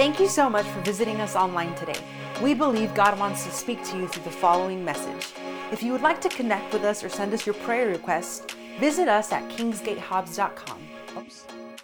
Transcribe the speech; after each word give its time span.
Thank 0.00 0.18
you 0.18 0.28
so 0.28 0.48
much 0.48 0.64
for 0.64 0.80
visiting 0.80 1.20
us 1.20 1.36
online 1.36 1.74
today. 1.74 2.00
We 2.42 2.54
believe 2.54 2.94
God 2.94 3.18
wants 3.18 3.44
to 3.44 3.50
speak 3.50 3.84
to 3.84 3.98
you 3.98 4.08
through 4.08 4.22
the 4.22 4.30
following 4.30 4.82
message. 4.82 5.34
If 5.72 5.82
you 5.82 5.92
would 5.92 6.00
like 6.00 6.22
to 6.22 6.30
connect 6.30 6.72
with 6.72 6.84
us 6.84 7.04
or 7.04 7.10
send 7.10 7.34
us 7.34 7.44
your 7.44 7.54
prayer 7.56 7.88
requests, 7.88 8.46
visit 8.78 9.08
us 9.08 9.30
at 9.30 9.46
kingsgatehobbs.com. 9.50 10.88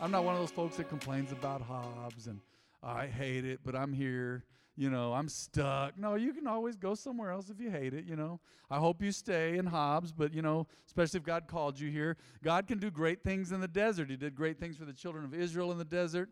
I'm 0.01 0.11
not 0.11 0.25
one 0.25 0.35
of 0.35 0.41
those 0.41 0.51
folks 0.51 0.79
that 0.79 0.89
complains 0.89 1.31
about 1.31 1.61
Hobbs 1.61 2.27
and 2.27 2.41
oh, 2.83 2.89
I 2.89 3.07
hate 3.07 3.45
it, 3.45 3.61
but 3.63 3.77
I'm 3.77 3.93
here. 3.93 4.45
You 4.79 4.89
know, 4.89 5.13
I'm 5.13 5.29
stuck. 5.29 5.99
No, 5.99 6.15
you 6.15 6.33
can 6.33 6.47
always 6.47 6.77
go 6.77 6.95
somewhere 6.95 7.31
else 7.31 7.51
if 7.51 7.61
you 7.61 7.71
hate 7.71 7.93
it, 7.93 8.07
you 8.07 8.17
know. 8.17 8.41
I 8.71 8.79
hope 8.79 9.03
you 9.03 9.13
stay 9.13 9.59
in 9.59 9.67
Hobbs, 9.67 10.13
but 10.13 10.33
you 10.33 10.41
know, 10.41 10.67
especially 10.87 11.19
if 11.19 11.25
God 11.25 11.49
called 11.49 11.79
you 11.79 11.91
here. 11.91 12.17
God 12.43 12.67
can 12.67 12.79
do 12.79 12.91
great 12.91 13.23
things 13.23 13.53
in 13.53 13.61
the 13.61 13.69
desert. 13.69 14.09
He 14.09 14.17
did 14.17 14.35
great 14.35 14.59
things 14.59 14.79
for 14.79 14.87
the 14.87 14.95
children 14.95 15.23
of 15.27 15.35
Israel 15.35 15.71
in 15.71 15.77
the 15.77 15.85
desert. 15.85 16.31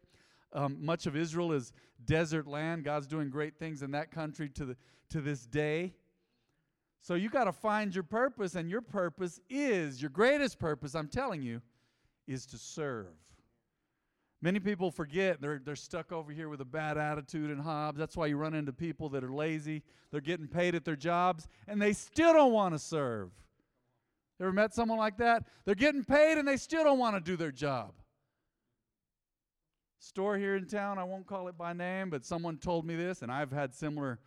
Um, 0.55 0.79
much 0.81 1.07
of 1.07 1.17
Israel 1.17 1.53
is 1.53 1.73
desert 2.05 2.47
land. 2.47 2.85
God's 2.85 3.07
doing 3.07 3.29
great 3.29 3.59
things 3.59 3.83
in 3.83 3.91
that 3.91 4.11
country 4.11 4.49
to, 4.51 4.65
the, 4.65 4.77
to 5.11 5.21
this 5.21 5.47
day. 5.47 5.95
So 7.03 7.15
you 7.15 7.29
got 7.29 7.45
to 7.45 7.53
find 7.53 7.95
your 7.95 8.05
purpose, 8.05 8.55
and 8.55 8.71
your 8.71 8.81
purpose 8.81 9.41
is, 9.51 10.01
your 10.01 10.11
greatest 10.11 10.59
purpose, 10.59 10.95
I'm 10.95 11.09
telling 11.09 11.43
you, 11.43 11.61
is 12.27 12.47
to 12.47 12.57
serve. 12.57 13.09
Many 14.41 14.61
people 14.61 14.91
forget 14.91 15.41
they're, 15.41 15.59
they're 15.65 15.75
stuck 15.75 16.13
over 16.13 16.31
here 16.31 16.51
with 16.51 16.61
a 16.61 16.67
bad 16.67 16.99
attitude 16.99 17.51
and 17.51 17.61
Hobbs. 17.61 17.99
That's 17.99 18.15
why 18.15 18.27
you 18.27 18.37
run 18.37 18.53
into 18.53 18.75
people 18.75 19.09
that 19.11 19.25
are 19.25 19.33
lazy. 19.33 19.83
They're 20.11 20.21
getting 20.21 20.47
paid 20.47 20.75
at 20.75 20.85
their 20.85 20.97
jobs 20.97 21.49
and 21.67 21.81
they 21.81 21.95
still 21.95 22.35
don't 22.35 22.53
want 22.53 22.75
to 22.75 22.79
serve. 22.79 23.31
Ever 24.39 24.53
met 24.53 24.75
someone 24.75 24.99
like 24.99 25.17
that? 25.17 25.45
They're 25.65 25.75
getting 25.75 26.05
paid 26.05 26.37
and 26.37 26.47
they 26.47 26.59
still 26.59 26.85
don't 26.85 26.99
want 26.99 27.17
to 27.17 27.21
do 27.21 27.39
their 27.39 27.53
job. 27.53 27.95
Store 30.05 30.37
here 30.37 30.57
in 30.57 30.67
town, 30.67 30.99
I 30.99 31.05
won't 31.05 31.27
call 31.27 31.49
it 31.49 31.57
by 31.57 31.73
name, 31.73 32.11
but 32.11 32.25
someone 32.25 32.59
told 32.59 32.85
me 32.85 32.95
this, 32.95 33.23
and 33.23 33.33
I've 33.33 33.53
had 33.53 33.75
similar 33.75 34.21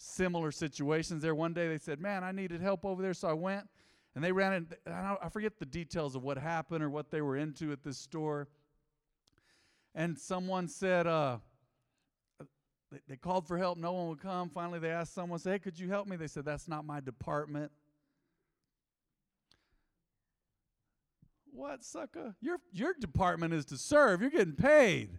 similar 0.00 0.52
situations 0.52 1.22
there. 1.22 1.34
One 1.34 1.52
day 1.52 1.68
they 1.68 1.78
said, 1.78 2.00
Man, 2.00 2.22
I 2.22 2.32
needed 2.32 2.60
help 2.60 2.84
over 2.84 3.02
there, 3.02 3.14
so 3.14 3.28
I 3.28 3.32
went 3.32 3.68
and 4.14 4.22
they 4.22 4.32
ran 4.32 4.52
in. 4.52 4.68
I 4.92 5.28
forget 5.28 5.58
the 5.58 5.66
details 5.66 6.14
of 6.14 6.22
what 6.22 6.38
happened 6.38 6.82
or 6.82 6.90
what 6.90 7.10
they 7.10 7.20
were 7.20 7.36
into 7.36 7.72
at 7.72 7.82
this 7.82 7.98
store 7.98 8.48
and 9.98 10.16
someone 10.16 10.68
said, 10.68 11.08
uh, 11.08 11.38
they, 12.92 12.98
they 13.08 13.16
called 13.16 13.48
for 13.48 13.58
help, 13.58 13.78
no 13.78 13.92
one 13.92 14.08
would 14.08 14.20
come. 14.20 14.48
Finally, 14.48 14.78
they 14.78 14.90
asked 14.90 15.12
someone, 15.12 15.40
say, 15.40 15.52
hey, 15.52 15.58
could 15.58 15.76
you 15.76 15.88
help 15.88 16.06
me? 16.06 16.16
They 16.16 16.28
said, 16.28 16.44
that's 16.44 16.68
not 16.68 16.84
my 16.84 17.00
department. 17.00 17.72
What, 21.58 21.82
sucker? 21.82 22.36
Your, 22.40 22.58
your 22.72 22.94
department 22.98 23.52
is 23.52 23.64
to 23.66 23.76
serve. 23.76 24.20
You're 24.20 24.30
getting 24.30 24.54
paid. 24.54 25.18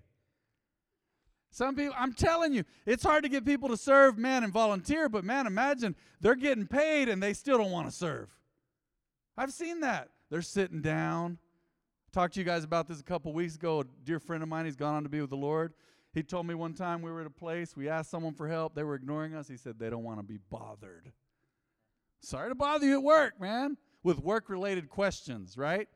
Some 1.52 1.76
people, 1.76 1.96
I'm 1.98 2.14
telling 2.14 2.54
you, 2.54 2.64
it's 2.86 3.04
hard 3.04 3.24
to 3.24 3.30
get 3.30 3.44
people 3.44 3.68
to 3.70 3.78
serve, 3.78 4.18
man, 4.18 4.46
and 4.46 4.54
volunteer, 4.54 5.10
but 5.10 5.26
man, 5.26 5.48
imagine 5.48 5.98
they're 6.22 6.36
getting 6.36 6.66
paid 6.66 7.10
and 7.10 7.22
they 7.22 7.34
still 7.34 7.58
don't 7.58 7.72
want 7.72 7.90
to 7.90 7.92
serve. 7.94 8.30
I've 9.38 9.52
seen 9.52 9.82
that. 9.82 10.10
They're 10.30 10.42
sitting 10.42 10.82
down, 10.82 11.40
Talked 12.12 12.36
to 12.36 12.40
you 12.40 12.46
guys 12.46 12.64
about 12.64 12.88
this 12.88 13.00
a 13.00 13.04
couple 13.04 13.34
weeks 13.34 13.56
ago. 13.56 13.82
A 13.82 13.84
dear 14.04 14.20
friend 14.20 14.42
of 14.42 14.50
mine, 14.50 14.66
he's 14.66 14.76
gone 14.76 14.96
on 14.96 15.04
to 15.04 15.10
be 15.10 15.22
with 15.22 15.30
the 15.30 15.38
Lord. 15.38 15.74
He 16.14 16.24
told 16.24 16.48
me 16.48 16.56
one 16.56 16.74
time 16.74 17.02
we 17.04 17.12
were 17.12 17.22
at 17.22 17.28
a 17.28 17.32
place, 17.32 17.76
we 17.76 17.88
asked 17.88 18.10
someone 18.10 18.34
for 18.34 18.48
help, 18.48 18.74
they 18.74 18.84
were 18.84 18.96
ignoring 18.96 19.36
us. 19.36 19.48
He 19.48 19.58
said 19.58 19.78
they 19.78 19.92
don't 19.92 20.04
want 20.04 20.20
to 20.20 20.24
be 20.24 20.40
bothered. 20.50 21.12
Sorry 22.22 22.50
to 22.50 22.56
bother 22.56 22.88
you 22.88 22.94
at 22.94 23.04
work, 23.04 23.40
man, 23.40 23.78
with 24.04 24.20
work 24.20 24.50
related 24.50 24.90
questions, 24.90 25.56
right? 25.56 25.88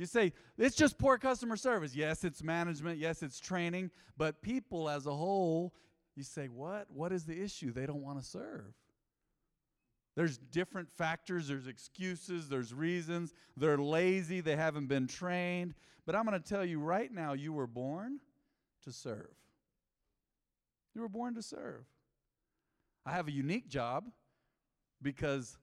You 0.00 0.06
say, 0.06 0.32
it's 0.56 0.76
just 0.76 0.96
poor 0.96 1.18
customer 1.18 1.58
service. 1.58 1.94
Yes, 1.94 2.24
it's 2.24 2.42
management. 2.42 2.98
Yes, 2.98 3.22
it's 3.22 3.38
training. 3.38 3.90
But 4.16 4.40
people 4.40 4.88
as 4.88 5.04
a 5.04 5.14
whole, 5.14 5.74
you 6.16 6.22
say, 6.22 6.46
what? 6.46 6.86
What 6.88 7.12
is 7.12 7.26
the 7.26 7.38
issue? 7.38 7.70
They 7.70 7.84
don't 7.84 8.00
want 8.00 8.18
to 8.18 8.24
serve. 8.24 8.72
There's 10.16 10.38
different 10.38 10.88
factors, 10.90 11.48
there's 11.48 11.66
excuses, 11.66 12.48
there's 12.48 12.72
reasons. 12.72 13.34
They're 13.58 13.76
lazy, 13.76 14.40
they 14.40 14.56
haven't 14.56 14.86
been 14.86 15.06
trained. 15.06 15.74
But 16.06 16.16
I'm 16.16 16.24
going 16.24 16.40
to 16.40 16.48
tell 16.48 16.64
you 16.64 16.80
right 16.80 17.12
now, 17.12 17.34
you 17.34 17.52
were 17.52 17.66
born 17.66 18.20
to 18.84 18.92
serve. 18.92 19.34
You 20.94 21.02
were 21.02 21.10
born 21.10 21.34
to 21.34 21.42
serve. 21.42 21.84
I 23.04 23.12
have 23.12 23.28
a 23.28 23.32
unique 23.32 23.68
job 23.68 24.06
because 25.02 25.58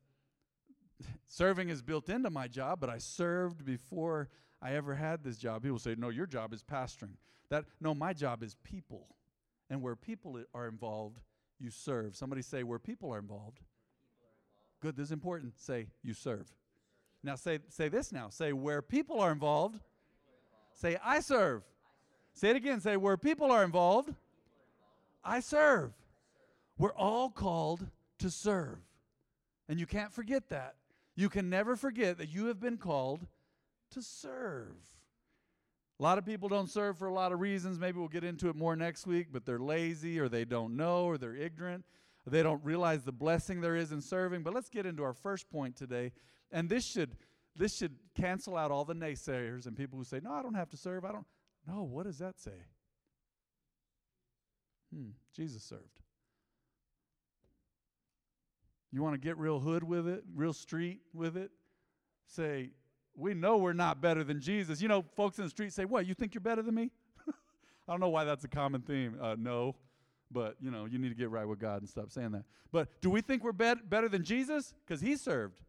serving 1.28 1.70
is 1.70 1.82
built 1.82 2.10
into 2.10 2.30
my 2.30 2.48
job, 2.48 2.80
but 2.80 2.90
I 2.90 2.98
served 2.98 3.66
before 3.66 4.30
I 4.62 4.74
ever 4.74 4.96
had 4.96 5.24
this 5.24 5.38
job. 5.38 5.64
People 5.64 5.80
say, 5.80 5.96
"No, 5.98 6.10
your 6.10 6.26
job 6.26 6.54
is 6.54 6.64
pastoring." 6.64 7.16
That 7.50 7.66
no, 7.80 7.94
my 7.94 8.14
job 8.14 8.44
is 8.44 8.56
people. 8.64 9.08
And 9.70 9.82
where 9.82 9.96
people 9.96 10.42
are 10.54 10.68
involved, 10.68 11.20
you 11.60 11.70
serve. 11.70 12.16
Somebody 12.16 12.42
say 12.42 12.64
where 12.64 12.80
people 12.80 13.14
are 13.14 13.20
involved, 13.20 13.60
Good, 14.80 14.96
this 14.96 15.06
is 15.06 15.12
important. 15.12 15.60
Say, 15.60 15.88
you 16.04 16.14
serve. 16.14 16.46
Now 17.24 17.36
say, 17.36 17.60
say 17.70 17.90
this 17.90 18.12
now. 18.12 18.30
Say, 18.30 18.54
where 18.54 18.82
people 18.82 19.20
are 19.20 19.32
involved, 19.32 19.80
say, 20.74 20.98
I 21.04 21.20
serve. 21.20 21.64
Say 22.34 22.52
it 22.52 22.56
again. 22.56 22.80
Say, 22.80 22.96
where 22.96 23.18
people 23.18 23.52
are 23.52 23.64
involved, 23.64 24.14
I 25.24 25.40
serve. 25.40 25.94
We're 26.78 26.94
all 26.94 27.30
called 27.30 27.88
to 28.20 28.30
serve. 28.30 28.78
And 29.68 29.80
you 29.80 29.88
can't 29.88 30.14
forget 30.14 30.50
that. 30.50 30.76
You 31.18 31.30
can 31.30 31.50
never 31.50 31.76
forget 31.76 32.20
that 32.20 32.30
you 32.30 32.46
have 32.46 32.60
been 32.60 32.78
called 32.78 33.26
to 33.92 34.04
serve. 34.04 34.76
A 36.00 36.04
lot 36.04 36.20
of 36.20 36.26
people 36.26 36.48
don't 36.48 36.70
serve 36.70 36.96
for 37.00 37.08
a 37.08 37.14
lot 37.14 37.32
of 37.32 37.40
reasons. 37.40 37.80
Maybe 37.80 37.98
we'll 37.98 38.08
get 38.08 38.24
into 38.24 38.50
it 38.50 38.56
more 38.56 38.76
next 38.76 39.08
week, 39.08 39.30
but 39.32 39.44
they're 39.44 39.58
lazy 39.58 40.20
or 40.20 40.30
they 40.30 40.46
don't 40.46 40.78
know 40.78 41.06
or 41.06 41.18
they're 41.18 41.36
ignorant. 41.36 41.86
Or 42.26 42.30
They 42.30 42.44
don't 42.44 42.64
realize 42.64 43.04
the 43.04 43.12
blessing 43.12 43.62
there 43.62 43.76
is 43.76 43.92
in 43.92 44.00
serving. 44.00 44.44
But 44.44 44.54
let's 44.54 44.70
get 44.70 44.86
into 44.86 45.04
our 45.04 45.16
first 45.16 45.50
point 45.50 45.76
today. 45.76 46.12
And 46.52 46.70
this 46.70 46.86
should 46.86 47.18
this 47.56 47.76
should 47.76 47.96
cancel 48.14 48.56
out 48.56 48.70
all 48.70 48.86
the 48.86 48.94
naysayers 48.94 49.66
and 49.66 49.76
people 49.76 49.98
who 49.98 50.06
say, 50.06 50.20
"No, 50.22 50.32
I 50.32 50.44
don't 50.44 50.54
have 50.54 50.70
to 50.70 50.78
serve. 50.78 51.04
I 51.04 51.12
don't." 51.12 51.26
No, 51.68 51.82
what 51.82 52.06
does 52.06 52.20
that 52.20 52.40
say? 52.40 52.68
Hmm, 54.94 55.10
Jesus 55.36 55.64
served. 55.64 56.00
You 58.92 59.04
want 59.04 59.16
to 59.16 59.20
get 59.20 59.38
real 59.38 59.60
hood 59.60 59.84
with 59.84 60.08
it, 60.08 60.24
real 60.34 60.54
street 60.54 61.02
with 61.14 61.36
it? 61.38 61.52
Say, 62.26 62.72
we 63.16 63.34
know 63.34 63.58
we're 63.58 63.74
not 63.74 64.02
better 64.02 64.24
than 64.24 64.40
Jesus. 64.40 64.82
You 64.82 64.88
know, 64.88 65.04
folks 65.16 65.38
in 65.38 65.44
the 65.44 65.50
street 65.50 65.74
say, 65.74 65.86
What, 65.86 66.06
you 66.06 66.14
think 66.14 66.34
you're 66.34 66.42
better 66.42 66.62
than 66.62 66.76
me? 66.76 66.92
I 67.28 67.92
don't 67.92 68.00
know 68.00 68.10
why 68.10 68.24
that's 68.24 68.44
a 68.44 68.50
common 68.50 68.82
theme. 68.82 69.18
Uh, 69.22 69.36
no. 69.38 69.76
But, 70.30 70.58
you 70.60 70.72
know, 70.72 70.86
you 70.86 71.00
need 71.00 71.10
to 71.10 71.16
get 71.16 71.30
right 71.30 71.48
with 71.48 71.60
God 71.60 71.82
and 71.82 71.90
stop 71.90 72.12
saying 72.12 72.32
that. 72.32 72.44
But 72.72 72.90
do 73.02 73.10
we 73.10 73.22
think 73.22 73.44
we're 73.44 73.54
bet- 73.54 73.90
better 73.90 74.10
than 74.10 74.24
Jesus? 74.24 74.74
Because 74.86 75.00
he 75.00 75.16
served. 75.16 75.62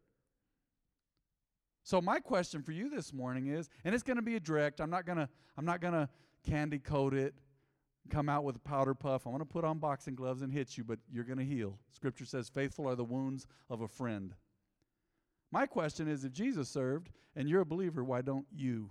So 1.83 2.01
my 2.01 2.19
question 2.19 2.61
for 2.61 2.71
you 2.71 2.89
this 2.89 3.13
morning 3.13 3.47
is, 3.47 3.69
and 3.83 3.95
it's 3.95 4.03
going 4.03 4.17
to 4.17 4.21
be 4.23 4.35
a 4.35 4.39
direct. 4.39 4.81
I'm 4.81 4.89
not 4.89 5.05
going 5.05 5.17
to 5.17 5.29
I'm 5.57 5.65
not 5.65 5.81
going 5.81 5.93
to 5.93 6.07
candy 6.47 6.79
coat 6.79 7.13
it, 7.13 7.33
come 8.09 8.29
out 8.29 8.43
with 8.43 8.55
a 8.55 8.59
powder 8.59 8.93
puff. 8.93 9.25
I'm 9.25 9.31
going 9.31 9.39
to 9.39 9.45
put 9.45 9.63
on 9.63 9.77
boxing 9.79 10.15
gloves 10.15 10.41
and 10.41 10.51
hit 10.51 10.77
you, 10.77 10.83
but 10.83 10.99
you're 11.11 11.23
going 11.23 11.39
to 11.39 11.45
heal. 11.45 11.77
Scripture 11.93 12.25
says, 12.25 12.49
"Faithful 12.49 12.87
are 12.87 12.95
the 12.95 13.03
wounds 13.03 13.47
of 13.69 13.81
a 13.81 13.87
friend." 13.87 14.33
My 15.51 15.65
question 15.65 16.07
is, 16.07 16.25
if 16.25 16.31
Jesus 16.31 16.69
served 16.69 17.09
and 17.35 17.49
you're 17.49 17.61
a 17.61 17.65
believer, 17.65 18.03
why 18.03 18.21
don't 18.21 18.45
you? 18.51 18.89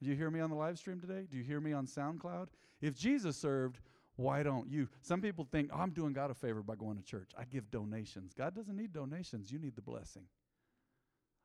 Do 0.00 0.08
you 0.08 0.14
hear 0.14 0.30
me 0.30 0.40
on 0.40 0.50
the 0.50 0.56
live 0.56 0.78
stream 0.78 1.00
today? 1.00 1.26
Do 1.30 1.36
you 1.36 1.42
hear 1.42 1.60
me 1.60 1.72
on 1.72 1.86
SoundCloud? 1.86 2.48
If 2.80 2.96
Jesus 2.96 3.36
served, 3.36 3.80
why 4.16 4.42
don't 4.42 4.68
you? 4.68 4.88
Some 5.02 5.20
people 5.20 5.46
think, 5.50 5.70
oh, 5.72 5.78
I'm 5.78 5.90
doing 5.90 6.12
God 6.12 6.30
a 6.30 6.34
favor 6.34 6.62
by 6.62 6.76
going 6.76 6.96
to 6.96 7.02
church. 7.02 7.30
I 7.36 7.44
give 7.44 7.70
donations. 7.70 8.32
God 8.32 8.54
doesn't 8.54 8.76
need 8.76 8.92
donations, 8.92 9.50
you 9.50 9.58
need 9.58 9.74
the 9.74 9.82
blessing. 9.82 10.22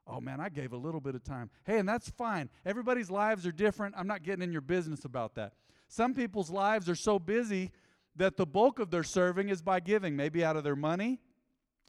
Oh 0.06 0.20
man, 0.20 0.40
I 0.40 0.50
gave 0.50 0.74
a 0.74 0.78
little 0.78 1.00
bit 1.00 1.16
of 1.16 1.24
time. 1.24 1.50
Hey, 1.66 1.80
and 1.80 1.88
that's 1.88 2.10
fine. 2.10 2.50
Everybody's 2.66 3.10
lives 3.10 3.48
are 3.48 3.52
different. 3.52 3.96
I'm 3.98 4.08
not 4.08 4.24
getting 4.24 4.44
in 4.44 4.52
your 4.52 4.62
business 4.62 5.06
about 5.06 5.36
that. 5.36 5.54
Some 5.88 6.14
people's 6.14 6.50
lives 6.50 6.90
are 6.90 6.96
so 6.96 7.20
busy 7.20 7.72
that 8.16 8.36
the 8.36 8.46
bulk 8.46 8.80
of 8.80 8.92
their 8.92 9.04
serving 9.04 9.50
is 9.50 9.62
by 9.62 9.80
giving, 9.80 10.16
maybe 10.16 10.44
out 10.44 10.58
of 10.58 10.64
their 10.64 10.76
money, 10.76 11.20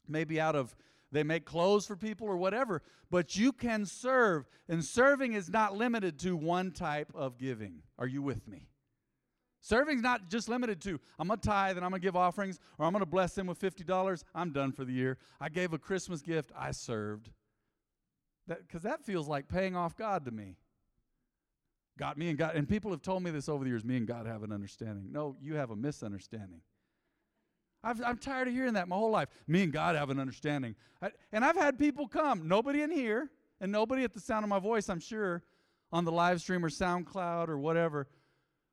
maybe 0.09 0.41
out 0.41 0.55
of 0.55 0.77
they 1.11 1.23
make 1.23 1.45
clothes 1.45 1.87
for 1.87 1.97
people 1.97 2.27
or 2.27 2.37
whatever. 2.37 2.83
But 3.11 3.37
you 3.37 3.53
can 3.53 3.87
serve, 3.87 4.49
and 4.69 4.85
serving 4.85 5.35
is 5.35 5.49
not 5.49 5.77
limited 5.77 6.19
to 6.21 6.37
one 6.37 6.73
type 6.73 7.13
of 7.15 7.39
giving. 7.39 7.83
Are 7.99 8.07
you 8.07 8.21
with 8.21 8.49
me? 8.49 8.69
Serving's 9.61 10.03
not 10.03 10.29
just 10.29 10.49
limited 10.51 10.81
to 10.83 11.01
I'm 11.19 11.29
gonna 11.29 11.41
tithe 11.41 11.77
and 11.77 11.87
I'm 11.87 11.91
gonna 11.91 12.01
give 12.01 12.17
offerings 12.17 12.59
or 12.79 12.85
I'm 12.85 12.93
gonna 12.93 13.07
bless 13.07 13.35
them 13.35 13.47
with 13.47 13.57
fifty 13.57 13.83
dollars. 13.83 14.25
I'm 14.35 14.53
done 14.53 14.73
for 14.73 14.85
the 14.85 14.93
year. 14.93 15.17
I 15.41 15.49
gave 15.49 15.73
a 15.73 15.79
Christmas 15.79 16.21
gift. 16.21 16.53
I 16.55 16.73
served. 16.73 17.31
Because 18.47 18.83
that 18.83 19.05
feels 19.05 19.27
like 19.27 19.49
paying 19.49 19.75
off 19.75 19.97
God 19.97 20.25
to 20.27 20.31
me. 20.31 20.57
Got 21.99 22.19
me 22.19 22.29
and 22.29 22.39
God, 22.39 22.57
and 22.57 22.69
people 22.69 22.91
have 22.91 23.03
told 23.03 23.23
me 23.23 23.31
this 23.31 23.49
over 23.49 23.63
the 23.65 23.71
years. 23.71 23.85
Me 23.85 23.97
and 23.97 24.07
God 24.07 24.27
have 24.27 24.43
an 24.43 24.53
understanding. 24.53 25.13
No, 25.13 25.37
you 25.41 25.55
have 25.55 25.71
a 25.71 25.77
misunderstanding. 25.77 26.61
i 27.85 27.91
am 27.91 28.19
tired 28.19 28.49
of 28.49 28.55
hearing 28.55 28.75
that 28.75 28.89
my 28.89 28.97
whole 28.97 29.11
life. 29.11 29.29
Me 29.47 29.63
and 29.63 29.73
God 29.73 29.95
have 29.95 30.11
an 30.11 30.19
understanding. 30.19 30.75
I, 31.01 31.11
and 31.33 31.45
I've 31.45 31.57
had 31.57 31.79
people 31.79 32.09
come, 32.09 32.49
nobody 32.49 32.83
in 32.83 32.91
here, 32.91 33.31
and 33.61 33.71
nobody 33.71 34.03
at 34.03 34.13
the 34.13 34.21
sound 34.21 34.45
of 34.45 34.49
my 34.49 34.59
voice, 34.59 34.89
I'm 34.89 34.99
sure, 34.99 35.45
on 35.93 36.05
the 36.05 36.11
live 36.11 36.41
stream 36.41 36.65
or 36.65 36.69
SoundCloud 36.69 37.49
or 37.49 37.57
whatever 37.57 38.09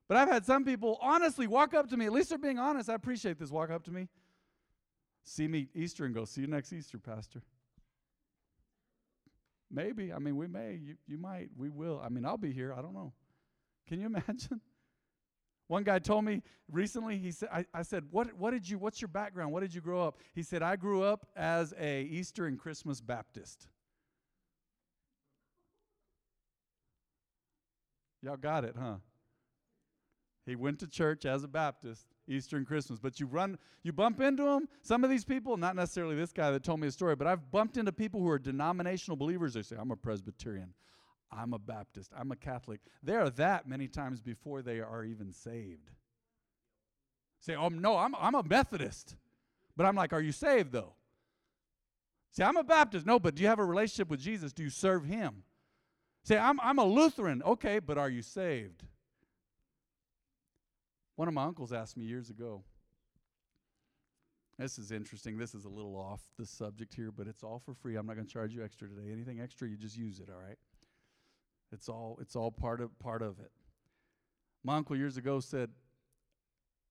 But 0.07 0.17
I've 0.17 0.29
had 0.29 0.43
some 0.43 0.65
people 0.65 0.97
honestly 1.01 1.45
walk 1.45 1.75
up 1.75 1.87
to 1.89 1.97
me, 1.97 2.07
at 2.07 2.11
least 2.11 2.29
they're 2.29 2.39
being 2.39 2.57
honest. 2.57 2.89
I 2.89 2.95
appreciate 2.95 3.37
this. 3.37 3.51
Walk 3.51 3.69
up 3.69 3.83
to 3.83 3.91
me, 3.91 4.07
see 5.23 5.47
me 5.47 5.67
Easter, 5.75 6.05
and 6.05 6.15
go, 6.15 6.25
See 6.25 6.41
you 6.41 6.47
next 6.47 6.73
Easter, 6.73 6.97
Pastor. 6.97 7.43
Maybe. 9.71 10.11
I 10.11 10.19
mean, 10.19 10.35
we 10.35 10.47
may. 10.47 10.79
You, 10.81 10.95
you 11.07 11.17
might. 11.17 11.49
We 11.55 11.69
will. 11.69 12.01
I 12.03 12.09
mean, 12.09 12.25
I'll 12.25 12.37
be 12.37 12.51
here. 12.51 12.73
I 12.73 12.81
don't 12.81 12.93
know. 12.93 13.13
Can 13.87 13.99
you 13.99 14.05
imagine? 14.15 14.61
One 15.67 15.83
guy 15.83 15.99
told 15.99 16.25
me 16.25 16.41
recently, 16.69 17.17
he 17.17 17.31
said, 17.31 17.47
I, 17.49 17.65
I 17.73 17.83
said, 17.83 18.03
what, 18.11 18.33
what 18.37 18.51
did 18.51 18.67
you, 18.67 18.77
what's 18.77 18.99
your 18.99 19.07
background? 19.07 19.53
What 19.53 19.61
did 19.61 19.73
you 19.73 19.79
grow 19.79 20.05
up? 20.05 20.17
He 20.33 20.43
said, 20.43 20.61
I 20.61 20.75
grew 20.75 21.01
up 21.01 21.25
as 21.33 21.73
a 21.79 22.01
Easter 22.03 22.45
and 22.45 22.59
Christmas 22.59 22.99
Baptist. 22.99 23.69
Y'all 28.21 28.35
got 28.35 28.65
it, 28.65 28.75
huh? 28.77 28.95
He 30.45 30.57
went 30.57 30.79
to 30.79 30.87
church 30.87 31.25
as 31.25 31.45
a 31.45 31.47
Baptist, 31.47 32.05
Easter 32.27 32.57
and 32.57 32.65
Christmas. 32.65 32.99
But 32.99 33.19
you 33.19 33.25
run, 33.25 33.57
you 33.83 33.91
bump 33.91 34.21
into 34.21 34.43
them. 34.43 34.67
Some 34.81 35.03
of 35.03 35.09
these 35.09 35.25
people, 35.25 35.57
not 35.57 35.75
necessarily 35.75 36.15
this 36.15 36.31
guy 36.31 36.51
that 36.51 36.63
told 36.63 36.79
me 36.79 36.87
a 36.87 36.91
story, 36.91 37.15
but 37.15 37.27
I've 37.27 37.51
bumped 37.51 37.77
into 37.77 37.91
people 37.91 38.19
who 38.19 38.29
are 38.29 38.39
denominational 38.39 39.17
believers. 39.17 39.53
They 39.53 39.61
say, 39.61 39.75
I'm 39.79 39.91
a 39.91 39.95
Presbyterian, 39.95 40.73
I'm 41.31 41.53
a 41.53 41.59
Baptist, 41.59 42.11
I'm 42.17 42.31
a 42.31 42.35
Catholic. 42.35 42.81
They 43.03 43.15
are 43.15 43.29
that 43.31 43.67
many 43.67 43.87
times 43.87 44.21
before 44.21 44.61
they 44.61 44.79
are 44.79 45.03
even 45.03 45.31
saved. 45.31 45.89
Say, 47.39 47.55
oh 47.55 47.69
no, 47.69 47.97
I'm 47.97 48.13
I'm 48.15 48.35
a 48.35 48.43
Methodist. 48.43 49.15
But 49.75 49.85
I'm 49.85 49.95
like, 49.95 50.13
are 50.13 50.21
you 50.21 50.31
saved 50.31 50.71
though? 50.71 50.93
Say, 52.31 52.43
I'm 52.43 52.57
a 52.57 52.63
Baptist. 52.63 53.05
No, 53.05 53.19
but 53.19 53.35
do 53.35 53.41
you 53.41 53.49
have 53.49 53.59
a 53.59 53.65
relationship 53.65 54.09
with 54.09 54.21
Jesus? 54.21 54.53
Do 54.53 54.63
you 54.63 54.69
serve 54.69 55.05
him? 55.05 55.43
Say, 56.23 56.37
I'm, 56.37 56.59
I'm 56.61 56.79
a 56.79 56.85
Lutheran. 56.85 57.41
Okay, 57.43 57.79
but 57.79 57.97
are 57.97 58.09
you 58.09 58.21
saved? 58.21 58.83
One 61.15 61.27
of 61.27 61.33
my 61.33 61.43
uncles 61.43 61.71
asked 61.71 61.97
me 61.97 62.05
years 62.05 62.29
ago. 62.29 62.63
This 64.57 64.77
is 64.77 64.91
interesting. 64.91 65.37
This 65.37 65.55
is 65.55 65.65
a 65.65 65.69
little 65.69 65.95
off 65.95 66.21
the 66.37 66.45
subject 66.45 66.93
here, 66.93 67.11
but 67.11 67.27
it's 67.27 67.43
all 67.43 67.59
for 67.59 67.73
free. 67.73 67.95
I'm 67.95 68.05
not 68.05 68.15
going 68.15 68.27
to 68.27 68.31
charge 68.31 68.53
you 68.53 68.63
extra 68.63 68.87
today. 68.87 69.11
Anything 69.11 69.39
extra, 69.39 69.67
you 69.67 69.75
just 69.75 69.97
use 69.97 70.19
it, 70.19 70.29
all 70.29 70.39
right? 70.39 70.57
It's 71.71 71.89
all 71.89 72.17
it's 72.21 72.35
all 72.35 72.51
part 72.51 72.81
of 72.81 72.97
part 72.99 73.21
of 73.21 73.39
it. 73.39 73.51
My 74.63 74.75
uncle 74.75 74.95
years 74.95 75.17
ago 75.17 75.39
said 75.39 75.71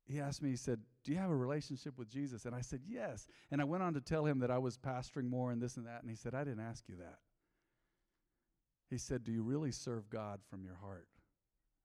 he 0.07 0.21
asked 0.21 0.43
me 0.43 0.51
he 0.51 0.57
said, 0.57 0.81
"Do 1.05 1.13
you 1.13 1.19
have 1.19 1.31
a 1.31 1.37
relationship 1.37 1.99
with 1.99 2.09
Jesus?" 2.09 2.47
And 2.47 2.55
I 2.55 2.63
said, 2.63 2.81
"Yes." 2.89 3.29
And 3.51 3.61
I 3.61 3.65
went 3.65 3.83
on 3.83 3.93
to 3.95 4.01
tell 4.01 4.25
him 4.25 4.39
that 4.41 4.51
I 4.51 4.59
was 4.59 4.79
pastoring 4.79 5.29
more 5.29 5.53
and 5.53 5.61
this 5.61 5.77
and 5.77 5.87
that, 5.87 6.01
and 6.01 6.11
he 6.11 6.17
said, 6.17 6.35
"I 6.35 6.45
didn't 6.45 6.65
ask 6.65 6.89
you 6.89 6.97
that." 6.97 7.19
He 8.91 8.99
said, 8.99 9.23
Do 9.23 9.31
you 9.31 9.43
really 9.43 9.71
serve 9.71 10.11
God 10.11 10.41
from 10.51 10.65
your 10.65 10.75
heart? 10.75 11.07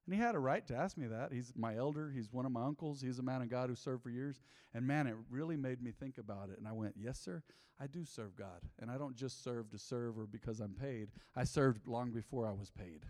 And 0.06 0.14
he 0.14 0.20
had 0.20 0.36
a 0.36 0.38
right 0.38 0.64
to 0.68 0.76
ask 0.76 0.96
me 0.96 1.08
that. 1.08 1.32
He's 1.32 1.52
my 1.56 1.76
elder, 1.76 2.10
he's 2.14 2.32
one 2.32 2.46
of 2.46 2.52
my 2.52 2.64
uncles, 2.64 3.00
he's 3.00 3.18
a 3.18 3.24
man 3.24 3.42
of 3.42 3.50
God 3.50 3.68
who 3.68 3.74
served 3.74 4.04
for 4.04 4.10
years. 4.10 4.40
And 4.72 4.86
man, 4.86 5.08
it 5.08 5.16
really 5.30 5.56
made 5.56 5.82
me 5.82 5.90
think 5.90 6.18
about 6.18 6.48
it. 6.48 6.58
And 6.58 6.68
I 6.68 6.72
went, 6.72 6.94
Yes, 6.96 7.18
sir, 7.18 7.42
I 7.80 7.88
do 7.88 8.04
serve 8.04 8.36
God. 8.36 8.60
And 8.78 8.88
I 8.90 8.98
don't 8.98 9.16
just 9.16 9.42
serve 9.42 9.68
to 9.70 9.78
serve 9.78 10.16
or 10.16 10.26
because 10.26 10.60
I'm 10.60 10.74
paid, 10.74 11.08
I 11.34 11.42
served 11.42 11.88
long 11.88 12.12
before 12.12 12.46
I 12.46 12.52
was 12.52 12.70
paid. 12.70 13.04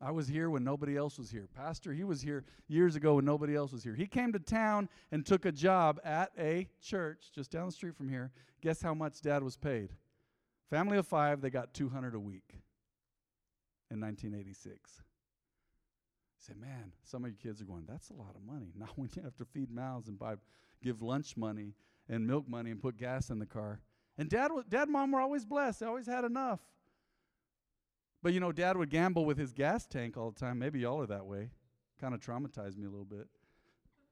I 0.00 0.10
was 0.10 0.26
here 0.26 0.50
when 0.50 0.64
nobody 0.64 0.96
else 0.96 1.16
was 1.16 1.30
here. 1.30 1.48
Pastor, 1.54 1.92
he 1.92 2.02
was 2.02 2.20
here 2.20 2.44
years 2.66 2.96
ago 2.96 3.14
when 3.14 3.24
nobody 3.24 3.54
else 3.54 3.72
was 3.72 3.84
here. 3.84 3.94
He 3.94 4.06
came 4.06 4.32
to 4.32 4.40
town 4.40 4.88
and 5.12 5.24
took 5.24 5.46
a 5.46 5.52
job 5.52 6.00
at 6.04 6.32
a 6.36 6.68
church 6.80 7.30
just 7.32 7.52
down 7.52 7.66
the 7.66 7.72
street 7.72 7.96
from 7.96 8.08
here. 8.08 8.32
Guess 8.62 8.82
how 8.82 8.94
much 8.94 9.20
dad 9.20 9.44
was 9.44 9.56
paid? 9.56 9.90
Family 10.70 10.98
of 10.98 11.06
five, 11.06 11.40
they 11.40 11.50
got 11.50 11.72
200 11.72 12.16
a 12.16 12.18
week 12.18 12.56
in 13.92 14.00
1986. 14.00 15.02
Say, 16.38 16.54
man, 16.60 16.92
some 17.04 17.24
of 17.24 17.30
you 17.30 17.36
kids 17.36 17.60
are 17.60 17.64
going, 17.64 17.84
that's 17.88 18.10
a 18.10 18.14
lot 18.14 18.34
of 18.34 18.42
money. 18.42 18.72
Now 18.78 18.88
when 18.96 19.10
you 19.14 19.22
have 19.22 19.36
to 19.36 19.44
feed 19.44 19.70
mouths 19.70 20.08
and 20.08 20.18
buy, 20.18 20.34
give 20.82 21.02
lunch 21.02 21.36
money 21.36 21.74
and 22.08 22.26
milk 22.26 22.48
money 22.48 22.70
and 22.70 22.80
put 22.80 22.96
gas 22.96 23.30
in 23.30 23.38
the 23.38 23.46
car. 23.46 23.80
And 24.18 24.28
dad, 24.28 24.50
dad 24.68 24.82
and 24.82 24.92
mom 24.92 25.12
were 25.12 25.20
always 25.20 25.44
blessed. 25.44 25.80
They 25.80 25.86
always 25.86 26.06
had 26.06 26.24
enough. 26.24 26.60
But 28.22 28.32
you 28.32 28.40
know, 28.40 28.52
dad 28.52 28.76
would 28.76 28.90
gamble 28.90 29.24
with 29.24 29.38
his 29.38 29.52
gas 29.52 29.86
tank 29.86 30.16
all 30.16 30.30
the 30.30 30.38
time. 30.38 30.58
Maybe 30.58 30.80
y'all 30.80 31.00
are 31.00 31.06
that 31.06 31.26
way. 31.26 31.50
Kind 32.00 32.14
of 32.14 32.20
traumatized 32.20 32.76
me 32.76 32.86
a 32.86 32.90
little 32.90 33.04
bit 33.04 33.28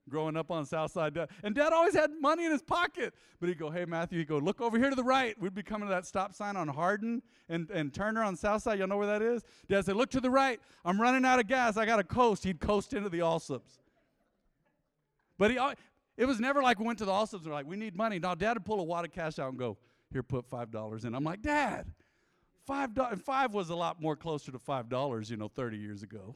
growing 0.08 0.36
up 0.36 0.50
on 0.50 0.66
South 0.66 0.92
Side. 0.92 1.16
And 1.42 1.54
dad 1.54 1.72
always 1.72 1.94
had 1.94 2.10
money 2.20 2.44
in 2.44 2.52
his 2.52 2.62
pocket. 2.62 3.14
But 3.38 3.48
he'd 3.48 3.58
go, 3.58 3.70
hey, 3.70 3.84
Matthew, 3.84 4.18
he'd 4.18 4.28
go, 4.28 4.38
look 4.38 4.60
over 4.60 4.78
here 4.78 4.90
to 4.90 4.96
the 4.96 5.04
right. 5.04 5.38
We'd 5.40 5.54
be 5.54 5.62
coming 5.62 5.88
to 5.88 5.94
that 5.94 6.06
stop 6.06 6.34
sign 6.34 6.56
on 6.56 6.68
Hardin 6.68 7.22
and, 7.48 7.70
and 7.70 7.92
Turner 7.92 8.22
on 8.22 8.36
South 8.36 8.62
Side. 8.62 8.78
Y'all 8.78 8.88
know 8.88 8.96
where 8.96 9.06
that 9.06 9.22
is? 9.22 9.42
Dad 9.68 9.84
said, 9.84 9.96
look 9.96 10.10
to 10.10 10.20
the 10.20 10.30
right. 10.30 10.60
I'm 10.84 11.00
running 11.00 11.24
out 11.24 11.38
of 11.38 11.46
gas. 11.46 11.76
I 11.76 11.86
got 11.86 11.96
to 11.96 12.04
coast. 12.04 12.44
He'd 12.44 12.60
coast 12.60 12.92
into 12.92 13.08
the 13.08 13.20
Allsups. 13.20 13.78
But 15.38 15.50
he, 15.50 15.58
it 16.16 16.26
was 16.26 16.40
never 16.40 16.62
like 16.62 16.78
we 16.78 16.84
went 16.84 16.98
to 16.98 17.04
the 17.04 17.12
Allsups 17.12 17.40
and 17.40 17.46
we're 17.46 17.52
like, 17.52 17.66
we 17.66 17.76
need 17.76 17.96
money. 17.96 18.18
Now, 18.18 18.34
dad 18.34 18.54
would 18.54 18.64
pull 18.64 18.80
a 18.80 18.84
wad 18.84 19.04
of 19.04 19.12
cash 19.12 19.38
out 19.38 19.48
and 19.48 19.58
go, 19.58 19.78
here, 20.12 20.22
put 20.22 20.48
$5 20.50 21.04
in. 21.04 21.14
I'm 21.14 21.24
like, 21.24 21.40
Dad, 21.40 21.86
five 22.66 22.94
dollars. 22.94 23.20
Five 23.24 23.54
was 23.54 23.70
a 23.70 23.74
lot 23.74 24.00
more 24.00 24.16
closer 24.16 24.52
to 24.52 24.58
$5, 24.58 25.30
you 25.30 25.36
know, 25.36 25.48
30 25.48 25.76
years 25.78 26.02
ago. 26.02 26.34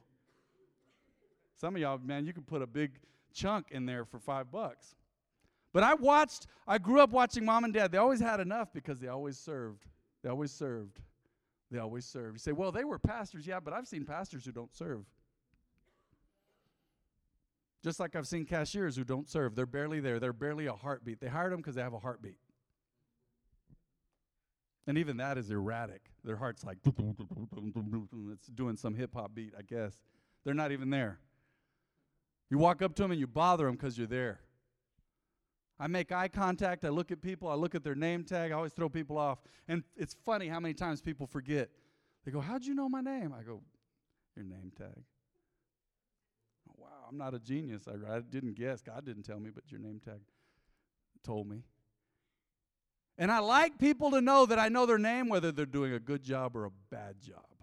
Some 1.57 1.77
of 1.77 1.81
y'all, 1.81 1.99
man, 1.99 2.25
you 2.25 2.33
can 2.33 2.43
put 2.43 2.63
a 2.63 2.67
big 2.67 2.93
chunk 3.35 3.67
in 3.71 3.85
there 3.85 4.05
for 4.05 4.19
five 4.19 4.51
bucks. 4.51 4.95
But 5.73 5.83
I 5.83 5.95
watched, 5.95 6.47
I 6.67 6.79
grew 6.79 7.01
up 7.01 7.11
watching 7.11 7.45
mom 7.45 7.65
and 7.65 7.75
dad. 7.75 7.91
They 7.93 7.99
always 7.99 8.21
had 8.21 8.41
enough 8.41 8.73
because 8.73 9.01
they 9.01 9.09
always 9.09 9.37
served. 9.37 9.85
They 10.23 10.31
always 10.31 10.53
served. 10.53 11.01
They 11.71 11.79
always 11.79 12.07
served. 12.07 12.37
You 12.37 12.39
say, 12.39 12.53
well, 12.53 12.71
they 12.71 12.85
were 12.85 12.99
pastors. 12.99 13.47
Yeah, 13.47 13.59
but 13.61 13.75
I've 13.75 13.89
seen 13.89 14.05
pastors 14.05 14.45
who 14.45 14.53
don't 14.53 14.73
serve. 14.75 15.05
Just 17.83 18.01
like 18.01 18.17
I've 18.17 18.27
seen 18.27 18.47
cashiers 18.47 18.97
who 18.97 19.05
don't 19.05 19.29
serve. 19.29 19.57
They're 19.57 19.67
barely 19.67 20.01
there. 20.01 20.21
They're 20.21 20.33
barely 20.33 20.67
a 20.67 20.73
heartbeat. 20.73 21.21
They 21.21 21.29
hired 21.29 21.53
them 21.53 21.59
because 21.59 21.75
they 21.75 21.83
have 21.83 21.93
a 21.93 21.99
heartbeat. 21.99 22.39
And 24.87 24.97
even 24.97 25.17
that 25.17 25.37
is 25.37 25.51
erratic. 25.51 26.03
Their 26.25 26.37
heart's 26.37 26.65
like, 26.65 26.79
it's 28.33 28.47
doing 28.47 28.77
some 28.77 28.95
hip 28.95 29.15
hop 29.15 29.35
beat, 29.35 29.53
I 29.59 29.63
guess. 29.63 29.95
They're 30.45 30.55
not 30.55 30.73
even 30.73 30.91
there. 30.91 31.19
You 32.55 32.59
walk 32.59 32.83
up 32.83 32.95
to 32.95 33.03
them 33.03 33.11
and 33.11 33.19
you 33.19 33.27
bother 33.27 33.67
them 33.67 33.75
because 33.75 33.99
you're 33.99 34.07
there. 34.07 34.39
I 35.81 35.89
make 35.89 36.13
eye 36.13 36.29
contact. 36.29 36.85
I 36.85 36.89
look 36.91 37.11
at 37.11 37.21
people. 37.21 37.49
I 37.49 37.55
look 37.55 37.75
at 37.75 37.83
their 37.83 37.97
name 37.97 38.23
tag. 38.23 38.53
I 38.53 38.55
always 38.55 38.73
throw 38.73 38.89
people 38.89 39.19
off. 39.19 39.41
And 39.67 39.83
it's 39.97 40.15
funny 40.25 40.47
how 40.47 40.61
many 40.61 40.73
times 40.73 41.03
people 41.03 41.27
forget. 41.27 41.69
They 42.25 42.31
go, 42.31 42.39
How'd 42.41 42.65
you 42.65 42.77
know 42.77 42.89
my 42.89 43.01
name? 43.01 43.35
I 43.37 43.43
go, 43.43 43.61
Your 44.37 44.45
name 44.45 44.71
tag. 44.79 45.03
Wow, 46.77 46.87
I'm 47.11 47.19
not 47.19 47.35
a 47.35 47.41
genius. 47.41 47.89
I, 47.89 48.19
I 48.19 48.21
didn't 48.21 48.55
guess. 48.55 48.83
God 48.83 49.05
didn't 49.05 49.25
tell 49.25 49.41
me, 49.41 49.51
but 49.53 49.65
your 49.73 49.81
name 49.81 49.99
tag 49.99 50.21
told 51.25 51.49
me. 51.49 51.65
And 53.19 53.33
I 53.33 53.41
like 53.41 53.81
people 53.81 54.13
to 54.13 54.21
know 54.21 54.47
that 54.47 54.61
I 54.61 54.69
know 54.69 54.87
their 54.87 54.97
name, 54.97 55.29
whether 55.29 55.51
they're 55.51 55.67
doing 55.67 55.93
a 55.93 55.99
good 55.99 56.23
job 56.23 56.55
or 56.55 56.67
a 56.67 56.73
bad 56.89 57.21
job. 57.21 57.54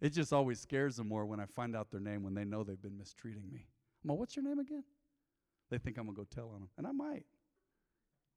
It 0.00 0.10
just 0.10 0.32
always 0.32 0.60
scares 0.60 0.96
them 0.96 1.08
more 1.08 1.26
when 1.26 1.40
I 1.40 1.46
find 1.46 1.74
out 1.74 1.90
their 1.90 2.00
name 2.00 2.22
when 2.22 2.34
they 2.34 2.44
know 2.44 2.62
they've 2.62 2.80
been 2.80 2.96
mistreating 2.96 3.50
me. 3.52 3.66
I'm 4.02 4.10
like, 4.10 4.18
what's 4.18 4.36
your 4.36 4.44
name 4.44 4.58
again? 4.58 4.84
They 5.70 5.78
think 5.78 5.98
I'm 5.98 6.04
going 6.04 6.14
to 6.14 6.22
go 6.22 6.26
tell 6.32 6.50
on 6.54 6.60
them. 6.60 6.68
And 6.78 6.86
I 6.86 6.92
might. 6.92 7.26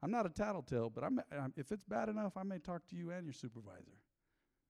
I'm 0.03 0.09
not 0.09 0.25
a 0.25 0.29
tattletale, 0.29 0.89
but 0.89 1.03
I'm, 1.03 1.21
I'm, 1.31 1.53
if 1.55 1.71
it's 1.71 1.83
bad 1.83 2.09
enough, 2.09 2.35
I 2.35 2.43
may 2.43 2.57
talk 2.57 2.87
to 2.87 2.95
you 2.95 3.11
and 3.11 3.25
your 3.25 3.33
supervisor. 3.33 3.99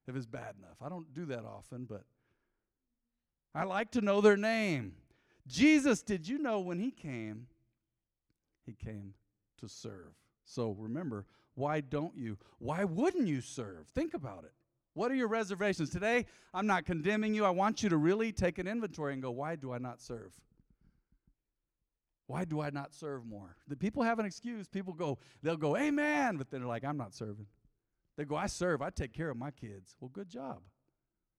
If 0.07 0.15
it's 0.15 0.25
bad 0.25 0.55
enough. 0.59 0.77
I 0.81 0.89
don't 0.89 1.13
do 1.13 1.25
that 1.27 1.45
often, 1.45 1.85
but 1.85 2.03
I 3.55 3.63
like 3.63 3.91
to 3.91 4.01
know 4.01 4.19
their 4.19 4.35
name. 4.37 4.93
Jesus, 5.47 6.01
did 6.01 6.27
you 6.27 6.37
know 6.37 6.59
when 6.59 6.79
he 6.79 6.91
came, 6.91 7.47
he 8.65 8.73
came 8.73 9.13
to 9.59 9.69
serve. 9.69 10.13
So 10.43 10.75
remember, 10.77 11.25
why 11.55 11.81
don't 11.81 12.17
you? 12.17 12.37
Why 12.59 12.83
wouldn't 12.83 13.27
you 13.27 13.41
serve? 13.41 13.87
Think 13.93 14.13
about 14.13 14.43
it. 14.43 14.53
What 14.93 15.11
are 15.11 15.15
your 15.15 15.27
reservations? 15.27 15.89
Today, 15.89 16.25
I'm 16.53 16.67
not 16.67 16.85
condemning 16.85 17.33
you. 17.33 17.45
I 17.45 17.49
want 17.49 17.81
you 17.81 17.89
to 17.89 17.97
really 17.97 18.31
take 18.31 18.57
an 18.57 18.67
inventory 18.67 19.13
and 19.13 19.21
go, 19.21 19.31
why 19.31 19.55
do 19.55 19.71
I 19.71 19.77
not 19.77 20.01
serve? 20.01 20.33
Why 22.27 22.45
do 22.45 22.61
I 22.61 22.69
not 22.69 22.93
serve 22.93 23.25
more? 23.25 23.55
The 23.67 23.75
people 23.75 24.03
have 24.03 24.19
an 24.19 24.25
excuse. 24.25 24.67
People 24.67 24.93
go, 24.93 25.17
they'll 25.43 25.57
go, 25.57 25.77
amen, 25.77 26.37
but 26.37 26.49
then 26.49 26.61
they're 26.61 26.67
like, 26.67 26.85
I'm 26.85 26.97
not 26.97 27.13
serving. 27.13 27.47
They 28.17 28.25
go, 28.25 28.35
I 28.35 28.47
serve, 28.47 28.81
I 28.81 28.89
take 28.89 29.13
care 29.13 29.29
of 29.29 29.37
my 29.37 29.51
kids. 29.51 29.95
Well, 29.99 30.09
good 30.13 30.29
job. 30.29 30.59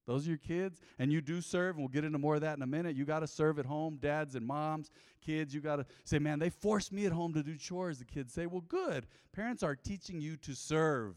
Those 0.06 0.26
are 0.26 0.30
your 0.30 0.38
kids, 0.38 0.80
and 0.98 1.12
you 1.12 1.20
do 1.20 1.40
serve, 1.40 1.76
and 1.76 1.84
we'll 1.84 1.88
get 1.88 2.04
into 2.04 2.18
more 2.18 2.34
of 2.34 2.40
that 2.40 2.56
in 2.56 2.62
a 2.62 2.66
minute. 2.66 2.96
You 2.96 3.04
got 3.04 3.20
to 3.20 3.26
serve 3.28 3.58
at 3.58 3.66
home, 3.66 3.98
dads 4.00 4.34
and 4.34 4.44
moms, 4.44 4.90
kids. 5.24 5.54
You 5.54 5.60
got 5.60 5.76
to 5.76 5.86
say, 6.04 6.18
man, 6.18 6.40
they 6.40 6.50
force 6.50 6.90
me 6.90 7.06
at 7.06 7.12
home 7.12 7.32
to 7.34 7.42
do 7.42 7.56
chores. 7.56 7.98
The 7.98 8.04
kids 8.04 8.32
say, 8.32 8.46
well, 8.46 8.64
good. 8.66 9.06
Parents 9.32 9.62
are 9.62 9.76
teaching 9.76 10.20
you 10.20 10.36
to 10.38 10.54
serve. 10.54 11.14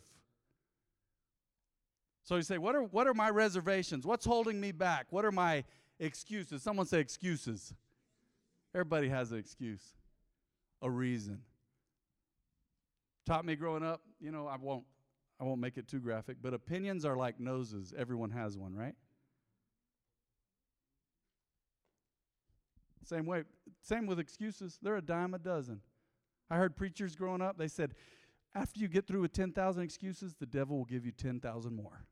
So 2.26 2.36
you 2.36 2.42
say, 2.42 2.58
what 2.58 2.76
are, 2.76 2.82
what 2.82 3.08
are 3.08 3.14
my 3.14 3.30
reservations? 3.30 4.06
What's 4.06 4.26
holding 4.26 4.60
me 4.60 4.72
back? 4.72 5.06
What 5.12 5.26
are 5.26 5.32
my 5.32 5.64
excuses? 6.00 6.64
Someone 6.64 6.88
say 6.88 7.00
excuses. 7.00 7.74
Everybody 8.74 9.10
has 9.10 9.32
an 9.32 9.38
excuse, 9.38 9.94
a 10.82 10.90
reason. 10.90 11.42
Taught 13.28 13.46
me 13.46 13.56
growing 13.56 13.84
up, 13.84 14.02
you 14.20 14.32
know, 14.32 14.48
I 14.48 14.58
won't, 14.58 14.84
I 15.40 15.44
won't 15.44 15.62
make 15.62 15.78
it 15.78 15.88
too 15.88 16.00
graphic, 16.00 16.38
but 16.42 16.54
opinions 16.54 17.06
are 17.06 17.16
like 17.16 17.40
noses. 17.40 17.94
Everyone 17.98 18.32
has 18.32 18.58
one, 18.58 18.76
right? 18.76 18.96
Same 23.04 23.28
way, 23.28 23.44
same 23.82 24.08
with 24.08 24.20
excuses. 24.20 24.80
They're 24.82 24.98
a 24.98 25.02
dime 25.02 25.36
a 25.36 25.40
dozen. 25.40 25.82
I 26.50 26.58
heard 26.58 26.76
preachers 26.76 27.16
growing 27.16 27.42
up, 27.42 27.58
they 27.58 27.68
said, 27.68 27.94
after 28.56 28.80
you 28.80 28.88
get 28.88 29.06
through 29.06 29.22
with 29.22 29.34
10,000 29.34 29.84
excuses, 29.84 30.34
the 30.40 30.46
devil 30.46 30.78
will 30.78 30.86
give 30.86 31.06
you 31.06 31.12
10,000 31.12 31.76
more. 31.76 32.06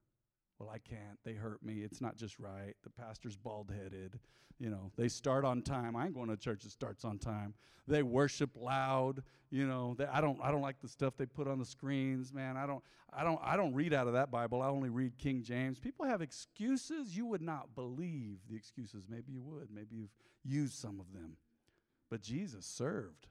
Well, 0.59 0.69
I 0.69 0.77
can't. 0.77 1.19
They 1.23 1.33
hurt 1.33 1.63
me. 1.63 1.81
It's 1.81 2.01
not 2.01 2.15
just 2.15 2.39
right. 2.39 2.75
The 2.83 2.89
pastor's 2.89 3.35
bald 3.35 3.71
headed. 3.71 4.19
You 4.59 4.69
know, 4.69 4.91
they 4.95 5.07
start 5.07 5.45
on 5.45 5.61
time. 5.61 5.95
I 5.95 6.05
ain't 6.05 6.13
going 6.13 6.29
to 6.29 6.37
church 6.37 6.63
that 6.63 6.71
starts 6.71 7.03
on 7.03 7.17
time. 7.17 7.53
They 7.87 8.03
worship 8.03 8.51
loud. 8.55 9.23
You 9.49 9.67
know, 9.67 9.95
they, 9.97 10.05
I 10.05 10.21
don't. 10.21 10.39
I 10.41 10.51
don't 10.51 10.61
like 10.61 10.79
the 10.79 10.87
stuff 10.87 11.17
they 11.17 11.25
put 11.25 11.47
on 11.47 11.59
the 11.59 11.65
screens, 11.65 12.33
man. 12.33 12.55
I 12.55 12.65
don't. 12.65 12.83
I 13.11 13.23
don't. 13.23 13.39
I 13.43 13.57
don't 13.57 13.73
read 13.73 13.93
out 13.93 14.07
of 14.07 14.13
that 14.13 14.31
Bible. 14.31 14.61
I 14.61 14.67
only 14.67 14.89
read 14.89 15.17
King 15.17 15.43
James. 15.43 15.79
People 15.79 16.05
have 16.05 16.21
excuses. 16.21 17.15
You 17.17 17.25
would 17.25 17.41
not 17.41 17.75
believe 17.75 18.37
the 18.49 18.55
excuses. 18.55 19.05
Maybe 19.09 19.33
you 19.33 19.41
would. 19.41 19.69
Maybe 19.73 19.95
you've 19.95 20.13
used 20.43 20.75
some 20.75 20.99
of 20.99 21.11
them. 21.11 21.35
But 22.09 22.21
Jesus 22.21 22.65
served. 22.65 23.27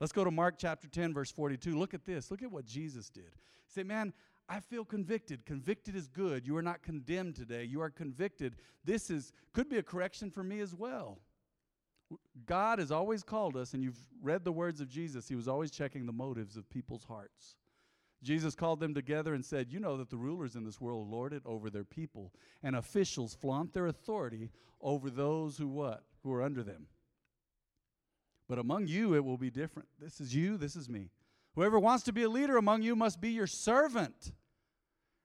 Let's 0.00 0.12
go 0.12 0.24
to 0.24 0.32
Mark 0.32 0.56
chapter 0.58 0.88
10, 0.88 1.14
verse 1.14 1.30
42. 1.30 1.78
Look 1.78 1.94
at 1.94 2.04
this. 2.04 2.30
Look 2.30 2.42
at 2.42 2.50
what 2.50 2.64
Jesus 2.64 3.08
did. 3.08 3.30
Say, 3.68 3.84
man, 3.84 4.12
I 4.48 4.60
feel 4.60 4.84
convicted. 4.84 5.46
Convicted 5.46 5.96
is 5.96 6.08
good. 6.08 6.46
You 6.46 6.56
are 6.56 6.62
not 6.62 6.82
condemned 6.82 7.36
today. 7.36 7.64
You 7.64 7.80
are 7.80 7.90
convicted. 7.90 8.56
This 8.84 9.10
is 9.10 9.32
could 9.52 9.68
be 9.68 9.78
a 9.78 9.82
correction 9.82 10.30
for 10.30 10.42
me 10.42 10.60
as 10.60 10.74
well. 10.74 11.18
God 12.46 12.78
has 12.78 12.90
always 12.90 13.22
called 13.22 13.56
us, 13.56 13.72
and 13.72 13.82
you've 13.82 13.98
read 14.22 14.44
the 14.44 14.52
words 14.52 14.80
of 14.80 14.88
Jesus. 14.88 15.28
He 15.28 15.34
was 15.34 15.48
always 15.48 15.70
checking 15.70 16.04
the 16.04 16.12
motives 16.12 16.56
of 16.56 16.68
people's 16.68 17.04
hearts. 17.04 17.56
Jesus 18.22 18.54
called 18.54 18.80
them 18.80 18.94
together 18.94 19.34
and 19.34 19.44
said, 19.44 19.72
You 19.72 19.80
know 19.80 19.96
that 19.96 20.10
the 20.10 20.16
rulers 20.16 20.54
in 20.54 20.64
this 20.64 20.80
world 20.80 21.08
lord 21.08 21.32
it 21.32 21.42
over 21.44 21.70
their 21.70 21.84
people, 21.84 22.32
and 22.62 22.76
officials 22.76 23.34
flaunt 23.34 23.72
their 23.72 23.86
authority 23.86 24.50
over 24.80 25.10
those 25.10 25.58
who 25.58 25.68
what? 25.68 26.04
Who 26.22 26.32
are 26.32 26.42
under 26.42 26.62
them. 26.62 26.86
But 28.48 28.58
among 28.58 28.86
you 28.86 29.14
it 29.14 29.24
will 29.24 29.38
be 29.38 29.50
different. 29.50 29.88
This 29.98 30.20
is 30.20 30.34
you, 30.34 30.56
this 30.56 30.76
is 30.76 30.88
me. 30.88 31.08
Whoever 31.54 31.78
wants 31.78 32.04
to 32.04 32.12
be 32.12 32.22
a 32.22 32.28
leader 32.28 32.56
among 32.56 32.82
you 32.82 32.96
must 32.96 33.20
be 33.20 33.30
your 33.30 33.46
servant. 33.46 34.32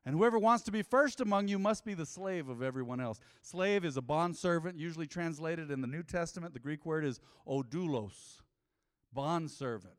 And 0.05 0.15
whoever 0.15 0.39
wants 0.39 0.63
to 0.65 0.72
be 0.72 0.81
first 0.81 1.19
among 1.19 1.48
you 1.48 1.60
must 1.60 1.84
be 1.84 1.93
the 1.93 2.05
slave 2.05 2.48
of 2.48 2.62
everyone 2.62 3.01
else. 3.01 3.19
Slave 3.41 3.84
is 3.84 3.98
a 3.98 4.01
bondservant, 4.01 4.77
usually 4.77 5.07
translated 5.07 5.69
in 5.69 5.81
the 5.81 5.88
New 5.88 6.03
Testament. 6.03 6.53
The 6.53 6.60
Greek 6.60 6.86
word 6.86 7.03
is 7.03 7.19
doulos, 7.46 8.41
bondservant. 9.13 9.96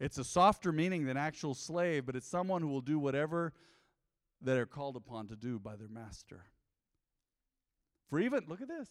It's 0.00 0.18
a 0.18 0.24
softer 0.24 0.72
meaning 0.72 1.04
than 1.04 1.16
actual 1.16 1.54
slave, 1.54 2.06
but 2.06 2.16
it's 2.16 2.26
someone 2.26 2.62
who 2.62 2.68
will 2.68 2.80
do 2.80 2.98
whatever 2.98 3.52
they 4.40 4.58
are 4.58 4.66
called 4.66 4.96
upon 4.96 5.28
to 5.28 5.36
do 5.36 5.58
by 5.58 5.76
their 5.76 5.88
master. 5.88 6.46
For 8.08 8.18
even, 8.18 8.44
look 8.48 8.62
at 8.62 8.68
this. 8.68 8.88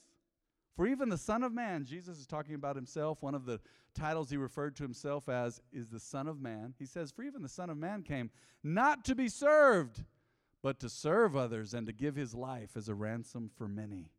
For 0.76 0.88
even 0.88 1.10
the 1.10 1.18
Son 1.18 1.44
of 1.44 1.54
Man, 1.54 1.86
Jesus 1.86 2.20
is 2.20 2.28
talking 2.28 2.56
about 2.56 2.76
himself. 2.76 3.22
One 3.22 3.36
of 3.36 3.46
the 3.46 3.60
titles 3.94 4.30
he 4.30 4.38
referred 4.38 4.76
to 4.78 4.84
himself 4.84 5.28
as 5.28 5.62
is 5.74 5.90
the 5.90 6.00
Son 6.00 6.28
of 6.28 6.40
Man. 6.42 6.74
He 6.80 6.86
says, 6.86 7.12
For 7.12 7.24
even 7.24 7.42
the 7.42 7.50
Son 7.50 7.70
of 7.70 7.78
Man 7.78 8.04
came 8.04 8.30
not 8.64 9.04
to 9.06 9.16
be 9.16 9.28
served, 9.28 10.04
but 10.62 10.80
to 10.80 10.90
serve 10.90 11.36
others 11.36 11.74
and 11.74 11.88
to 11.88 11.94
give 11.94 12.16
his 12.16 12.34
life 12.34 12.72
as 12.76 12.88
a 12.90 12.96
ransom 12.96 13.50
for 13.58 13.68
many. 13.68 14.12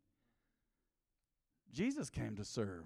Jesus 1.71 2.09
came 2.09 2.35
to 2.35 2.45
serve. 2.45 2.85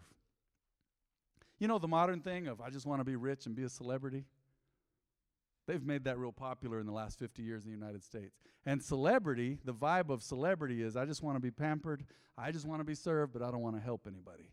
You 1.60 1.68
know 1.68 1.80
the 1.80 1.88
modern 1.88 2.22
thing 2.22 2.48
of 2.48 2.62
I 2.62 2.70
just 2.70 2.86
want 2.86 3.00
to 3.00 3.06
be 3.06 3.16
rich 3.16 3.46
and 3.46 3.56
be 3.56 3.64
a 3.64 3.70
celebrity? 3.70 4.26
They've 5.68 5.84
made 5.84 6.04
that 6.04 6.18
real 6.18 6.32
popular 6.32 6.80
in 6.80 6.86
the 6.86 6.92
last 6.92 7.18
50 7.18 7.42
years 7.42 7.64
in 7.64 7.72
the 7.72 7.78
United 7.78 8.04
States. 8.04 8.38
And 8.66 8.84
celebrity, 8.84 9.58
the 9.66 9.74
vibe 9.74 10.10
of 10.10 10.22
celebrity 10.22 10.82
is 10.82 10.96
I 10.96 11.06
just 11.06 11.24
want 11.24 11.36
to 11.36 11.40
be 11.40 11.52
pampered, 11.52 12.06
I 12.38 12.52
just 12.52 12.66
want 12.66 12.82
to 12.82 12.86
be 12.86 12.96
served, 12.96 13.34
but 13.34 13.42
I 13.42 13.52
don't 13.52 13.62
want 13.62 13.76
to 13.76 13.82
help 13.82 14.08
anybody. 14.08 14.52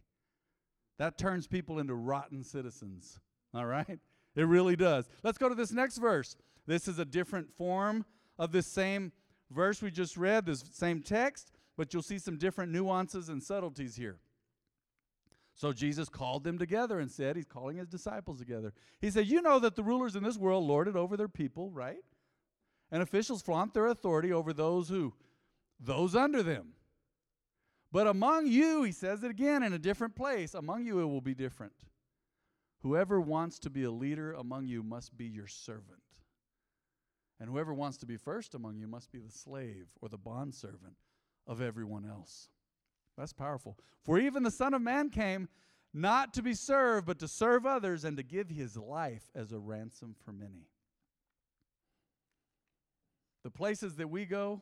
That 0.98 1.18
turns 1.18 1.46
people 1.46 1.78
into 1.78 1.94
rotten 1.94 2.42
citizens. 2.44 3.18
All 3.54 3.66
right? 3.66 3.98
It 4.34 4.44
really 4.44 4.76
does. 4.76 5.08
Let's 5.22 5.38
go 5.38 5.48
to 5.48 5.54
this 5.54 5.72
next 5.72 5.98
verse. 5.98 6.36
This 6.66 6.88
is 6.88 6.98
a 6.98 7.04
different 7.04 7.50
form 7.50 8.04
of 8.38 8.52
this 8.52 8.66
same 8.66 9.12
verse 9.50 9.82
we 9.82 9.90
just 9.90 10.16
read, 10.16 10.46
this 10.46 10.64
same 10.72 11.02
text, 11.02 11.52
but 11.76 11.92
you'll 11.92 12.02
see 12.02 12.18
some 12.18 12.38
different 12.38 12.72
nuances 12.72 13.28
and 13.28 13.42
subtleties 13.42 13.96
here. 13.96 14.18
So 15.54 15.72
Jesus 15.72 16.08
called 16.08 16.44
them 16.44 16.58
together 16.58 16.98
and 17.00 17.10
said, 17.10 17.36
He's 17.36 17.44
calling 17.44 17.76
his 17.76 17.88
disciples 17.88 18.38
together. 18.38 18.72
He 19.00 19.10
said, 19.10 19.26
You 19.26 19.42
know 19.42 19.58
that 19.58 19.76
the 19.76 19.82
rulers 19.82 20.16
in 20.16 20.22
this 20.22 20.38
world 20.38 20.64
lord 20.64 20.88
it 20.88 20.96
over 20.96 21.16
their 21.16 21.28
people, 21.28 21.70
right? 21.70 22.02
And 22.90 23.02
officials 23.02 23.42
flaunt 23.42 23.74
their 23.74 23.86
authority 23.86 24.32
over 24.32 24.52
those 24.52 24.88
who? 24.88 25.14
Those 25.80 26.14
under 26.14 26.42
them. 26.42 26.74
But 27.90 28.06
among 28.06 28.46
you, 28.46 28.82
he 28.82 28.92
says 28.92 29.22
it 29.22 29.30
again 29.30 29.62
in 29.62 29.74
a 29.74 29.78
different 29.78 30.16
place, 30.16 30.54
among 30.54 30.86
you 30.86 31.00
it 31.00 31.04
will 31.04 31.20
be 31.20 31.34
different. 31.34 31.74
Whoever 32.80 33.20
wants 33.20 33.58
to 33.60 33.70
be 33.70 33.84
a 33.84 33.90
leader 33.90 34.32
among 34.32 34.66
you 34.66 34.82
must 34.82 35.16
be 35.16 35.26
your 35.26 35.46
servant. 35.46 36.02
And 37.38 37.50
whoever 37.50 37.74
wants 37.74 37.98
to 37.98 38.06
be 38.06 38.16
first 38.16 38.54
among 38.54 38.78
you 38.78 38.86
must 38.86 39.12
be 39.12 39.18
the 39.18 39.30
slave 39.30 39.88
or 40.00 40.08
the 40.08 40.18
bondservant 40.18 40.96
of 41.46 41.60
everyone 41.60 42.04
else. 42.04 42.48
That's 43.22 43.32
powerful. 43.32 43.78
For 44.02 44.18
even 44.18 44.42
the 44.42 44.50
Son 44.50 44.74
of 44.74 44.82
Man 44.82 45.08
came 45.08 45.48
not 45.94 46.34
to 46.34 46.42
be 46.42 46.54
served, 46.54 47.06
but 47.06 47.20
to 47.20 47.28
serve 47.28 47.64
others 47.64 48.04
and 48.04 48.16
to 48.16 48.24
give 48.24 48.50
his 48.50 48.76
life 48.76 49.30
as 49.32 49.52
a 49.52 49.60
ransom 49.60 50.16
for 50.24 50.32
many. 50.32 50.66
The 53.44 53.50
places 53.50 53.94
that 53.94 54.10
we 54.10 54.24
go 54.24 54.60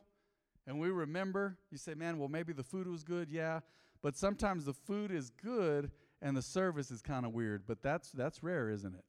and 0.67 0.79
we 0.79 0.89
remember, 0.91 1.57
you 1.71 1.79
say, 1.79 1.95
man, 1.95 2.19
well, 2.19 2.27
maybe 2.27 2.53
the 2.53 2.61
food 2.61 2.87
was 2.87 3.03
good, 3.03 3.31
yeah, 3.31 3.61
but 4.03 4.15
sometimes 4.15 4.65
the 4.65 4.75
food 4.75 5.09
is 5.09 5.31
good 5.31 5.89
and 6.21 6.37
the 6.37 6.43
service 6.43 6.91
is 6.91 7.01
kind 7.01 7.25
of 7.25 7.33
weird, 7.33 7.63
but 7.65 7.81
that's, 7.81 8.11
that's 8.11 8.43
rare, 8.43 8.69
isn't 8.69 8.93
it? 8.93 9.05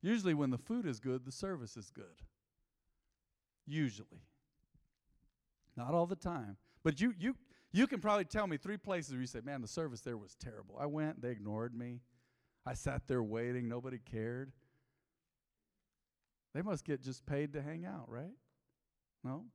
Usually, 0.00 0.32
when 0.32 0.48
the 0.48 0.56
food 0.56 0.86
is 0.86 0.98
good, 0.98 1.26
the 1.26 1.32
service 1.32 1.76
is 1.76 1.90
good. 1.90 2.22
Usually. 3.66 4.22
Not 5.76 5.92
all 5.92 6.06
the 6.06 6.16
time. 6.16 6.56
But 6.82 7.02
you, 7.02 7.12
you, 7.18 7.36
you 7.74 7.88
can 7.88 7.98
probably 7.98 8.24
tell 8.24 8.46
me 8.46 8.56
three 8.56 8.76
places 8.76 9.10
where 9.10 9.20
you 9.20 9.26
say, 9.26 9.40
man, 9.44 9.60
the 9.60 9.66
service 9.66 10.00
there 10.00 10.16
was 10.16 10.36
terrible. 10.36 10.76
I 10.78 10.86
went, 10.86 11.20
they 11.20 11.30
ignored 11.30 11.74
me. 11.74 12.02
I 12.64 12.74
sat 12.74 13.08
there 13.08 13.20
waiting, 13.20 13.68
nobody 13.68 13.98
cared. 13.98 14.52
They 16.54 16.62
must 16.62 16.84
get 16.84 17.02
just 17.02 17.26
paid 17.26 17.52
to 17.54 17.62
hang 17.62 17.84
out, 17.84 18.08
right? 18.08 18.36
No? 19.24 19.46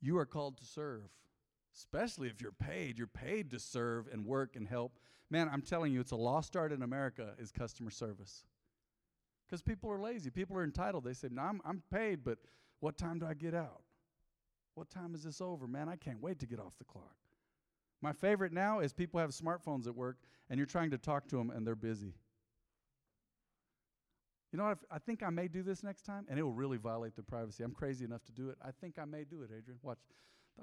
You 0.00 0.18
are 0.18 0.26
called 0.26 0.58
to 0.58 0.64
serve, 0.64 1.10
especially 1.76 2.26
if 2.26 2.40
you're 2.40 2.50
paid. 2.50 2.98
You're 2.98 3.06
paid 3.06 3.52
to 3.52 3.60
serve 3.60 4.08
and 4.12 4.26
work 4.26 4.56
and 4.56 4.66
help. 4.66 4.98
Man, 5.30 5.48
I'm 5.52 5.62
telling 5.62 5.92
you, 5.92 6.00
it's 6.00 6.10
a 6.10 6.16
lost 6.16 6.56
art 6.56 6.72
in 6.72 6.82
America 6.82 7.34
is 7.38 7.52
customer 7.52 7.90
service. 7.90 8.42
Because 9.46 9.62
people 9.62 9.92
are 9.92 10.00
lazy. 10.00 10.30
People 10.30 10.56
are 10.56 10.64
entitled. 10.64 11.04
They 11.04 11.14
say, 11.14 11.28
no, 11.30 11.42
I'm, 11.42 11.60
I'm 11.64 11.84
paid, 11.88 12.24
but 12.24 12.38
what 12.80 12.98
time 12.98 13.20
do 13.20 13.26
I 13.26 13.34
get 13.34 13.54
out? 13.54 13.82
What 14.74 14.90
time 14.90 15.14
is 15.14 15.22
this 15.22 15.40
over? 15.40 15.68
Man, 15.68 15.88
I 15.88 15.94
can't 15.94 16.20
wait 16.20 16.40
to 16.40 16.46
get 16.46 16.58
off 16.58 16.76
the 16.78 16.84
clock. 16.84 17.14
My 18.00 18.12
favorite 18.12 18.52
now 18.52 18.80
is 18.80 18.92
people 18.92 19.18
have 19.20 19.30
smartphones 19.30 19.86
at 19.86 19.94
work 19.94 20.18
and 20.50 20.58
you're 20.58 20.66
trying 20.66 20.90
to 20.90 20.98
talk 20.98 21.28
to 21.28 21.36
them 21.36 21.50
and 21.50 21.66
they're 21.66 21.74
busy. 21.74 22.14
You 24.52 24.58
know 24.58 24.64
what? 24.64 24.78
I 24.90 24.98
think 24.98 25.22
I 25.22 25.30
may 25.30 25.48
do 25.48 25.62
this 25.62 25.82
next 25.82 26.02
time 26.02 26.24
and 26.28 26.38
it 26.38 26.42
will 26.42 26.52
really 26.52 26.78
violate 26.78 27.14
their 27.16 27.24
privacy. 27.24 27.64
I'm 27.64 27.72
crazy 27.72 28.04
enough 28.04 28.24
to 28.26 28.32
do 28.32 28.48
it. 28.48 28.56
I 28.64 28.70
think 28.80 28.98
I 28.98 29.04
may 29.04 29.24
do 29.24 29.42
it, 29.42 29.50
Adrian. 29.56 29.78
Watch. 29.82 29.98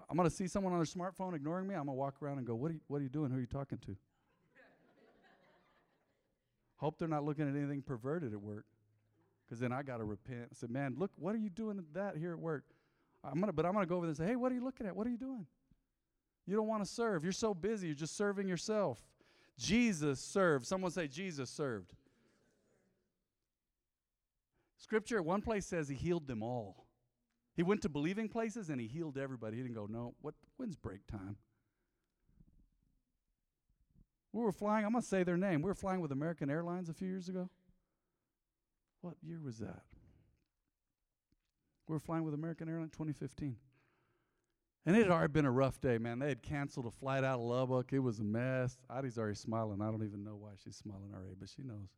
I'm 0.10 0.18
going 0.18 0.30
to 0.30 0.36
see 0.36 0.48
someone 0.48 0.74
on 0.74 0.80
their 0.80 0.86
smartphone 0.86 1.36
ignoring 1.36 1.68
me. 1.68 1.76
I'm 1.76 1.86
going 1.86 1.96
to 1.96 2.00
walk 2.00 2.16
around 2.22 2.38
and 2.40 2.48
go, 2.48 2.56
what 2.56 2.72
are, 2.72 2.74
you, 2.74 2.82
what 2.88 3.00
are 3.00 3.04
you 3.04 3.10
doing? 3.10 3.32
Who 3.32 3.38
are 3.38 3.42
you 3.42 3.46
talking 3.46 3.78
to? 3.80 3.92
Hope 6.78 6.98
they're 6.98 7.08
not 7.08 7.24
looking 7.24 7.48
at 7.48 7.56
anything 7.56 7.82
perverted 7.82 8.34
at 8.34 8.42
work. 8.42 8.66
Because 9.46 9.60
then 9.60 9.72
I 9.72 9.84
got 9.84 9.98
to 9.98 10.04
repent. 10.04 10.48
I 10.52 10.56
said, 10.56 10.72
man, 10.72 10.96
look, 10.98 11.12
what 11.18 11.36
are 11.36 11.38
you 11.38 11.50
doing 11.50 11.86
that 11.94 12.18
here 12.18 12.34
at 12.34 12.40
work? 12.40 12.66
I'm 13.24 13.40
gonna, 13.40 13.54
but 13.54 13.66
I'm 13.66 13.74
going 13.74 13.86
to 13.86 13.90
go 13.90 13.98
over 13.98 14.06
there 14.06 14.10
and 14.10 14.18
say, 14.18 14.26
hey, 14.26 14.36
what 14.36 14.52
are 14.52 14.56
you 14.56 14.64
looking 14.64 14.88
at? 14.88 14.96
What 14.96 15.06
are 15.06 15.12
you 15.12 15.18
doing? 15.18 15.46
You 16.46 16.56
don't 16.56 16.68
want 16.68 16.84
to 16.84 16.90
serve. 16.90 17.24
You're 17.24 17.34
so 17.34 17.54
busy. 17.54 17.88
You're 17.88 17.96
just 17.96 18.16
serving 18.16 18.48
yourself. 18.48 19.00
Jesus 19.58 20.20
served. 20.20 20.66
Someone 20.66 20.92
say, 20.92 21.08
Jesus 21.08 21.50
served. 21.50 21.94
Scripture 24.78 25.18
at 25.18 25.26
one 25.26 25.42
place 25.42 25.66
says 25.66 25.88
he 25.88 25.96
healed 25.96 26.28
them 26.28 26.44
all. 26.44 26.86
He 27.56 27.64
went 27.64 27.82
to 27.84 27.90
believing 27.90 28.28
places 28.28 28.70
and 28.70 28.80
he 28.80 28.88
healed 28.88 29.18
everybody. 29.18 29.58
He 29.58 29.64
didn't 29.64 29.76
go, 29.76 29.88
no, 29.90 30.14
what, 30.22 30.36
when's 30.58 30.76
break 30.76 31.08
time? 31.08 31.38
We 34.34 34.44
were 34.44 34.52
flying, 34.52 34.86
I'm 34.86 34.94
to 34.94 35.02
say 35.02 35.24
their 35.24 35.38
name. 35.38 35.62
We 35.62 35.70
were 35.70 35.76
flying 35.76 36.02
with 36.02 36.12
American 36.12 36.50
Airlines 36.50 36.90
a 36.90 36.94
few 36.94 37.08
years 37.08 37.30
ago. 37.30 37.50
What 39.02 39.16
year 39.24 39.40
was 39.42 39.60
that? 39.60 39.84
We 41.88 41.94
were 41.94 42.00
flying 42.00 42.26
with 42.26 42.34
American 42.34 42.68
Airlines 42.68 42.92
2015. 42.92 43.56
And 44.86 44.96
it 44.96 45.04
had 45.04 45.12
already 45.12 45.34
been 45.34 45.46
a 45.46 45.52
rough 45.52 45.82
day, 45.82 45.98
man. 45.98 46.20
They 46.20 46.30
had 46.30 46.44
canceled 46.44 46.86
a 46.86 46.92
flight 46.92 47.24
out 47.24 47.40
of 47.40 47.46
Lubbock. 47.46 47.92
It 47.92 48.00
was 48.00 48.20
a 48.20 48.24
mess. 48.24 48.78
Audie's 48.90 49.18
already 49.18 49.36
smiling. 49.36 49.82
I 49.82 49.86
don't 49.86 50.04
even 50.04 50.24
know 50.24 50.36
why 50.36 50.52
she's 50.64 50.76
smiling 50.76 51.12
already, 51.14 51.36
but 51.40 51.50
she 51.50 51.64
knows. 51.64 51.90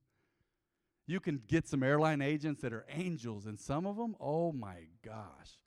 You 1.06 1.20
can 1.20 1.42
get 1.48 1.68
some 1.68 1.84
airline 1.84 2.22
agents 2.22 2.62
that 2.62 2.74
are 2.74 2.86
angels, 2.90 3.46
and 3.46 3.60
some 3.60 3.86
of 3.86 3.98
them, 3.98 4.16
oh 4.20 4.52
my 4.52 4.88
gosh. 5.04 5.58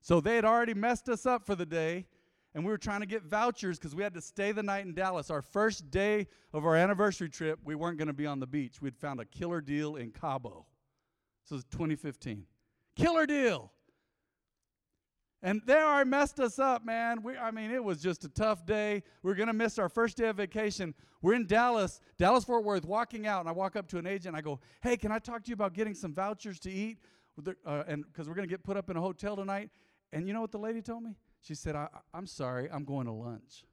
So 0.00 0.20
they 0.20 0.36
had 0.36 0.44
already 0.44 0.74
messed 0.74 1.08
us 1.08 1.26
up 1.26 1.44
for 1.44 1.54
the 1.54 1.66
day, 1.66 2.06
and 2.54 2.64
we 2.64 2.70
were 2.70 2.78
trying 2.78 3.00
to 3.00 3.06
get 3.06 3.22
vouchers 3.22 3.78
because 3.78 3.94
we 3.94 4.02
had 4.02 4.14
to 4.14 4.20
stay 4.20 4.52
the 4.52 4.62
night 4.62 4.86
in 4.86 4.94
Dallas. 4.94 5.30
Our 5.30 5.42
first 5.42 5.90
day 5.90 6.26
of 6.52 6.64
our 6.64 6.76
anniversary 6.76 7.28
trip, 7.28 7.58
we 7.64 7.74
weren't 7.74 7.98
going 7.98 8.08
to 8.08 8.14
be 8.14 8.26
on 8.26 8.40
the 8.40 8.46
beach. 8.46 8.80
We'd 8.80 8.96
found 8.96 9.20
a 9.20 9.24
killer 9.24 9.60
deal 9.60 9.96
in 9.96 10.10
Cabo. 10.10 10.66
This 11.44 11.50
was 11.50 11.64
2015. 11.64 12.44
Killer 12.96 13.26
deal. 13.26 13.72
And 15.46 15.62
there 15.64 15.86
I 15.86 16.02
messed 16.02 16.40
us 16.40 16.58
up, 16.58 16.84
man. 16.84 17.22
We, 17.22 17.36
I 17.36 17.52
mean, 17.52 17.70
it 17.70 17.82
was 17.82 18.02
just 18.02 18.24
a 18.24 18.28
tough 18.28 18.66
day. 18.66 19.04
We 19.22 19.30
are 19.30 19.34
going 19.36 19.46
to 19.46 19.52
miss 19.52 19.78
our 19.78 19.88
first 19.88 20.16
day 20.16 20.26
of 20.26 20.38
vacation. 20.38 20.92
We're 21.22 21.34
in 21.34 21.46
Dallas, 21.46 22.00
Dallas 22.18 22.42
Fort 22.42 22.64
Worth, 22.64 22.84
walking 22.84 23.28
out, 23.28 23.40
and 23.40 23.48
I 23.48 23.52
walk 23.52 23.76
up 23.76 23.86
to 23.90 23.98
an 23.98 24.08
agent. 24.08 24.34
I 24.34 24.40
go, 24.40 24.58
"Hey, 24.82 24.96
can 24.96 25.12
I 25.12 25.20
talk 25.20 25.44
to 25.44 25.48
you 25.48 25.54
about 25.54 25.72
getting 25.72 25.94
some 25.94 26.12
vouchers 26.12 26.58
to 26.60 26.70
eat? 26.72 26.98
Uh, 27.64 27.84
and 27.86 28.04
because 28.04 28.28
we're 28.28 28.34
going 28.34 28.48
to 28.48 28.52
get 28.52 28.64
put 28.64 28.76
up 28.76 28.90
in 28.90 28.96
a 28.96 29.00
hotel 29.00 29.36
tonight." 29.36 29.70
And 30.12 30.26
you 30.26 30.34
know 30.34 30.40
what 30.40 30.50
the 30.50 30.58
lady 30.58 30.82
told 30.82 31.04
me? 31.04 31.14
She 31.42 31.54
said, 31.54 31.76
I, 31.76 31.88
I'm 32.12 32.26
sorry, 32.26 32.68
I'm 32.68 32.84
going 32.84 33.06
to 33.06 33.12
lunch. 33.12 33.64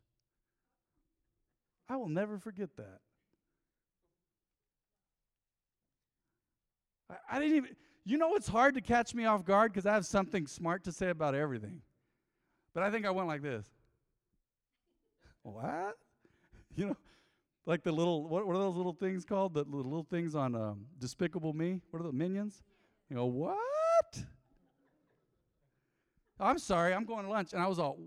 I 1.90 1.96
will 1.96 2.10
never 2.10 2.38
forget 2.38 2.76
that. 2.78 3.00
I, 7.10 7.38
I 7.38 7.40
didn't 7.40 7.58
even, 7.58 7.76
you 8.06 8.18
know, 8.18 8.36
it's 8.36 8.48
hard 8.48 8.76
to 8.76 8.82
catch 8.82 9.14
me 9.14 9.26
off 9.26 9.46
guard 9.46 9.72
because 9.72 9.86
I 9.86 9.94
have 9.94 10.06
something 10.06 10.48
smart 10.48 10.84
to 10.86 10.92
say 10.92 11.10
about 11.10 11.36
everything. 11.36 11.82
But 12.74 12.84
I 12.84 12.92
think 12.92 13.06
I 13.06 13.12
went 13.12 13.28
like 13.28 13.42
this. 13.42 13.66
what? 15.44 15.98
You 16.76 16.88
know, 16.88 16.98
like 17.68 17.84
the 17.84 17.92
little, 17.92 18.28
what, 18.28 18.48
what 18.48 18.56
are 18.56 18.60
those 18.60 18.76
little 18.76 18.94
things 18.94 19.26
called? 19.26 19.54
The 19.54 19.64
little 19.64 20.08
things 20.10 20.34
on 20.34 20.56
um, 20.56 20.88
Despicable 20.98 21.54
Me? 21.54 21.82
What 21.92 22.00
are 22.00 22.08
the 22.08 22.12
minions? 22.12 22.64
You 23.12 23.18
go, 23.18 23.26
what? 23.26 24.24
I'm 26.40 26.58
sorry, 26.58 26.96
I'm 26.96 27.06
going 27.06 27.26
to 27.26 27.30
lunch. 27.30 27.54
And 27.54 27.62
I 27.62 27.68
was 27.68 27.78
all, 27.78 28.00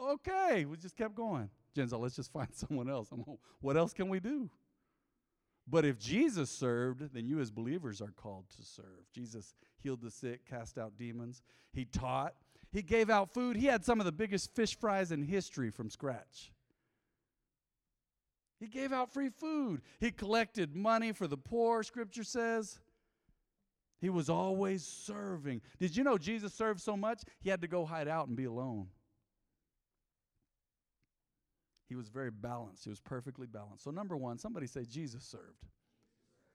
okay. 0.00 0.64
We 0.64 0.78
just 0.78 0.96
kept 0.96 1.14
going. 1.14 1.50
Jen's 1.74 1.92
all, 1.92 2.00
let's 2.00 2.16
just 2.16 2.32
find 2.32 2.48
someone 2.54 2.88
else. 2.88 3.08
I'm 3.12 3.20
all, 3.26 3.38
what 3.60 3.76
else 3.76 3.92
can 3.92 4.08
we 4.08 4.18
do? 4.18 4.48
But 5.66 5.84
if 5.84 5.98
Jesus 5.98 6.50
served, 6.50 7.14
then 7.14 7.26
you 7.26 7.40
as 7.40 7.50
believers 7.50 8.02
are 8.02 8.12
called 8.12 8.44
to 8.56 8.62
serve. 8.62 9.10
Jesus 9.14 9.54
healed 9.82 10.02
the 10.02 10.10
sick, 10.10 10.44
cast 10.46 10.76
out 10.76 10.98
demons. 10.98 11.42
He 11.72 11.86
taught. 11.86 12.34
He 12.70 12.82
gave 12.82 13.08
out 13.08 13.32
food. 13.32 13.56
He 13.56 13.66
had 13.66 13.84
some 13.84 14.00
of 14.00 14.06
the 14.06 14.12
biggest 14.12 14.54
fish 14.54 14.76
fries 14.78 15.10
in 15.10 15.22
history 15.22 15.70
from 15.70 15.88
scratch. 15.88 16.52
He 18.60 18.66
gave 18.66 18.92
out 18.92 19.12
free 19.12 19.30
food. 19.30 19.82
He 20.00 20.10
collected 20.10 20.74
money 20.74 21.12
for 21.12 21.26
the 21.26 21.36
poor, 21.36 21.82
scripture 21.82 22.24
says. 22.24 22.80
He 24.00 24.10
was 24.10 24.28
always 24.28 24.84
serving. 24.84 25.62
Did 25.78 25.96
you 25.96 26.04
know 26.04 26.18
Jesus 26.18 26.52
served 26.52 26.80
so 26.80 26.96
much, 26.96 27.22
he 27.40 27.48
had 27.48 27.62
to 27.62 27.68
go 27.68 27.86
hide 27.86 28.08
out 28.08 28.28
and 28.28 28.36
be 28.36 28.44
alone? 28.44 28.88
He 31.94 31.96
was 31.96 32.08
very 32.08 32.30
balanced. 32.30 32.84
He 32.84 32.90
was 32.90 33.00
perfectly 33.00 33.46
balanced. 33.46 33.84
So, 33.84 33.90
number 33.90 34.16
one, 34.16 34.38
somebody 34.38 34.66
say, 34.66 34.84
Jesus 34.84 35.24
served. 35.24 35.66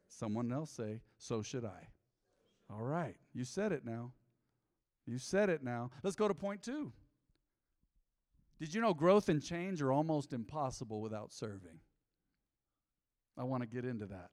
Someone 0.08 0.52
else 0.52 0.72
say, 0.72 1.02
so 1.18 1.42
should 1.42 1.64
I. 1.66 1.88
All 2.70 2.84
right, 2.84 3.16
you 3.34 3.46
said 3.46 3.72
it 3.72 3.86
now. 3.86 4.12
You 5.06 5.18
said 5.18 5.50
it 5.50 5.64
now. 5.64 5.92
Let's 6.04 6.16
go 6.16 6.28
to 6.28 6.34
point 6.34 6.62
two. 6.62 6.92
Did 8.60 8.74
you 8.74 8.82
know 8.82 8.94
growth 8.94 9.30
and 9.30 9.42
change 9.42 9.82
are 9.82 9.92
almost 9.92 10.34
impossible 10.34 11.02
without 11.02 11.32
serving? 11.32 11.80
I 13.38 13.44
want 13.44 13.64
to 13.64 13.70
get 13.70 13.86
into 13.86 14.06
that. 14.08 14.30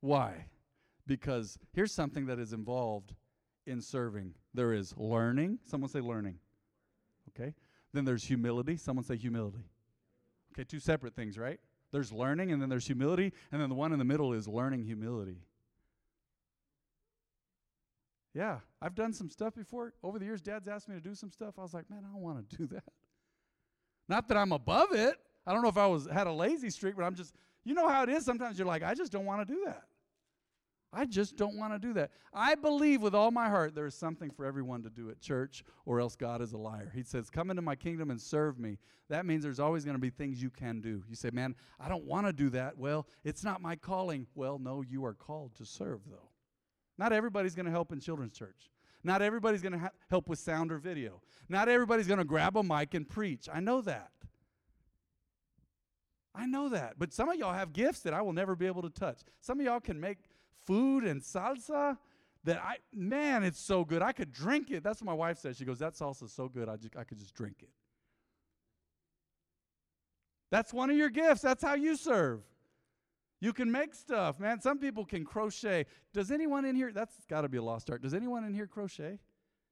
Why? 0.00 0.46
because 1.06 1.58
here's 1.72 1.92
something 1.92 2.26
that 2.26 2.38
is 2.38 2.52
involved 2.52 3.14
in 3.66 3.80
serving 3.80 4.34
there 4.54 4.72
is 4.72 4.94
learning. 4.96 5.58
Someone 5.64 5.90
say 5.90 6.00
learning. 6.00 6.38
Okay? 7.30 7.54
Then 7.92 8.04
there's 8.04 8.24
humility. 8.24 8.76
Someone 8.76 9.04
say 9.04 9.16
humility. 9.16 9.64
Okay, 10.52 10.64
two 10.64 10.80
separate 10.80 11.14
things, 11.14 11.38
right? 11.38 11.60
There's 11.92 12.12
learning 12.12 12.52
and 12.52 12.60
then 12.60 12.68
there's 12.68 12.86
humility, 12.86 13.32
and 13.50 13.60
then 13.60 13.68
the 13.68 13.74
one 13.74 13.92
in 13.92 13.98
the 13.98 14.04
middle 14.04 14.32
is 14.32 14.48
learning 14.48 14.82
humility. 14.82 15.38
Yeah, 18.34 18.60
I've 18.80 18.94
done 18.94 19.12
some 19.12 19.28
stuff 19.28 19.54
before. 19.54 19.92
Over 20.02 20.18
the 20.18 20.24
years, 20.24 20.40
Dad's 20.40 20.66
asked 20.66 20.88
me 20.88 20.94
to 20.94 21.00
do 21.00 21.14
some 21.14 21.30
stuff. 21.30 21.54
I 21.58 21.62
was 21.62 21.74
like, 21.74 21.90
man, 21.90 22.02
I 22.08 22.12
don't 22.12 22.22
want 22.22 22.48
to 22.48 22.56
do 22.56 22.66
that. 22.74 22.84
Not 24.08 24.28
that 24.28 24.36
I'm 24.36 24.52
above 24.52 24.92
it. 24.92 25.16
I 25.46 25.52
don't 25.52 25.62
know 25.62 25.68
if 25.68 25.76
I 25.76 25.86
was 25.86 26.06
had 26.06 26.26
a 26.26 26.32
lazy 26.32 26.70
streak, 26.70 26.96
but 26.96 27.04
I'm 27.04 27.14
just, 27.14 27.34
you 27.64 27.74
know 27.74 27.88
how 27.88 28.02
it 28.02 28.08
is. 28.08 28.24
Sometimes 28.24 28.58
you're 28.58 28.66
like, 28.66 28.82
I 28.82 28.94
just 28.94 29.12
don't 29.12 29.26
want 29.26 29.46
to 29.46 29.54
do 29.54 29.62
that. 29.66 29.82
I 30.92 31.06
just 31.06 31.36
don't 31.36 31.56
want 31.56 31.72
to 31.72 31.78
do 31.78 31.94
that. 31.94 32.10
I 32.34 32.54
believe 32.54 33.00
with 33.00 33.14
all 33.14 33.30
my 33.30 33.48
heart 33.48 33.74
there 33.74 33.86
is 33.86 33.94
something 33.94 34.30
for 34.30 34.44
everyone 34.44 34.82
to 34.82 34.90
do 34.90 35.08
at 35.08 35.20
church, 35.20 35.64
or 35.86 36.00
else 36.00 36.16
God 36.16 36.42
is 36.42 36.52
a 36.52 36.58
liar. 36.58 36.92
He 36.94 37.02
says, 37.02 37.30
Come 37.30 37.48
into 37.48 37.62
my 37.62 37.74
kingdom 37.74 38.10
and 38.10 38.20
serve 38.20 38.58
me. 38.58 38.78
That 39.08 39.24
means 39.24 39.42
there's 39.42 39.60
always 39.60 39.84
going 39.84 39.96
to 39.96 40.00
be 40.00 40.10
things 40.10 40.42
you 40.42 40.50
can 40.50 40.80
do. 40.82 41.02
You 41.08 41.16
say, 41.16 41.30
Man, 41.32 41.54
I 41.80 41.88
don't 41.88 42.04
want 42.04 42.26
to 42.26 42.32
do 42.32 42.50
that. 42.50 42.76
Well, 42.76 43.06
it's 43.24 43.42
not 43.42 43.62
my 43.62 43.74
calling. 43.74 44.26
Well, 44.34 44.58
no, 44.58 44.82
you 44.82 45.04
are 45.06 45.14
called 45.14 45.54
to 45.56 45.64
serve, 45.64 46.00
though. 46.10 46.28
Not 46.98 47.12
everybody's 47.12 47.54
going 47.54 47.66
to 47.66 47.72
help 47.72 47.90
in 47.92 48.00
children's 48.00 48.34
church. 48.34 48.70
Not 49.02 49.22
everybody's 49.22 49.62
going 49.62 49.72
to 49.72 49.78
ha- 49.78 49.90
help 50.10 50.28
with 50.28 50.38
sound 50.38 50.70
or 50.70 50.78
video. 50.78 51.22
Not 51.48 51.68
everybody's 51.68 52.06
going 52.06 52.18
to 52.18 52.24
grab 52.24 52.56
a 52.56 52.62
mic 52.62 52.94
and 52.94 53.08
preach. 53.08 53.48
I 53.52 53.60
know 53.60 53.80
that. 53.80 54.10
I 56.34 56.46
know 56.46 56.68
that. 56.68 56.94
But 56.98 57.12
some 57.12 57.28
of 57.28 57.36
y'all 57.36 57.52
have 57.52 57.72
gifts 57.72 58.00
that 58.00 58.14
I 58.14 58.22
will 58.22 58.32
never 58.32 58.54
be 58.54 58.66
able 58.66 58.82
to 58.82 58.90
touch. 58.90 59.20
Some 59.40 59.58
of 59.58 59.66
y'all 59.66 59.80
can 59.80 60.00
make 60.00 60.18
food 60.66 61.04
and 61.04 61.22
salsa 61.22 61.96
that 62.44 62.58
I, 62.62 62.76
man, 62.92 63.44
it's 63.44 63.60
so 63.60 63.84
good. 63.84 64.02
I 64.02 64.12
could 64.12 64.32
drink 64.32 64.70
it. 64.70 64.82
That's 64.82 65.00
what 65.00 65.06
my 65.06 65.14
wife 65.14 65.38
says. 65.38 65.56
She 65.56 65.64
goes, 65.64 65.78
that 65.78 65.94
salsa 65.94 66.24
is 66.24 66.32
so 66.32 66.48
good, 66.48 66.68
I, 66.68 66.76
just, 66.76 66.96
I 66.96 67.04
could 67.04 67.18
just 67.18 67.34
drink 67.34 67.56
it. 67.60 67.70
That's 70.50 70.72
one 70.72 70.90
of 70.90 70.96
your 70.96 71.08
gifts. 71.08 71.40
That's 71.40 71.62
how 71.62 71.74
you 71.74 71.96
serve. 71.96 72.42
You 73.40 73.52
can 73.52 73.72
make 73.72 73.94
stuff, 73.94 74.38
man. 74.38 74.60
Some 74.60 74.78
people 74.78 75.04
can 75.04 75.24
crochet. 75.24 75.86
Does 76.12 76.30
anyone 76.30 76.64
in 76.64 76.76
here, 76.76 76.92
that's 76.92 77.16
got 77.28 77.40
to 77.40 77.48
be 77.48 77.58
a 77.58 77.62
lost 77.62 77.90
art. 77.90 78.02
Does 78.02 78.14
anyone 78.14 78.44
in 78.44 78.54
here 78.54 78.66
crochet? 78.66 79.18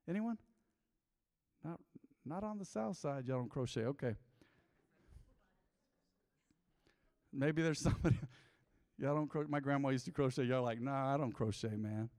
Anyone? 0.08 0.38
Not, 1.64 1.78
not 2.24 2.42
on 2.42 2.58
the 2.58 2.64
south 2.64 2.96
side, 2.96 3.26
y'all 3.26 3.38
don't 3.38 3.50
crochet. 3.50 3.84
Okay. 3.84 4.16
Maybe 7.32 7.62
there's 7.62 7.80
somebody. 7.82 8.16
Y'all 9.00 9.14
don't 9.14 9.28
crochet. 9.28 9.50
My 9.50 9.60
grandma 9.60 9.88
used 9.88 10.04
to 10.04 10.10
crochet. 10.10 10.44
Y'all 10.44 10.62
like, 10.62 10.80
nah, 10.80 11.14
I 11.14 11.16
don't 11.16 11.32
crochet, 11.32 11.74
man. 11.76 12.10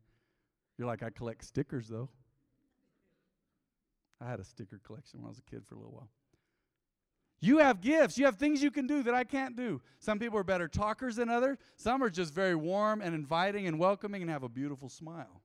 You're 0.78 0.88
like, 0.88 1.04
I 1.04 1.12
collect 1.12 1.46
stickers, 1.46 1.88
though. 1.88 2.10
I 4.20 4.30
had 4.30 4.40
a 4.40 4.44
sticker 4.44 4.80
collection 4.84 5.20
when 5.20 5.28
I 5.28 5.30
was 5.30 5.40
a 5.40 5.50
kid 5.50 5.64
for 5.68 5.76
a 5.76 5.78
little 5.78 5.94
while. 5.94 6.10
You 7.40 7.60
have 7.60 7.82
gifts. 7.82 8.18
You 8.18 8.26
have 8.26 8.38
things 8.38 8.62
you 8.62 8.72
can 8.72 8.88
do 8.88 9.04
that 9.04 9.14
I 9.14 9.24
can't 9.24 9.56
do. 9.56 9.82
Some 10.00 10.20
people 10.20 10.38
are 10.38 10.44
better 10.44 10.68
talkers 10.68 11.16
than 11.16 11.30
others. 11.30 11.58
Some 11.76 12.04
are 12.04 12.10
just 12.10 12.34
very 12.34 12.56
warm 12.56 13.02
and 13.02 13.16
inviting 13.16 13.68
and 13.68 13.80
welcoming 13.80 14.22
and 14.22 14.30
have 14.30 14.44
a 14.44 14.50
beautiful 14.50 14.90
smile. 14.90 15.42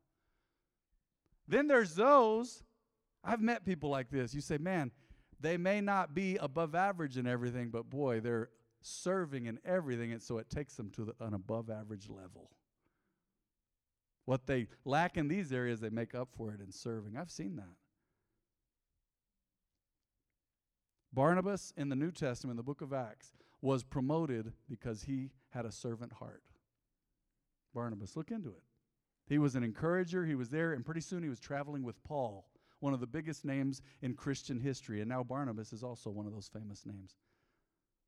Then 1.48 1.68
there's 1.68 1.94
those, 1.94 2.62
I've 3.24 3.40
met 3.40 3.64
people 3.64 3.88
like 3.88 4.10
this. 4.10 4.34
You 4.34 4.40
say, 4.40 4.58
man, 4.58 4.90
they 5.40 5.56
may 5.56 5.80
not 5.80 6.14
be 6.14 6.36
above 6.36 6.74
average 6.74 7.16
in 7.16 7.26
everything, 7.26 7.68
but 7.70 7.88
boy, 7.88 8.20
they're 8.20 8.50
serving 8.86 9.48
and 9.48 9.58
everything, 9.64 10.12
and 10.12 10.22
so 10.22 10.38
it 10.38 10.48
takes 10.48 10.74
them 10.74 10.90
to 10.90 11.06
the, 11.06 11.14
an 11.20 11.34
above 11.34 11.70
average 11.70 12.08
level. 12.08 12.50
What 14.24 14.46
they 14.46 14.68
lack 14.84 15.16
in 15.16 15.28
these 15.28 15.52
areas, 15.52 15.80
they 15.80 15.90
make 15.90 16.14
up 16.14 16.28
for 16.36 16.52
it 16.52 16.60
in 16.60 16.72
serving. 16.72 17.16
I've 17.16 17.30
seen 17.30 17.56
that. 17.56 17.76
Barnabas 21.12 21.72
in 21.76 21.88
the 21.88 21.96
New 21.96 22.12
Testament, 22.12 22.56
the 22.56 22.62
book 22.62 22.82
of 22.82 22.92
Acts, 22.92 23.32
was 23.62 23.82
promoted 23.82 24.52
because 24.68 25.04
he 25.04 25.30
had 25.50 25.64
a 25.64 25.72
servant 25.72 26.12
heart. 26.12 26.42
Barnabas, 27.74 28.16
look 28.16 28.30
into 28.30 28.50
it. 28.50 28.62
He 29.28 29.38
was 29.38 29.54
an 29.54 29.64
encourager, 29.64 30.24
he 30.24 30.34
was 30.34 30.50
there, 30.50 30.72
and 30.72 30.84
pretty 30.84 31.00
soon 31.00 31.22
he 31.22 31.28
was 31.28 31.40
traveling 31.40 31.82
with 31.82 32.02
Paul, 32.04 32.46
one 32.80 32.94
of 32.94 33.00
the 33.00 33.06
biggest 33.06 33.44
names 33.44 33.80
in 34.02 34.14
Christian 34.14 34.60
history. 34.60 35.00
And 35.00 35.08
now 35.08 35.22
Barnabas 35.22 35.72
is 35.72 35.82
also 35.82 36.10
one 36.10 36.26
of 36.26 36.32
those 36.32 36.50
famous 36.52 36.84
names 36.86 37.14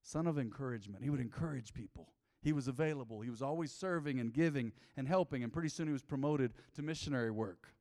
son 0.03 0.27
of 0.27 0.39
encouragement. 0.39 1.03
He 1.03 1.11
would 1.11 1.21
encourage 1.21 1.75
people. 1.75 2.13
He 2.41 2.53
was 2.53 2.69
available. 2.69 3.21
He 3.21 3.31
was 3.31 3.43
always 3.43 3.73
serving 3.73 4.21
and 4.21 4.33
giving 4.33 4.73
and 4.97 5.09
helping, 5.09 5.43
and 5.43 5.53
pretty 5.53 5.69
soon 5.69 5.87
he 5.87 5.93
was 5.93 6.03
promoted 6.03 6.53
to 6.75 6.83
missionary 6.83 7.31
work. 7.31 7.75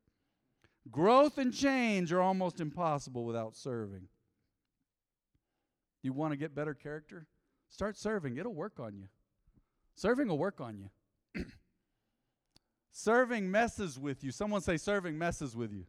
Growth 0.90 1.38
and 1.38 1.52
change 1.52 2.12
are 2.12 2.20
almost 2.20 2.60
impossible 2.60 3.24
without 3.24 3.54
serving. 3.54 4.08
You 6.02 6.12
want 6.12 6.32
to 6.32 6.36
get 6.36 6.54
better 6.54 6.74
character? 6.74 7.26
Start 7.68 7.96
serving. 7.96 8.36
It'll 8.36 8.54
work 8.54 8.80
on 8.80 8.96
you. 8.96 9.08
Serving 9.94 10.28
will 10.28 10.38
work 10.38 10.60
on 10.60 10.78
you. 10.78 11.44
serving 12.92 13.50
messes 13.50 13.98
with 13.98 14.24
you. 14.24 14.30
Someone 14.30 14.60
say, 14.60 14.76
serving 14.76 15.18
messes 15.18 15.54
with 15.56 15.72
you. 15.72 15.84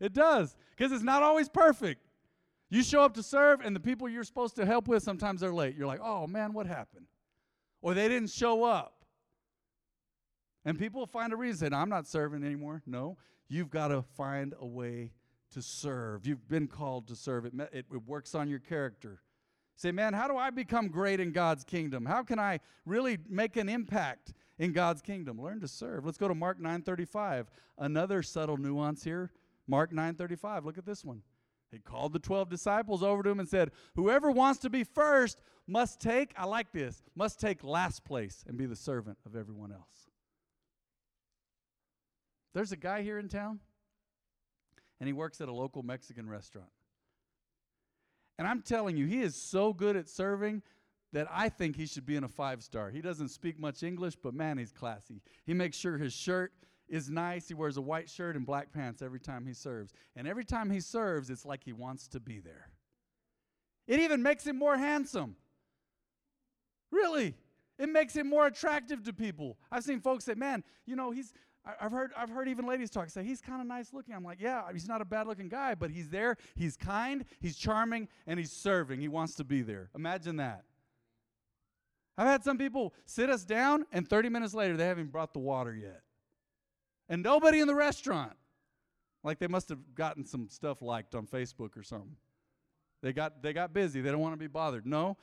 It 0.00 0.12
does, 0.12 0.54
because 0.76 0.92
it's 0.92 1.02
not 1.02 1.22
always 1.22 1.48
perfect. 1.48 2.03
You 2.74 2.82
show 2.82 3.02
up 3.02 3.14
to 3.14 3.22
serve, 3.22 3.60
and 3.60 3.76
the 3.76 3.78
people 3.78 4.08
you're 4.08 4.24
supposed 4.24 4.56
to 4.56 4.66
help 4.66 4.88
with, 4.88 5.04
sometimes 5.04 5.42
they're 5.42 5.54
late. 5.54 5.76
You're 5.76 5.86
like, 5.86 6.00
oh 6.02 6.26
man, 6.26 6.52
what 6.52 6.66
happened? 6.66 7.06
Or 7.80 7.94
they 7.94 8.08
didn't 8.08 8.30
show 8.30 8.64
up. 8.64 9.04
And 10.64 10.76
people 10.76 11.06
find 11.06 11.32
a 11.32 11.36
reason. 11.36 11.72
I'm 11.72 11.88
not 11.88 12.08
serving 12.08 12.42
anymore. 12.42 12.82
No, 12.84 13.16
you've 13.48 13.70
got 13.70 13.88
to 13.88 14.02
find 14.02 14.54
a 14.58 14.66
way 14.66 15.12
to 15.52 15.62
serve. 15.62 16.26
You've 16.26 16.48
been 16.48 16.66
called 16.66 17.06
to 17.06 17.14
serve. 17.14 17.46
It, 17.46 17.52
it, 17.72 17.86
it 17.92 18.06
works 18.08 18.34
on 18.34 18.48
your 18.48 18.58
character. 18.58 19.20
Say, 19.76 19.92
man, 19.92 20.12
how 20.12 20.26
do 20.26 20.36
I 20.36 20.50
become 20.50 20.88
great 20.88 21.20
in 21.20 21.30
God's 21.30 21.62
kingdom? 21.62 22.04
How 22.04 22.24
can 22.24 22.40
I 22.40 22.58
really 22.84 23.18
make 23.28 23.56
an 23.56 23.68
impact 23.68 24.32
in 24.58 24.72
God's 24.72 25.00
kingdom? 25.00 25.40
Learn 25.40 25.60
to 25.60 25.68
serve. 25.68 26.04
Let's 26.04 26.18
go 26.18 26.26
to 26.26 26.34
Mark 26.34 26.58
9:35. 26.60 27.46
Another 27.78 28.20
subtle 28.20 28.56
nuance 28.56 29.04
here. 29.04 29.30
Mark 29.68 29.92
9:35. 29.92 30.64
Look 30.64 30.76
at 30.76 30.84
this 30.84 31.04
one. 31.04 31.22
He 31.74 31.80
called 31.80 32.12
the 32.12 32.18
12 32.18 32.48
disciples 32.48 33.02
over 33.02 33.22
to 33.22 33.30
him 33.30 33.40
and 33.40 33.48
said, 33.48 33.72
"Whoever 33.94 34.30
wants 34.30 34.60
to 34.60 34.70
be 34.70 34.84
first 34.84 35.42
must 35.66 36.00
take, 36.00 36.32
I 36.36 36.44
like 36.44 36.72
this, 36.72 37.02
must 37.14 37.40
take 37.40 37.62
last 37.62 38.04
place 38.04 38.44
and 38.46 38.56
be 38.56 38.66
the 38.66 38.76
servant 38.76 39.18
of 39.26 39.36
everyone 39.36 39.72
else." 39.72 40.10
There's 42.52 42.72
a 42.72 42.76
guy 42.76 43.02
here 43.02 43.18
in 43.18 43.28
town 43.28 43.60
and 45.00 45.06
he 45.08 45.12
works 45.12 45.40
at 45.40 45.48
a 45.48 45.52
local 45.52 45.82
Mexican 45.82 46.28
restaurant. 46.30 46.70
And 48.38 48.48
I'm 48.48 48.62
telling 48.62 48.96
you, 48.96 49.06
he 49.06 49.20
is 49.20 49.36
so 49.36 49.72
good 49.72 49.96
at 49.96 50.08
serving 50.08 50.62
that 51.12 51.28
I 51.30 51.48
think 51.48 51.76
he 51.76 51.86
should 51.86 52.06
be 52.06 52.16
in 52.16 52.24
a 52.24 52.28
five 52.28 52.62
star. 52.62 52.90
He 52.90 53.00
doesn't 53.00 53.28
speak 53.28 53.58
much 53.58 53.82
English, 53.82 54.16
but 54.16 54.34
man, 54.34 54.58
he's 54.58 54.72
classy. 54.72 55.20
He 55.44 55.54
makes 55.54 55.76
sure 55.76 55.98
his 55.98 56.12
shirt 56.12 56.52
is 56.88 57.10
nice. 57.10 57.48
He 57.48 57.54
wears 57.54 57.76
a 57.76 57.82
white 57.82 58.08
shirt 58.08 58.36
and 58.36 58.44
black 58.44 58.72
pants 58.72 59.02
every 59.02 59.20
time 59.20 59.46
he 59.46 59.54
serves. 59.54 59.92
And 60.16 60.28
every 60.28 60.44
time 60.44 60.70
he 60.70 60.80
serves, 60.80 61.30
it's 61.30 61.44
like 61.44 61.64
he 61.64 61.72
wants 61.72 62.08
to 62.08 62.20
be 62.20 62.40
there. 62.40 62.70
It 63.86 64.00
even 64.00 64.22
makes 64.22 64.46
him 64.46 64.58
more 64.58 64.76
handsome. 64.76 65.36
Really. 66.90 67.34
It 67.78 67.88
makes 67.88 68.14
him 68.14 68.28
more 68.28 68.46
attractive 68.46 69.02
to 69.04 69.12
people. 69.12 69.58
I've 69.70 69.84
seen 69.84 70.00
folks 70.00 70.24
say, 70.24 70.34
man, 70.34 70.62
you 70.86 70.96
know, 70.96 71.10
he's 71.10 71.32
I've 71.80 71.92
heard, 71.92 72.12
I've 72.16 72.28
heard 72.28 72.48
even 72.48 72.66
ladies 72.66 72.90
talk, 72.90 73.08
say, 73.08 73.24
he's 73.24 73.40
kind 73.40 73.60
of 73.60 73.66
nice 73.66 73.92
looking. 73.92 74.14
I'm 74.14 74.22
like, 74.22 74.40
yeah, 74.40 74.62
he's 74.70 74.86
not 74.86 75.00
a 75.00 75.04
bad 75.04 75.26
looking 75.26 75.48
guy, 75.48 75.74
but 75.74 75.90
he's 75.90 76.10
there, 76.10 76.36
he's 76.54 76.76
kind, 76.76 77.24
he's 77.40 77.56
charming, 77.56 78.08
and 78.26 78.38
he's 78.38 78.52
serving. 78.52 79.00
He 79.00 79.08
wants 79.08 79.34
to 79.36 79.44
be 79.44 79.62
there. 79.62 79.88
Imagine 79.94 80.36
that. 80.36 80.64
I've 82.18 82.26
had 82.26 82.44
some 82.44 82.58
people 82.58 82.92
sit 83.06 83.30
us 83.30 83.44
down, 83.44 83.86
and 83.92 84.06
30 84.06 84.28
minutes 84.28 84.52
later, 84.52 84.76
they 84.76 84.86
haven't 84.86 85.10
brought 85.10 85.32
the 85.32 85.40
water 85.40 85.74
yet. 85.74 86.02
And 87.08 87.22
nobody 87.22 87.60
in 87.60 87.66
the 87.66 87.74
restaurant. 87.74 88.32
Like 89.22 89.38
they 89.38 89.46
must 89.46 89.68
have 89.70 89.94
gotten 89.94 90.24
some 90.24 90.48
stuff 90.48 90.82
liked 90.82 91.14
on 91.14 91.26
Facebook 91.26 91.76
or 91.76 91.82
something. 91.82 92.16
They 93.02 93.12
got, 93.12 93.42
they 93.42 93.52
got 93.52 93.72
busy. 93.72 94.00
They 94.00 94.10
don't 94.10 94.20
want 94.20 94.34
to 94.34 94.38
be 94.38 94.46
bothered. 94.46 94.86
No, 94.86 95.16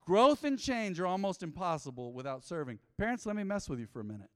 growth 0.00 0.44
and 0.44 0.58
change 0.58 1.00
are 1.00 1.06
almost 1.06 1.42
impossible 1.42 2.12
without 2.12 2.44
serving. 2.44 2.78
Parents, 2.98 3.26
let 3.26 3.36
me 3.36 3.44
mess 3.44 3.68
with 3.68 3.78
you 3.78 3.86
for 3.86 4.00
a 4.00 4.04
minute. 4.04 4.30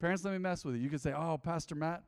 Parents, 0.00 0.24
let 0.24 0.32
me 0.32 0.38
mess 0.38 0.64
with 0.64 0.76
you. 0.76 0.80
You 0.80 0.88
can 0.88 0.98
say, 0.98 1.12
Oh, 1.12 1.38
Pastor 1.38 1.74
Matt, 1.74 2.02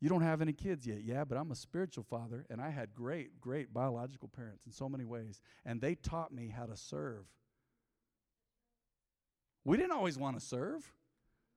you 0.00 0.08
don't 0.08 0.22
have 0.22 0.42
any 0.42 0.52
kids 0.52 0.86
yet. 0.86 1.02
Yeah, 1.04 1.24
but 1.24 1.38
I'm 1.38 1.50
a 1.52 1.56
spiritual 1.56 2.04
father, 2.04 2.44
and 2.50 2.60
I 2.60 2.70
had 2.70 2.92
great, 2.92 3.40
great 3.40 3.72
biological 3.72 4.28
parents 4.28 4.66
in 4.66 4.72
so 4.72 4.88
many 4.88 5.04
ways, 5.04 5.40
and 5.64 5.80
they 5.80 5.94
taught 5.94 6.32
me 6.32 6.48
how 6.48 6.66
to 6.66 6.76
serve. 6.76 7.24
We 9.64 9.76
didn't 9.76 9.92
always 9.92 10.18
want 10.18 10.38
to 10.38 10.44
serve. 10.44 10.92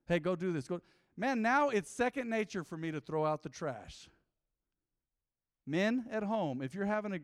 Hey, 0.07 0.19
go 0.19 0.35
do 0.35 0.51
this. 0.51 0.67
Go. 0.67 0.81
Man, 1.17 1.41
now 1.41 1.69
it's 1.69 1.89
second 1.89 2.29
nature 2.29 2.63
for 2.63 2.77
me 2.77 2.91
to 2.91 2.99
throw 2.99 3.25
out 3.25 3.43
the 3.43 3.49
trash. 3.49 4.09
Men 5.65 6.05
at 6.11 6.23
home, 6.23 6.61
if 6.61 6.75
you're 6.75 6.85
having 6.85 7.11
to, 7.11 7.19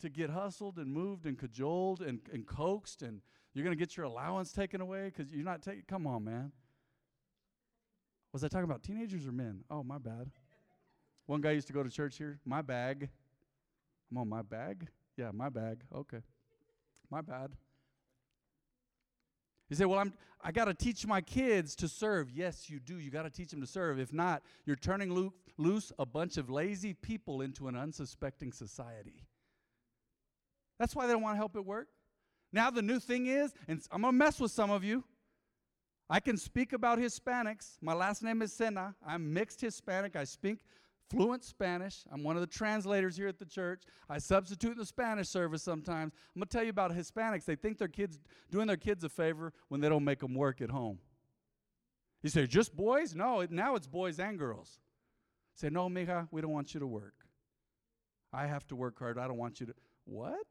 to 0.00 0.08
get 0.08 0.30
hustled 0.30 0.78
and 0.78 0.92
moved 0.92 1.26
and 1.26 1.38
cajoled 1.38 2.00
and, 2.00 2.20
and 2.32 2.46
coaxed 2.46 3.02
and 3.02 3.20
you're 3.54 3.64
going 3.64 3.76
to 3.76 3.78
get 3.78 3.96
your 3.96 4.06
allowance 4.06 4.52
taken 4.52 4.80
away 4.80 5.12
because 5.14 5.32
you're 5.32 5.44
not 5.44 5.62
taking, 5.62 5.82
come 5.86 6.06
on, 6.06 6.24
man. 6.24 6.52
Was 8.32 8.44
I 8.44 8.48
talking 8.48 8.64
about 8.64 8.82
teenagers 8.82 9.26
or 9.26 9.32
men? 9.32 9.64
Oh, 9.70 9.82
my 9.82 9.98
bad. 9.98 10.30
One 11.26 11.40
guy 11.40 11.50
used 11.52 11.66
to 11.66 11.72
go 11.72 11.82
to 11.82 11.90
church 11.90 12.16
here. 12.16 12.38
My 12.44 12.62
bag. 12.62 13.08
I'm 14.10 14.18
on 14.18 14.28
my 14.28 14.42
bag? 14.42 14.88
Yeah, 15.16 15.30
my 15.32 15.48
bag. 15.48 15.82
Okay. 15.94 16.20
My 17.10 17.20
bad. 17.20 17.52
You 19.70 19.76
say, 19.76 19.84
well, 19.86 20.00
I'm, 20.00 20.12
I 20.42 20.52
got 20.52 20.66
to 20.66 20.74
teach 20.74 21.06
my 21.06 21.20
kids 21.20 21.76
to 21.76 21.88
serve. 21.88 22.28
Yes, 22.30 22.68
you 22.68 22.80
do. 22.80 22.98
You 22.98 23.10
got 23.10 23.22
to 23.22 23.30
teach 23.30 23.50
them 23.50 23.60
to 23.60 23.66
serve. 23.66 23.98
If 24.00 24.12
not, 24.12 24.42
you're 24.66 24.76
turning 24.76 25.14
lo- 25.14 25.32
loose 25.56 25.92
a 25.98 26.04
bunch 26.04 26.36
of 26.36 26.50
lazy 26.50 26.92
people 26.92 27.40
into 27.40 27.68
an 27.68 27.76
unsuspecting 27.76 28.52
society. 28.52 29.24
That's 30.78 30.96
why 30.96 31.06
they 31.06 31.12
don't 31.12 31.22
want 31.22 31.34
to 31.34 31.38
help 31.38 31.56
it 31.56 31.64
work. 31.64 31.88
Now, 32.52 32.70
the 32.70 32.82
new 32.82 32.98
thing 32.98 33.26
is, 33.26 33.52
and 33.68 33.80
I'm 33.92 34.02
to 34.02 34.12
mess 34.12 34.40
with 34.40 34.50
some 34.50 34.70
of 34.70 34.82
you. 34.82 35.04
I 36.08 36.18
can 36.18 36.36
speak 36.36 36.72
about 36.72 36.98
Hispanics. 36.98 37.76
My 37.80 37.92
last 37.92 38.24
name 38.24 38.42
is 38.42 38.52
Sena. 38.52 38.96
I'm 39.06 39.32
mixed 39.32 39.60
Hispanic. 39.60 40.16
I 40.16 40.24
speak 40.24 40.64
fluent 41.10 41.44
Spanish. 41.44 42.04
I'm 42.12 42.22
one 42.22 42.36
of 42.36 42.40
the 42.40 42.46
translators 42.46 43.16
here 43.16 43.28
at 43.28 43.38
the 43.38 43.44
church. 43.44 43.82
I 44.08 44.18
substitute 44.18 44.72
in 44.72 44.78
the 44.78 44.86
Spanish 44.86 45.28
service 45.28 45.62
sometimes. 45.62 46.12
I'm 46.34 46.40
going 46.40 46.48
to 46.48 46.56
tell 46.56 46.64
you 46.64 46.70
about 46.70 46.92
Hispanics. 46.92 47.44
They 47.44 47.56
think 47.56 47.78
their 47.78 47.88
kids 47.88 48.18
doing 48.50 48.66
their 48.66 48.76
kids 48.76 49.04
a 49.04 49.08
favor 49.08 49.52
when 49.68 49.80
they 49.80 49.88
don't 49.88 50.04
make 50.04 50.20
them 50.20 50.34
work 50.34 50.60
at 50.60 50.70
home. 50.70 50.98
You 52.22 52.30
say, 52.30 52.46
just 52.46 52.76
boys? 52.76 53.14
No, 53.14 53.46
now 53.50 53.74
it's 53.74 53.86
boys 53.86 54.20
and 54.20 54.38
girls. 54.38 54.78
Say, 55.54 55.68
no, 55.70 55.88
mija, 55.88 56.28
we 56.30 56.40
don't 56.40 56.52
want 56.52 56.74
you 56.74 56.80
to 56.80 56.86
work. 56.86 57.14
I 58.32 58.46
have 58.46 58.66
to 58.68 58.76
work 58.76 58.98
hard. 58.98 59.18
I 59.18 59.26
don't 59.26 59.38
want 59.38 59.60
you 59.60 59.66
to. 59.66 59.74
What? 60.04 60.46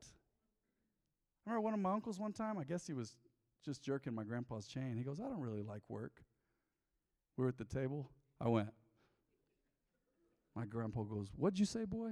I 1.48 1.52
remember 1.52 1.62
one 1.62 1.74
of 1.74 1.80
my 1.80 1.94
uncles 1.94 2.20
one 2.20 2.34
time, 2.34 2.58
I 2.58 2.64
guess 2.64 2.86
he 2.86 2.94
was 2.94 3.16
just 3.64 3.82
jerking 3.84 4.14
my 4.14 4.24
grandpa's 4.24 4.68
chain. 4.68 4.96
He 4.98 5.04
goes, 5.04 5.20
I 5.20 5.24
don't 5.24 5.40
really 5.40 5.62
like 5.62 5.82
work. 5.88 6.22
We 7.38 7.46
are 7.46 7.50
at 7.50 7.58
the 7.58 7.66
table. 7.66 8.10
I 8.42 8.50
went. 8.50 8.70
My 10.56 10.66
grandpa 10.66 11.04
goes, 11.04 11.28
What'd 11.36 11.60
you 11.60 11.66
say, 11.66 11.86
boy? 11.86 12.12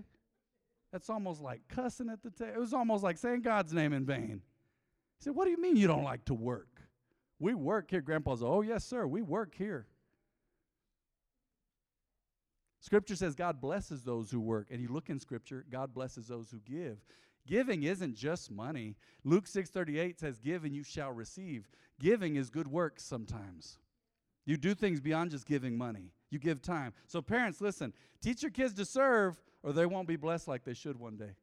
That's 0.91 1.09
almost 1.09 1.41
like 1.41 1.61
cussing 1.67 2.09
at 2.09 2.23
the 2.23 2.31
table. 2.31 2.53
It 2.55 2.59
was 2.59 2.73
almost 2.73 3.03
like 3.03 3.17
saying 3.17 3.41
God's 3.41 3.73
name 3.73 3.93
in 3.93 4.05
vain. 4.05 4.41
He 5.19 5.23
said, 5.23 5.35
What 5.35 5.45
do 5.45 5.51
you 5.51 5.61
mean 5.61 5.75
you 5.75 5.87
don't 5.87 6.03
like 6.03 6.25
to 6.25 6.33
work? 6.33 6.81
We 7.39 7.53
work 7.53 7.91
here. 7.91 8.01
Grandpa's, 8.01 8.41
Oh, 8.41 8.61
yes, 8.61 8.85
sir, 8.85 9.05
we 9.05 9.21
work 9.21 9.55
here. 9.55 9.87
Scripture 12.79 13.15
says 13.15 13.35
God 13.35 13.59
blesses 13.59 14.03
those 14.03 14.31
who 14.31 14.39
work. 14.39 14.67
And 14.71 14.81
you 14.81 14.87
look 14.87 15.09
in 15.09 15.19
Scripture, 15.19 15.65
God 15.69 15.93
blesses 15.93 16.27
those 16.27 16.49
who 16.49 16.59
give. 16.59 16.99
Giving 17.45 17.83
isn't 17.83 18.15
just 18.15 18.51
money. 18.51 18.95
Luke 19.23 19.45
6:38 19.45 20.19
says 20.19 20.37
give 20.37 20.63
and 20.63 20.75
you 20.75 20.83
shall 20.83 21.11
receive. 21.11 21.69
Giving 21.99 22.35
is 22.35 22.49
good 22.49 22.67
work 22.67 22.99
sometimes. 22.99 23.79
You 24.45 24.57
do 24.57 24.73
things 24.73 25.01
beyond 25.01 25.31
just 25.31 25.45
giving 25.45 25.77
money. 25.77 26.11
You 26.29 26.39
give 26.39 26.61
time. 26.61 26.93
So 27.07 27.21
parents, 27.21 27.61
listen, 27.61 27.93
teach 28.21 28.41
your 28.41 28.51
kids 28.51 28.73
to 28.75 28.85
serve 28.85 29.41
or 29.63 29.73
they 29.73 29.85
won't 29.85 30.07
be 30.07 30.17
blessed 30.17 30.47
like 30.47 30.63
they 30.63 30.73
should 30.73 30.99
one 30.99 31.15
day. 31.15 31.35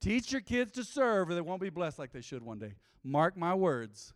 Teach 0.00 0.32
your 0.32 0.40
kids 0.40 0.72
to 0.72 0.84
serve 0.84 1.30
or 1.30 1.34
they 1.34 1.40
won't 1.40 1.60
be 1.60 1.70
blessed 1.70 1.98
like 1.98 2.12
they 2.12 2.20
should 2.20 2.42
one 2.42 2.58
day. 2.58 2.74
Mark 3.02 3.36
my 3.36 3.54
words. 3.54 4.12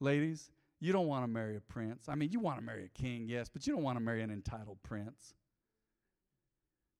Ladies, 0.00 0.50
you 0.80 0.92
don't 0.92 1.06
want 1.06 1.24
to 1.24 1.28
marry 1.28 1.56
a 1.56 1.60
prince. 1.60 2.08
I 2.08 2.14
mean, 2.14 2.30
you 2.30 2.40
want 2.40 2.58
to 2.58 2.64
marry 2.64 2.84
a 2.84 3.00
king, 3.00 3.28
yes, 3.28 3.48
but 3.48 3.66
you 3.66 3.72
don't 3.72 3.82
want 3.82 3.96
to 3.96 4.04
marry 4.04 4.22
an 4.22 4.30
entitled 4.30 4.78
prince. 4.82 5.34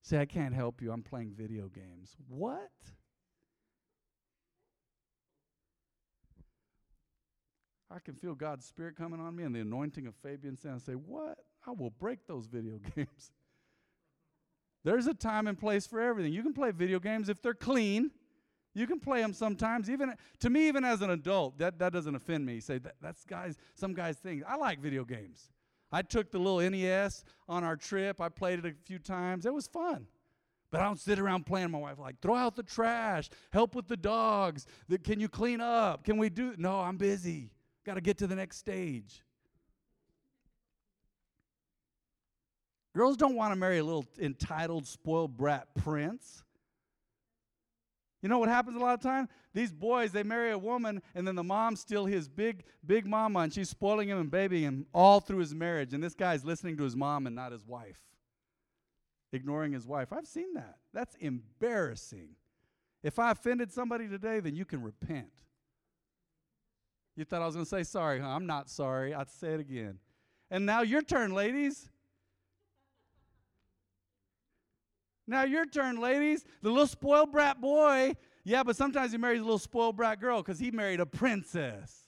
Say, 0.03 0.19
I 0.19 0.25
can't 0.25 0.55
help 0.55 0.81
you. 0.81 0.93
I'm 0.93 1.03
playing 1.03 1.33
video 1.37 1.69
games. 1.69 2.17
What? 2.29 2.71
I 7.97 7.99
can 7.99 8.15
feel 8.15 8.35
God's 8.35 8.67
Spirit 8.67 8.95
coming 8.95 9.21
on 9.21 9.35
me 9.35 9.45
and 9.45 9.55
the 9.55 9.61
anointing 9.61 10.07
of 10.07 10.15
Fabian 10.17 10.59
saying, 10.59 10.81
say, 10.81 10.93
What? 10.93 11.39
I 11.67 11.71
will 11.71 11.91
break 11.91 12.27
those 12.27 12.47
video 12.47 12.79
games. 12.95 13.33
There's 14.85 15.07
a 15.07 15.15
time 15.15 15.47
and 15.47 15.59
place 15.59 15.87
for 15.87 15.99
everything. 16.01 16.33
You 16.33 16.43
can 16.43 16.53
play 16.53 16.73
video 16.73 17.01
games 17.01 17.31
if 17.31 17.41
they're 17.41 17.55
clean. 17.55 18.11
You 18.75 18.87
can 18.87 19.01
play 19.01 19.23
them 19.23 19.33
sometimes. 19.33 19.89
Even 19.89 20.13
to 20.41 20.51
me, 20.51 20.69
even 20.69 20.85
as 20.85 21.01
an 21.01 21.09
adult, 21.11 21.59
that, 21.59 21.79
that 21.79 21.95
doesn't 21.95 22.15
offend 22.15 22.45
me. 22.45 22.61
Say 22.61 22.77
that, 22.79 22.97
that's 23.01 23.25
guys, 23.25 23.57
some 23.75 23.95
guys 23.95 24.19
think 24.19 24.43
I 24.47 24.57
like 24.57 24.79
video 24.79 25.05
games. 25.05 25.51
I 25.91 26.03
took 26.03 26.31
the 26.31 26.39
little 26.39 26.61
NES 26.71 27.25
on 27.49 27.65
our 27.65 27.77
trip. 27.77 28.21
I 28.21 28.29
played 28.29 28.59
it 28.59 28.67
a 28.67 28.75
few 28.85 28.99
times. 28.99 29.47
It 29.47 29.55
was 29.55 29.67
fun. 29.67 30.07
But 30.71 30.83
I 30.83 30.85
don't 30.85 31.01
sit 31.01 31.19
around 31.19 31.47
playing. 31.47 31.71
My 31.71 31.79
wife 31.79 31.99
like, 31.99 32.21
throw 32.21 32.35
out 32.35 32.57
the 32.57 32.63
trash, 32.63 33.31
help 33.53 33.75
with 33.75 33.89
the 33.89 33.97
dogs. 33.97 34.67
Can 35.03 35.19
you 35.19 35.31
clean 35.31 35.63
up? 35.63 36.05
Can 36.05 36.19
we 36.19 36.29
do? 36.29 36.55
No, 36.59 36.79
I'm 36.81 36.99
busy. 36.99 37.53
Got 37.87 37.95
to 37.95 38.01
get 38.01 38.19
to 38.19 38.27
the 38.27 38.35
next 38.35 38.57
stage. 38.57 39.23
Girls 42.97 43.17
don't 43.17 43.37
want 43.37 43.53
to 43.53 43.57
marry 43.57 43.79
a 43.79 43.85
little 43.85 44.07
entitled, 44.19 44.89
spoiled 44.89 45.37
brat 45.37 45.69
prince. 45.77 46.43
You 48.23 48.29
know 48.29 48.39
what 48.39 48.49
happens 48.49 48.77
a 48.77 48.81
lot 48.81 48.95
of 48.95 49.01
time? 49.01 49.29
These 49.55 49.73
boys, 49.73 50.11
they 50.11 50.25
marry 50.25 50.51
a 50.51 50.59
woman, 50.59 51.01
and 51.15 51.29
then 51.29 51.37
the 51.37 51.45
mom's 51.45 51.79
still 51.79 52.07
his 52.07 52.29
big, 52.29 52.65
big 52.85 53.07
mama, 53.07 53.41
and 53.41 53.53
she's 53.53 53.69
spoiling 53.69 54.09
him 54.09 54.19
and 54.19 54.31
babying 54.31 54.65
him 54.65 54.87
all 54.93 55.21
through 55.21 55.39
his 55.39 55.55
marriage. 55.55 55.93
And 55.93 56.03
this 56.03 56.15
guy's 56.15 56.45
listening 56.45 56.77
to 56.79 56.83
his 56.83 56.97
mom 56.97 57.27
and 57.29 57.37
not 57.37 57.53
his 57.53 57.65
wife, 57.65 58.01
ignoring 59.33 59.73
his 59.73 59.87
wife. 59.87 60.13
I've 60.13 60.27
seen 60.27 60.55
that. 60.55 60.79
That's 60.93 61.15
embarrassing. 61.17 62.31
If 63.05 63.21
I 63.21 63.31
offended 63.31 63.71
somebody 63.71 64.09
today, 64.09 64.41
then 64.41 64.57
you 64.57 64.65
can 64.65 64.83
repent. 64.83 65.29
You 67.17 67.25
thought 67.25 67.41
I 67.43 67.47
was 67.47 67.55
going 67.55 67.65
to 67.65 67.69
say 67.69 67.83
sorry, 67.83 68.21
huh? 68.21 68.29
I'm 68.29 68.47
not 68.47 68.69
sorry. 68.69 69.15
I'd 69.15 69.31
say 69.31 69.55
it 69.55 69.61
again. 69.61 69.99
And 70.51 70.67
now 70.67 70.83
your 70.83 71.03
turn, 71.03 71.33
ladies. 71.33 71.89
Now 75.27 75.45
your 75.45 75.67
turn, 75.67 75.99
ladies. 76.01 76.45
The 76.63 76.69
little 76.69 76.87
spoiled 76.87 77.33
brat 77.33 77.61
boy. 77.61 78.15
Yeah, 78.45 78.63
but 78.63 78.77
sometimes 78.77 79.13
he 79.13 79.19
marries 79.19 79.41
a 79.41 79.45
little 79.45 79.59
spoiled 79.59 79.97
brat 79.97 80.21
girl 80.21 80.43
because 80.43 80.59
he 80.59 80.71
married 80.71 81.01
a 81.01 81.07
princess. 81.07 82.03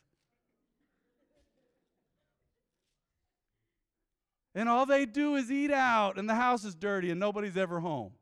And 4.55 4.69
all 4.69 4.87
they 4.87 5.07
do 5.07 5.37
is 5.37 5.51
eat 5.51 5.71
out, 5.71 6.19
and 6.19 6.29
the 6.29 6.35
house 6.35 6.65
is 6.65 6.75
dirty, 6.75 7.11
and 7.11 7.21
nobody's 7.21 7.57
ever 7.57 7.81
home. 7.81 8.13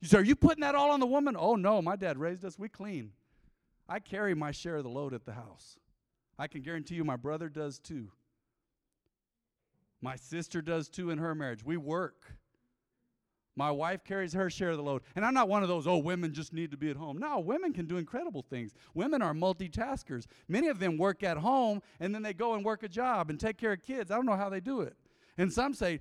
You 0.00 0.08
say, 0.08 0.18
Are 0.18 0.24
you 0.24 0.34
putting 0.36 0.62
that 0.62 0.74
all 0.74 0.90
on 0.90 1.00
the 1.00 1.06
woman? 1.06 1.36
Oh, 1.38 1.54
no, 1.54 1.80
my 1.80 1.96
dad 1.96 2.18
raised 2.18 2.44
us. 2.44 2.58
We 2.58 2.68
clean. 2.68 3.12
I 3.88 3.98
carry 3.98 4.34
my 4.34 4.50
share 4.50 4.76
of 4.76 4.84
the 4.84 4.90
load 4.90 5.14
at 5.14 5.24
the 5.24 5.32
house. 5.32 5.78
I 6.38 6.46
can 6.46 6.62
guarantee 6.62 6.94
you 6.94 7.04
my 7.04 7.16
brother 7.16 7.48
does 7.48 7.78
too. 7.78 8.10
My 10.00 10.16
sister 10.16 10.60
does 10.60 10.88
too 10.88 11.10
in 11.10 11.18
her 11.18 11.34
marriage. 11.34 11.64
We 11.64 11.76
work. 11.76 12.34
My 13.54 13.70
wife 13.70 14.02
carries 14.02 14.32
her 14.32 14.48
share 14.48 14.70
of 14.70 14.78
the 14.78 14.82
load. 14.82 15.02
And 15.14 15.24
I'm 15.24 15.34
not 15.34 15.48
one 15.48 15.62
of 15.62 15.68
those, 15.68 15.86
oh, 15.86 15.98
women 15.98 16.32
just 16.32 16.54
need 16.54 16.70
to 16.70 16.76
be 16.76 16.90
at 16.90 16.96
home. 16.96 17.18
No, 17.18 17.38
women 17.38 17.72
can 17.72 17.86
do 17.86 17.98
incredible 17.98 18.42
things. 18.42 18.72
Women 18.94 19.20
are 19.20 19.34
multitaskers. 19.34 20.26
Many 20.48 20.68
of 20.68 20.78
them 20.78 20.96
work 20.96 21.22
at 21.22 21.36
home 21.36 21.82
and 22.00 22.14
then 22.14 22.22
they 22.22 22.32
go 22.32 22.54
and 22.54 22.64
work 22.64 22.82
a 22.82 22.88
job 22.88 23.28
and 23.30 23.38
take 23.38 23.58
care 23.58 23.72
of 23.72 23.82
kids. 23.82 24.10
I 24.10 24.16
don't 24.16 24.26
know 24.26 24.36
how 24.36 24.48
they 24.48 24.60
do 24.60 24.80
it. 24.80 24.96
And 25.36 25.52
some 25.52 25.74
say, 25.74 26.00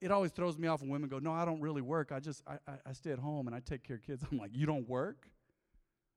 it 0.00 0.10
always 0.10 0.32
throws 0.32 0.58
me 0.58 0.68
off 0.68 0.80
when 0.80 0.90
women 0.90 1.08
go, 1.08 1.18
no, 1.18 1.32
I 1.32 1.44
don't 1.44 1.60
really 1.60 1.82
work. 1.82 2.12
I 2.12 2.20
just, 2.20 2.42
I, 2.46 2.58
I, 2.66 2.74
I 2.86 2.92
stay 2.92 3.10
at 3.10 3.18
home 3.18 3.46
and 3.46 3.54
I 3.54 3.60
take 3.60 3.84
care 3.84 3.96
of 3.96 4.02
kids. 4.02 4.24
I'm 4.30 4.38
like, 4.38 4.50
you 4.52 4.66
don't 4.66 4.88
work? 4.88 5.28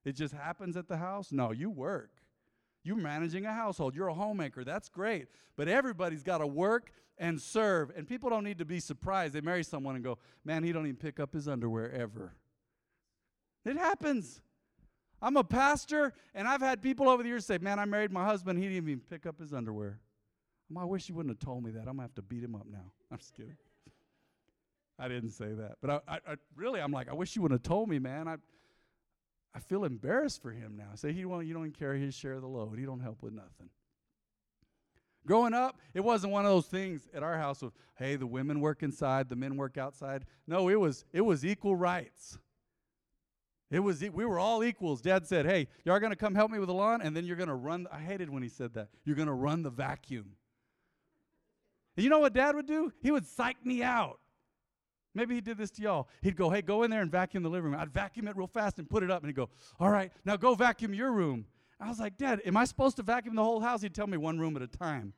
It 0.07 0.15
just 0.15 0.33
happens 0.33 0.77
at 0.77 0.87
the 0.87 0.95
house? 0.95 1.33
No, 1.33 1.51
you 1.51 1.69
work. 1.69 2.11
You're 2.81 2.95
managing 2.95 3.45
a 3.45 3.51
household. 3.51 3.93
You're 3.93 4.07
a 4.07 4.13
homemaker. 4.13 4.63
That's 4.63 4.87
great. 4.87 5.27
But 5.57 5.67
everybody's 5.67 6.23
got 6.23 6.37
to 6.37 6.47
work 6.47 6.93
and 7.17 7.41
serve. 7.41 7.91
And 7.93 8.07
people 8.07 8.29
don't 8.29 8.45
need 8.45 8.59
to 8.59 8.65
be 8.65 8.79
surprised. 8.79 9.33
They 9.33 9.41
marry 9.41 9.65
someone 9.65 9.95
and 9.95 10.03
go, 10.05 10.17
man, 10.45 10.63
he 10.63 10.71
don't 10.71 10.85
even 10.85 10.95
pick 10.95 11.19
up 11.19 11.33
his 11.33 11.49
underwear 11.49 11.91
ever. 11.91 12.31
It 13.65 13.75
happens. 13.75 14.41
I'm 15.21 15.35
a 15.35 15.43
pastor, 15.43 16.13
and 16.33 16.47
I've 16.47 16.61
had 16.61 16.81
people 16.81 17.09
over 17.09 17.21
the 17.21 17.27
years 17.27 17.45
say, 17.45 17.57
man, 17.57 17.77
I 17.77 17.83
married 17.83 18.13
my 18.13 18.23
husband. 18.23 18.59
He 18.59 18.63
didn't 18.69 18.87
even 18.87 19.01
pick 19.01 19.25
up 19.25 19.37
his 19.37 19.53
underwear. 19.53 19.99
I 20.77 20.85
wish 20.85 21.09
you 21.09 21.15
wouldn't 21.15 21.35
have 21.35 21.45
told 21.45 21.65
me 21.65 21.71
that. 21.71 21.79
I'm 21.79 21.85
going 21.85 21.97
to 21.97 22.03
have 22.03 22.15
to 22.15 22.21
beat 22.21 22.45
him 22.45 22.55
up 22.55 22.65
now. 22.71 22.93
I'm 23.11 23.17
just 23.17 23.33
kidding. 23.33 23.57
I 24.97 25.09
didn't 25.09 25.31
say 25.31 25.51
that. 25.51 25.79
But 25.81 25.89
I, 25.89 25.99
I, 26.07 26.15
I, 26.15 26.35
really, 26.55 26.79
I'm 26.79 26.93
like, 26.93 27.09
I 27.09 27.13
wish 27.13 27.35
you 27.35 27.41
wouldn't 27.41 27.59
have 27.59 27.69
told 27.69 27.89
me, 27.89 27.99
man. 27.99 28.29
I, 28.29 28.37
I 29.55 29.59
feel 29.59 29.85
embarrassed 29.85 30.41
for 30.41 30.51
him 30.51 30.75
now. 30.77 30.89
Say, 30.95 31.13
he 31.13 31.25
won't, 31.25 31.47
you 31.47 31.53
don't 31.53 31.71
carry 31.71 31.99
his 31.99 32.13
share 32.13 32.33
of 32.33 32.41
the 32.41 32.47
load. 32.47 32.77
He 32.77 32.85
don't 32.85 32.99
help 32.99 33.23
with 33.23 33.33
nothing. 33.33 33.69
Growing 35.25 35.53
up, 35.53 35.77
it 35.93 35.99
wasn't 35.99 36.31
one 36.31 36.45
of 36.45 36.51
those 36.51 36.67
things 36.67 37.09
at 37.13 37.21
our 37.21 37.37
house 37.37 37.61
of, 37.61 37.73
hey, 37.95 38.15
the 38.15 38.25
women 38.25 38.61
work 38.61 38.81
inside, 38.81 39.27
the 39.27 39.35
men 39.35 39.57
work 39.57 39.77
outside. 39.77 40.25
No, 40.47 40.69
it 40.69 40.79
was 40.79 41.03
it 41.11 41.21
was 41.21 41.43
equal 41.43 41.75
rights. 41.75 42.37
It 43.69 43.79
was 43.79 44.01
we 44.01 44.25
were 44.25 44.39
all 44.39 44.63
equals. 44.63 45.01
Dad 45.01 45.27
said, 45.27 45.45
"Hey, 45.45 45.67
y'all 45.83 45.99
to 46.11 46.15
come 46.15 46.33
help 46.33 46.49
me 46.49 46.59
with 46.59 46.69
the 46.69 46.73
lawn 46.73 47.01
and 47.01 47.15
then 47.15 47.25
you're 47.25 47.35
to 47.49 47.55
run 47.55 47.87
I 47.91 47.99
hated 47.99 48.29
when 48.29 48.41
he 48.41 48.47
said 48.47 48.73
that. 48.75 48.87
You're 49.03 49.17
to 49.27 49.33
run 49.33 49.63
the 49.63 49.69
vacuum." 49.69 50.37
And 51.97 52.03
you 52.05 52.09
know 52.09 52.19
what 52.19 52.33
dad 52.33 52.55
would 52.55 52.67
do? 52.67 52.93
He 53.01 53.11
would 53.11 53.25
psych 53.25 53.65
me 53.65 53.83
out. 53.83 54.19
Maybe 55.17 55.35
he 55.35 55.41
did 55.41 55.57
this 55.57 55.71
to 55.71 55.81
y'all. 55.81 56.07
He'd 56.21 56.37
go, 56.37 56.49
"Hey, 56.49 56.61
go 56.61 56.83
in 56.83 56.91
there 56.91 57.01
and 57.01 57.11
vacuum 57.11 57.43
the 57.43 57.49
living 57.49 57.71
room." 57.71 57.81
I'd 57.81 57.91
vacuum 57.91 58.27
it 58.27 58.37
real 58.37 58.47
fast 58.47 58.77
and 58.79 58.89
put 58.89 59.03
it 59.03 59.11
up 59.11 59.23
and 59.23 59.27
he'd 59.27 59.35
go, 59.35 59.49
"All 59.79 59.89
right, 59.89 60.11
now 60.23 60.37
go 60.37 60.55
vacuum 60.55 60.93
your 60.93 61.11
room." 61.11 61.47
I 61.79 61.89
was 61.89 61.99
like, 61.99 62.17
Dad, 62.17 62.41
am 62.45 62.57
I 62.57 62.65
supposed 62.65 62.95
to 62.97 63.03
vacuum 63.03 63.35
the 63.35 63.43
whole 63.43 63.59
house? 63.59 63.81
He'd 63.81 63.93
tell 63.93 64.07
me 64.07 64.17
one 64.17 64.39
room 64.39 64.55
at 64.55 64.61
a 64.63 64.67
time. 64.67 65.13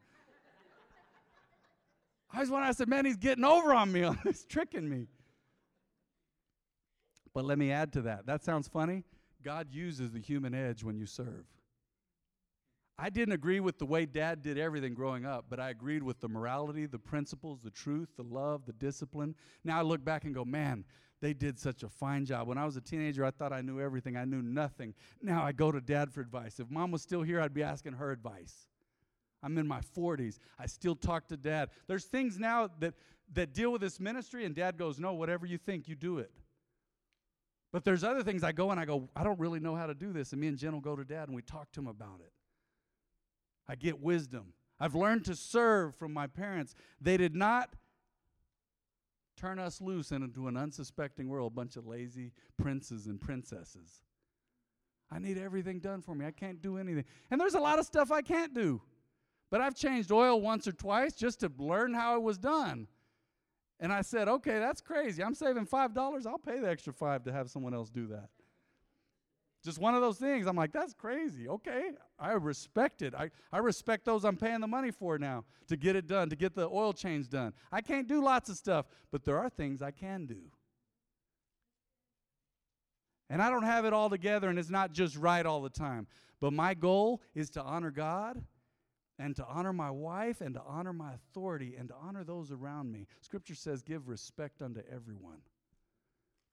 I 2.33 2.41
was 2.41 2.49
when 2.49 2.63
I 2.63 2.71
said, 2.71 2.89
man, 2.89 3.05
he's 3.05 3.17
getting 3.17 3.45
over 3.45 3.73
on 3.73 3.91
me. 3.91 4.09
he's 4.23 4.45
tricking 4.45 4.89
me. 4.89 5.07
But 7.33 7.45
let 7.45 7.57
me 7.57 7.71
add 7.71 7.93
to 7.93 8.01
that. 8.01 8.25
That 8.25 8.43
sounds 8.43 8.67
funny. 8.67 9.03
God 9.43 9.67
uses 9.71 10.11
the 10.11 10.19
human 10.19 10.53
edge 10.53 10.83
when 10.83 10.97
you 10.97 11.05
serve. 11.05 11.45
I 13.01 13.09
didn't 13.09 13.33
agree 13.33 13.61
with 13.61 13.79
the 13.79 13.85
way 13.85 14.05
dad 14.05 14.41
did 14.41 14.57
everything 14.57 14.93
growing 14.93 15.25
up, 15.25 15.45
but 15.49 15.59
I 15.59 15.69
agreed 15.69 16.03
with 16.03 16.19
the 16.19 16.27
morality, 16.27 16.85
the 16.85 16.99
principles, 16.99 17.61
the 17.61 17.69
truth, 17.69 18.09
the 18.17 18.23
love, 18.23 18.65
the 18.65 18.73
discipline. 18.73 19.35
Now 19.63 19.79
I 19.79 19.83
look 19.83 20.03
back 20.03 20.25
and 20.25 20.33
go, 20.33 20.43
man, 20.43 20.83
they 21.21 21.33
did 21.33 21.57
such 21.57 21.83
a 21.83 21.89
fine 21.89 22.25
job. 22.25 22.47
When 22.47 22.57
I 22.57 22.65
was 22.65 22.75
a 22.75 22.81
teenager, 22.81 23.23
I 23.23 23.31
thought 23.31 23.53
I 23.53 23.61
knew 23.61 23.79
everything. 23.79 24.17
I 24.17 24.25
knew 24.25 24.41
nothing. 24.41 24.93
Now 25.21 25.43
I 25.43 25.53
go 25.53 25.71
to 25.71 25.79
dad 25.79 26.11
for 26.11 26.19
advice. 26.19 26.59
If 26.59 26.69
mom 26.69 26.91
was 26.91 27.01
still 27.01 27.21
here, 27.21 27.39
I'd 27.39 27.53
be 27.53 27.63
asking 27.63 27.93
her 27.93 28.11
advice. 28.11 28.67
I'm 29.41 29.57
in 29.57 29.67
my 29.67 29.79
40s. 29.97 30.39
I 30.57 30.65
still 30.65 30.95
talk 30.95 31.29
to 31.29 31.37
dad. 31.37 31.69
There's 31.87 32.05
things 32.05 32.37
now 32.37 32.69
that, 32.79 32.95
that 33.33 33.53
deal 33.53 33.71
with 33.71 33.79
this 33.79 33.99
ministry, 34.01 34.43
and 34.43 34.53
dad 34.53 34.77
goes, 34.77 34.99
No, 34.99 35.13
whatever 35.13 35.45
you 35.45 35.57
think, 35.57 35.87
you 35.87 35.95
do 35.95 36.17
it. 36.17 36.31
But 37.71 37.85
there's 37.85 38.03
other 38.03 38.23
things 38.23 38.43
I 38.43 38.51
go 38.51 38.71
and 38.71 38.79
I 38.79 38.85
go, 38.85 39.07
I 39.15 39.23
don't 39.23 39.39
really 39.39 39.59
know 39.59 39.75
how 39.75 39.85
to 39.85 39.93
do 39.93 40.11
this. 40.11 40.33
And 40.33 40.41
me 40.41 40.47
and 40.47 40.57
Jen 40.57 40.73
will 40.73 40.81
go 40.81 40.95
to 40.95 41.05
dad 41.05 41.27
and 41.27 41.35
we 41.35 41.43
talk 41.43 41.71
to 41.73 41.79
him 41.79 41.87
about 41.87 42.19
it. 42.19 42.33
I 43.69 43.75
get 43.75 44.01
wisdom. 44.01 44.53
I've 44.79 44.95
learned 44.95 45.25
to 45.25 45.35
serve 45.35 45.95
from 45.95 46.11
my 46.11 46.25
parents. 46.25 46.73
They 46.99 47.17
did 47.17 47.35
not 47.35 47.75
turn 49.37 49.59
us 49.59 49.79
loose 49.79 50.11
into 50.11 50.47
an 50.47 50.57
unsuspecting 50.57 51.29
world, 51.29 51.51
a 51.51 51.55
bunch 51.55 51.75
of 51.75 51.85
lazy 51.85 52.33
princes 52.57 53.05
and 53.05 53.21
princesses. 53.21 54.01
I 55.11 55.19
need 55.19 55.37
everything 55.37 55.79
done 55.79 56.01
for 56.01 56.15
me. 56.15 56.25
I 56.25 56.31
can't 56.31 56.61
do 56.61 56.77
anything. 56.77 57.05
And 57.29 57.39
there's 57.39 57.53
a 57.53 57.59
lot 57.59 57.77
of 57.77 57.85
stuff 57.85 58.11
I 58.11 58.21
can't 58.21 58.53
do. 58.53 58.81
But 59.51 59.61
I've 59.61 59.75
changed 59.75 60.11
oil 60.11 60.41
once 60.41 60.67
or 60.67 60.71
twice 60.71 61.13
just 61.13 61.39
to 61.41 61.51
learn 61.57 61.93
how 61.93 62.15
it 62.15 62.23
was 62.23 62.37
done. 62.37 62.87
And 63.79 63.93
I 63.93 64.01
said, 64.01 64.27
okay, 64.27 64.59
that's 64.59 64.81
crazy. 64.81 65.23
I'm 65.23 65.35
saving 65.35 65.65
$5. 65.65 66.27
I'll 66.27 66.37
pay 66.37 66.59
the 66.59 66.69
extra 66.69 66.91
5 66.91 67.23
to 67.23 67.31
have 67.31 67.49
someone 67.49 67.73
else 67.73 67.89
do 67.89 68.07
that. 68.07 68.29
Just 69.63 69.77
one 69.77 69.93
of 69.93 70.01
those 70.01 70.17
things. 70.17 70.47
I'm 70.47 70.55
like, 70.55 70.71
that's 70.71 70.93
crazy. 70.93 71.47
Okay. 71.47 71.91
I 72.17 72.31
respect 72.31 73.01
it. 73.01 73.13
I, 73.13 73.29
I 73.51 73.57
respect 73.57 74.05
those 74.05 74.23
I'm 74.23 74.37
paying 74.37 74.61
the 74.61 74.67
money 74.67 74.91
for 74.91 75.17
now 75.17 75.43
to 75.67 75.75
get 75.75 75.95
it 75.95 76.07
done, 76.07 76.29
to 76.29 76.35
get 76.35 76.55
the 76.55 76.67
oil 76.67 76.93
change 76.93 77.29
done. 77.29 77.53
I 77.71 77.81
can't 77.81 78.07
do 78.07 78.23
lots 78.23 78.49
of 78.49 78.55
stuff, 78.55 78.85
but 79.11 79.25
there 79.25 79.37
are 79.37 79.49
things 79.49 79.81
I 79.81 79.91
can 79.91 80.25
do. 80.25 80.51
And 83.29 83.41
I 83.41 83.49
don't 83.49 83.63
have 83.63 83.85
it 83.85 83.93
all 83.93 84.09
together, 84.09 84.49
and 84.49 84.57
it's 84.57 84.71
not 84.71 84.91
just 84.91 85.15
right 85.15 85.45
all 85.45 85.61
the 85.61 85.69
time. 85.69 86.07
But 86.39 86.53
my 86.53 86.73
goal 86.73 87.21
is 87.35 87.49
to 87.51 87.61
honor 87.61 87.91
God 87.91 88.41
and 89.19 89.35
to 89.35 89.45
honor 89.45 89.73
my 89.73 89.91
wife 89.91 90.41
and 90.41 90.55
to 90.55 90.61
honor 90.65 90.93
my 90.93 91.13
authority 91.13 91.75
and 91.77 91.89
to 91.89 91.95
honor 92.01 92.23
those 92.23 92.51
around 92.51 92.91
me. 92.91 93.05
Scripture 93.21 93.55
says, 93.55 93.81
give 93.81 94.07
respect 94.07 94.61
unto 94.61 94.81
everyone. 94.91 95.39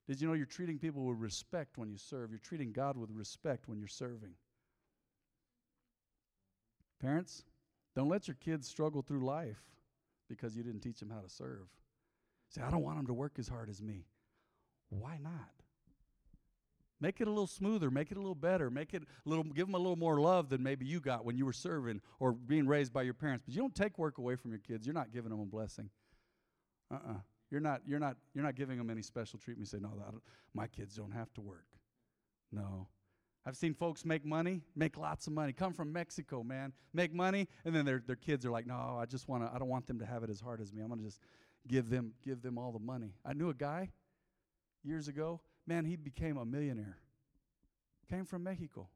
Did 0.07 0.21
you 0.21 0.29
know 0.29 0.35
you're 0.35 0.47
treating 0.47 0.79
people 0.79 1.05
with 1.05 1.19
respect 1.19 1.79
when 1.79 1.91
you 1.91 1.99
serve? 1.99 2.31
You're 2.31 2.39
treating 2.39 2.73
God 2.73 2.97
with 2.97 3.11
respect 3.11 3.69
when 3.69 3.79
you're 3.79 3.89
serving. 3.89 4.35
Parents, 7.01 7.45
don't 7.95 8.09
let 8.09 8.29
your 8.29 8.37
kids 8.37 8.69
struggle 8.69 9.03
through 9.03 9.25
life 9.25 9.63
because 10.29 10.57
you 10.57 10.63
didn't 10.63 10.81
teach 10.81 11.01
them 11.01 11.11
how 11.11 11.21
to 11.21 11.29
serve. 11.29 11.67
Say, 12.49 12.63
I 12.63 12.71
don't 12.71 12.83
want 12.83 12.97
them 12.99 13.07
to 13.07 13.15
work 13.15 13.33
as 13.39 13.49
hard 13.49 13.69
as 13.69 13.83
me. 13.83 14.07
Why 14.89 15.19
not? 15.21 15.51
Make 17.01 17.21
it 17.21 17.27
a 17.27 17.31
little 17.31 17.47
smoother, 17.47 17.91
make 17.91 18.11
it 18.11 18.17
a 18.17 18.21
little 18.21 18.35
better, 18.35 18.71
make 18.71 18.95
it 18.95 19.03
a 19.03 19.29
little 19.29 19.45
give 19.45 19.67
them 19.67 19.75
a 19.75 19.79
little 19.79 19.97
more 19.97 20.19
love 20.19 20.49
than 20.49 20.63
maybe 20.63 20.87
you 20.87 20.99
got 20.99 21.27
when 21.27 21.37
you 21.37 21.45
were 21.45 21.53
serving 21.53 22.01
or 22.21 22.33
being 22.33 22.67
raised 22.67 22.93
by 22.93 23.03
your 23.03 23.13
parents. 23.13 23.45
But 23.45 23.55
you 23.55 23.61
don't 23.61 23.75
take 23.75 23.99
work 23.99 24.17
away 24.17 24.37
from 24.37 24.51
your 24.51 24.61
kids. 24.61 24.87
You're 24.87 24.95
not 24.95 25.13
giving 25.13 25.31
them 25.31 25.41
a 25.41 25.45
blessing. 25.45 25.91
Uh-uh. 26.91 27.19
You're 27.57 27.63
not, 27.63 27.81
you're 27.87 27.99
not, 27.99 28.19
you're 28.35 28.45
not 28.45 28.55
giving 28.55 28.77
them 28.77 28.91
any 28.91 29.01
special 29.01 29.39
treatment. 29.39 29.67
You 29.67 29.79
say, 29.79 29.83
no, 29.83 29.91
my 30.53 30.67
kids 30.67 30.95
don't 30.95 31.13
have 31.13 31.33
to 31.33 31.41
work. 31.41 31.65
No. 32.53 32.87
I've 33.47 33.57
seen 33.57 33.73
folks 33.73 34.05
make 34.05 34.27
money, 34.27 34.61
make 34.75 34.99
lots 34.99 35.27
of 35.27 35.33
money, 35.33 35.55
come 35.55 35.73
from 35.73 35.91
Mexico, 35.91 36.43
man, 36.43 36.75
make 36.93 37.15
money, 37.15 37.49
and 37.65 37.75
then 37.75 37.87
their, 37.87 38.03
their 38.07 38.17
kids 38.17 38.45
are 38.45 38.51
like, 38.51 38.67
no, 38.67 38.99
I 39.01 39.07
just 39.07 39.27
want 39.27 39.43
to, 39.43 39.51
I 39.51 39.59
don't 39.59 39.71
want 39.71 39.87
them 39.87 39.99
to 40.01 40.05
have 40.05 40.23
it 40.23 40.29
as 40.29 40.39
hard 40.39 40.61
as 40.61 40.71
me. 40.71 40.83
I'm 40.83 40.89
going 40.89 40.99
to 40.99 41.07
just 41.07 41.19
give 41.67 41.89
them, 41.89 42.13
give 42.23 42.43
them 42.43 42.59
all 42.59 42.73
the 42.73 42.79
money. 42.79 43.15
I 43.25 43.33
knew 43.33 43.49
a 43.49 43.55
guy 43.55 43.89
years 44.85 45.09
ago, 45.09 45.41
man, 45.67 45.87
he 45.87 45.97
became 45.97 46.37
a 46.37 46.45
millionaire. 46.45 46.99
Came 48.11 48.27
from 48.27 48.43
Mexico. 48.43 48.91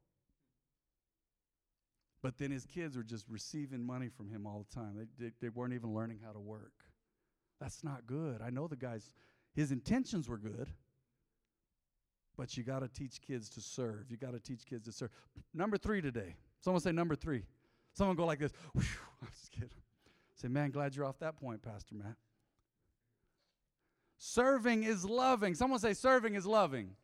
But 2.21 2.37
then 2.37 2.51
his 2.51 2.67
kids 2.67 2.95
were 2.95 3.01
just 3.01 3.25
receiving 3.27 3.83
money 3.83 4.09
from 4.15 4.29
him 4.29 4.45
all 4.45 4.63
the 4.69 4.75
time. 4.75 4.95
They, 4.95 5.25
they, 5.25 5.31
they 5.41 5.49
weren't 5.49 5.73
even 5.73 5.95
learning 5.95 6.19
how 6.23 6.31
to 6.31 6.39
work. 6.39 6.73
That's 7.61 7.83
not 7.83 8.07
good. 8.07 8.41
I 8.41 8.49
know 8.49 8.67
the 8.67 8.75
guy's, 8.75 9.13
his 9.53 9.71
intentions 9.71 10.27
were 10.27 10.39
good, 10.39 10.67
but 12.35 12.57
you 12.57 12.63
got 12.63 12.79
to 12.79 12.87
teach 12.87 13.21
kids 13.21 13.49
to 13.51 13.61
serve. 13.61 14.09
You 14.09 14.17
got 14.17 14.31
to 14.31 14.39
teach 14.39 14.65
kids 14.65 14.85
to 14.85 14.91
serve. 14.91 15.11
Number 15.53 15.77
three 15.77 16.01
today. 16.01 16.35
Someone 16.59 16.81
say 16.81 16.91
number 16.91 17.15
three. 17.15 17.43
Someone 17.93 18.15
go 18.15 18.25
like 18.25 18.39
this. 18.39 18.51
Whew, 18.73 18.83
I'm 19.21 19.27
just 19.29 19.51
kidding. 19.51 19.69
Say, 20.35 20.47
man, 20.47 20.71
glad 20.71 20.95
you're 20.95 21.05
off 21.05 21.19
that 21.19 21.37
point, 21.37 21.61
Pastor 21.61 21.93
Matt. 21.93 22.15
Serving 24.17 24.83
is 24.83 25.05
loving. 25.05 25.53
Someone 25.53 25.79
say, 25.79 25.93
serving 25.93 26.33
is 26.33 26.47
loving. 26.47 26.95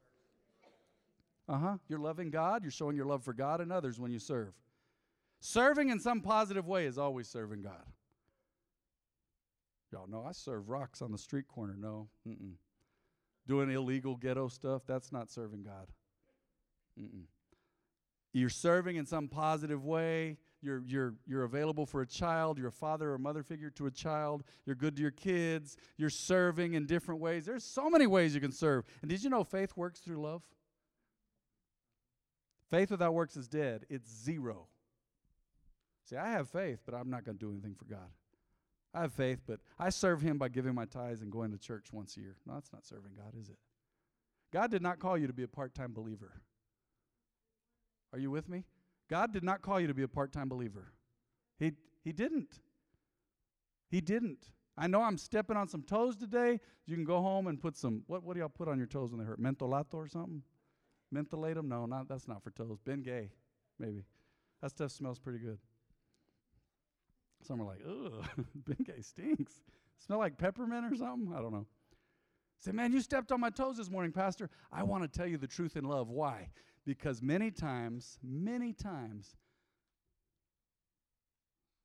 Uh 1.48 1.58
huh. 1.58 1.78
You're 1.88 2.00
loving 2.00 2.32
God. 2.32 2.64
You're 2.64 2.72
showing 2.72 2.96
your 2.96 3.06
love 3.06 3.24
for 3.24 3.34
God 3.34 3.62
and 3.62 3.72
others 3.72 4.00
when 4.00 4.12
you 4.12 4.20
serve. 4.20 4.54
Serving 5.40 5.90
in 5.90 6.00
some 6.00 6.22
positive 6.22 6.68
way 6.68 6.88
is 6.88 6.98
always 6.98 7.28
serving 7.28 7.62
God. 7.62 7.86
Y'all 9.92 10.08
know 10.08 10.26
I 10.28 10.32
serve 10.32 10.70
rocks 10.70 11.02
on 11.02 11.12
the 11.12 11.18
street 11.18 11.48
corner. 11.48 11.76
No. 11.78 12.10
Mm-mm. 12.28 12.54
Doing 13.48 13.72
illegal 13.72 14.16
ghetto 14.16 14.50
stuff, 14.50 14.82
that's 14.86 15.12
not 15.12 15.32
serving 15.32 15.64
God. 15.64 15.88
Mm-mm. 17.00 17.24
You're 18.34 18.50
serving 18.50 18.98
in 18.98 19.06
some 19.06 19.30
positive 19.30 19.86
way. 19.86 20.38
You're, 20.62 20.84
you're, 20.86 21.16
you're 21.26 21.44
available 21.44 21.86
for 21.86 22.02
a 22.02 22.06
child. 22.06 22.58
You're 22.58 22.68
a 22.68 22.72
father 22.72 23.14
or 23.14 23.18
mother 23.18 23.42
figure 23.42 23.70
to 23.72 23.88
a 23.88 23.92
child. 23.92 24.44
You're 24.66 24.76
good 24.76 24.96
to 24.98 25.02
your 25.02 25.12
kids. 25.12 25.78
You're 25.98 26.10
serving 26.10 26.74
in 26.74 26.86
different 26.86 27.22
ways. 27.22 27.46
There's 27.46 27.64
so 27.64 27.90
many 27.90 28.06
ways 28.06 28.36
you 28.36 28.42
can 28.42 28.52
serve. 28.52 28.86
And 29.02 29.10
did 29.10 29.24
you 29.24 29.30
know 29.30 29.44
faith 29.44 29.76
works 29.76 30.02
through 30.02 30.22
love? 30.22 30.44
Faith 32.70 32.92
without 32.92 33.14
works 33.14 33.38
is 33.38 33.48
dead. 33.48 33.86
It's 33.90 34.12
zero. 34.12 34.68
See, 36.04 36.18
I 36.18 36.30
have 36.30 36.50
faith, 36.50 36.80
but 36.86 36.94
I'm 36.96 37.10
not 37.10 37.24
going 37.24 37.38
to 37.38 37.46
do 37.46 37.52
anything 37.52 37.76
for 37.76 37.86
God. 37.86 38.10
I 38.94 39.02
have 39.02 39.14
faith, 39.14 39.42
but 39.46 39.60
I 39.78 39.90
serve 39.90 40.22
Him 40.22 40.38
by 40.38 40.50
giving 40.50 40.74
my 40.74 40.86
tithes 40.86 41.22
and 41.22 41.32
going 41.32 41.52
to 41.52 41.58
church 41.58 41.88
once 41.92 42.18
a 42.18 42.22
year. 42.22 42.38
No, 42.46 42.54
that's 42.56 42.72
not 42.74 42.86
serving 42.86 43.12
God, 43.16 43.40
is 43.40 43.50
it? 43.50 43.58
God 44.52 44.72
did 44.72 44.82
not 44.82 45.00
call 45.00 45.18
you 45.18 45.28
to 45.28 45.34
be 45.34 45.44
a 45.44 45.48
part 45.48 45.74
time 45.74 45.94
believer. 45.94 46.42
Are 48.14 48.20
you 48.20 48.32
with 48.32 48.48
me? 48.48 48.64
God 49.10 49.34
did 49.34 49.44
not 49.44 49.62
call 49.62 49.80
you 49.80 49.88
to 49.88 49.94
be 49.94 50.04
a 50.04 50.08
part 50.08 50.32
time 50.32 50.50
believer. 50.50 50.94
He, 51.60 51.74
he 52.04 52.12
didn't. 52.12 52.60
He 53.90 54.02
didn't. 54.02 54.52
I 54.78 54.88
know 54.88 55.02
I'm 55.02 55.18
stepping 55.18 55.58
on 55.58 55.68
some 55.68 55.82
toes 55.82 56.16
today. 56.16 56.60
You 56.86 56.96
can 56.96 57.04
go 57.04 57.22
home 57.22 57.48
and 57.48 57.60
put 57.60 57.76
some, 57.76 58.04
what, 58.08 58.24
what 58.24 58.34
do 58.34 58.40
y'all 58.40 58.50
put 58.50 58.68
on 58.68 58.78
your 58.78 58.88
toes 58.88 59.12
when 59.12 59.20
they 59.20 59.26
hurt? 59.26 59.42
Mentolato 59.42 59.96
or 59.96 60.08
something? 60.08 60.44
Mentholatum? 61.14 61.66
No, 61.66 61.86
not, 61.86 62.08
that's 62.08 62.28
not 62.28 62.44
for 62.44 62.52
toes. 62.52 62.78
Ben 62.86 63.02
Gay, 63.02 63.32
maybe. 63.80 64.04
That 64.62 64.72
stuff 64.72 64.92
smells 64.92 65.20
pretty 65.20 65.40
good. 65.40 65.58
Some 67.48 67.62
are 67.62 67.66
like, 67.66 67.82
ugh, 67.88 68.46
Bengay 68.70 69.04
stinks. 69.04 69.62
Smell 70.06 70.20
like 70.20 70.38
peppermint 70.38 70.92
or 70.92 70.96
something? 70.96 71.34
I 71.34 71.42
don't 71.42 71.54
know. 71.54 71.66
Say, 72.60 72.72
man, 72.72 72.92
you 72.92 73.02
stepped 73.02 73.32
on 73.32 73.40
my 73.40 73.50
toes 73.50 73.78
this 73.78 73.90
morning, 73.90 74.12
Pastor. 74.12 74.50
I 74.72 74.84
want 74.84 75.04
to 75.04 75.10
tell 75.10 75.28
you 75.28 75.38
the 75.38 75.48
truth 75.48 75.78
in 75.78 75.86
love. 75.86 76.10
Why? 76.10 76.50
Because 76.86 77.22
many 77.22 77.52
times, 77.52 78.18
many 78.24 78.74
times, 78.74 79.36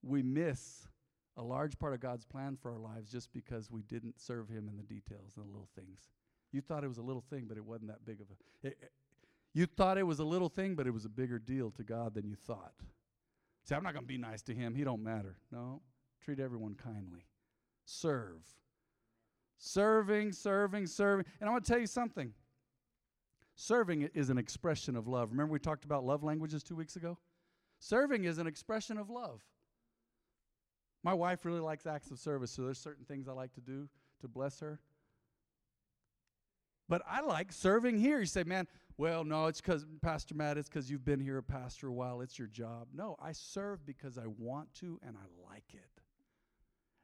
we 0.02 0.22
miss 0.22 0.88
a 1.36 1.42
large 1.42 1.78
part 1.78 1.94
of 1.94 2.00
God's 2.00 2.24
plan 2.24 2.56
for 2.60 2.72
our 2.72 2.78
lives 2.78 3.10
just 3.10 3.32
because 3.32 3.70
we 3.70 3.82
didn't 3.82 4.20
serve 4.20 4.48
Him 4.48 4.68
in 4.68 4.76
the 4.76 4.82
details 4.82 5.34
and 5.36 5.44
the 5.44 5.50
little 5.50 5.68
things. 5.76 6.10
You 6.52 6.60
thought 6.60 6.84
it 6.84 6.88
was 6.88 6.98
a 6.98 7.02
little 7.02 7.24
thing, 7.30 7.44
but 7.48 7.56
it 7.56 7.64
wasn't 7.64 7.88
that 7.88 8.04
big 8.04 8.20
of 8.20 8.26
a. 8.30 8.66
It, 8.66 8.78
it, 8.82 8.92
you 9.54 9.66
thought 9.66 9.98
it 9.98 10.06
was 10.06 10.18
a 10.18 10.24
little 10.24 10.48
thing, 10.48 10.74
but 10.74 10.86
it 10.86 10.90
was 10.92 11.04
a 11.04 11.10
bigger 11.10 11.38
deal 11.38 11.70
to 11.72 11.82
God 11.84 12.14
than 12.14 12.26
you 12.26 12.34
thought. 12.34 12.72
See, 13.64 13.74
I'm 13.74 13.82
not 13.82 13.92
going 13.92 14.04
to 14.04 14.08
be 14.08 14.18
nice 14.18 14.42
to 14.42 14.54
him. 14.54 14.74
He 14.74 14.84
don't 14.84 15.02
matter. 15.02 15.36
No, 15.50 15.82
treat 16.20 16.40
everyone 16.40 16.74
kindly. 16.74 17.26
Serve. 17.84 18.42
Serving, 19.58 20.32
serving, 20.32 20.86
serving. 20.86 21.24
And 21.40 21.48
I 21.48 21.52
want 21.52 21.64
to 21.64 21.70
tell 21.70 21.80
you 21.80 21.86
something. 21.86 22.32
Serving 23.54 24.02
is 24.14 24.30
an 24.30 24.38
expression 24.38 24.96
of 24.96 25.06
love. 25.06 25.30
Remember 25.30 25.52
we 25.52 25.60
talked 25.60 25.84
about 25.84 26.04
love 26.04 26.24
languages 26.24 26.62
2 26.64 26.74
weeks 26.74 26.96
ago? 26.96 27.18
Serving 27.78 28.24
is 28.24 28.38
an 28.38 28.46
expression 28.46 28.98
of 28.98 29.10
love. 29.10 29.42
My 31.04 31.14
wife 31.14 31.44
really 31.44 31.60
likes 31.60 31.86
acts 31.86 32.10
of 32.10 32.18
service, 32.18 32.50
so 32.50 32.62
there's 32.62 32.78
certain 32.78 33.04
things 33.04 33.28
I 33.28 33.32
like 33.32 33.52
to 33.54 33.60
do 33.60 33.88
to 34.20 34.28
bless 34.28 34.60
her. 34.60 34.80
But 36.88 37.02
I 37.08 37.20
like 37.20 37.52
serving 37.52 37.98
here. 37.98 38.20
You 38.20 38.26
say, 38.26 38.44
man, 38.44 38.66
well, 38.96 39.24
no, 39.24 39.46
it's 39.46 39.60
because, 39.60 39.86
Pastor 40.00 40.34
Matt, 40.34 40.58
it's 40.58 40.68
because 40.68 40.90
you've 40.90 41.04
been 41.04 41.20
here 41.20 41.38
a 41.38 41.42
pastor 41.42 41.88
a 41.88 41.92
while. 41.92 42.20
It's 42.20 42.38
your 42.38 42.48
job. 42.48 42.88
No, 42.94 43.16
I 43.20 43.32
serve 43.32 43.84
because 43.86 44.18
I 44.18 44.26
want 44.38 44.72
to 44.74 44.98
and 45.06 45.16
I 45.16 45.52
like 45.52 45.74
it. 45.74 46.02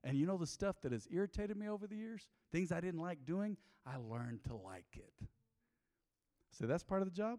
And 0.04 0.16
you 0.16 0.26
know 0.26 0.36
the 0.36 0.46
stuff 0.46 0.80
that 0.82 0.92
has 0.92 1.08
irritated 1.10 1.56
me 1.56 1.68
over 1.68 1.86
the 1.86 1.96
years? 1.96 2.28
Things 2.52 2.72
I 2.72 2.80
didn't 2.80 3.00
like 3.00 3.24
doing, 3.26 3.56
I 3.84 3.96
learned 3.96 4.44
to 4.44 4.54
like 4.54 4.86
it. 4.94 5.12
So 6.50 6.66
that's 6.66 6.82
part 6.82 7.02
of 7.02 7.08
the 7.08 7.14
job? 7.14 7.38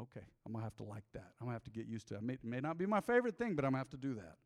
Okay, 0.00 0.24
I'm 0.46 0.52
going 0.52 0.62
to 0.62 0.64
have 0.64 0.76
to 0.76 0.82
like 0.82 1.04
that. 1.12 1.32
I'm 1.40 1.46
going 1.46 1.50
to 1.50 1.54
have 1.54 1.64
to 1.64 1.70
get 1.70 1.86
used 1.86 2.08
to 2.08 2.14
it. 2.14 2.18
it 2.18 2.22
may, 2.24 2.36
may 2.42 2.60
not 2.60 2.78
be 2.78 2.86
my 2.86 3.00
favorite 3.00 3.36
thing, 3.36 3.54
but 3.54 3.64
I'm 3.64 3.72
going 3.72 3.84
to 3.84 3.90
have 3.90 4.00
to 4.00 4.08
do 4.08 4.14
that. 4.14 4.36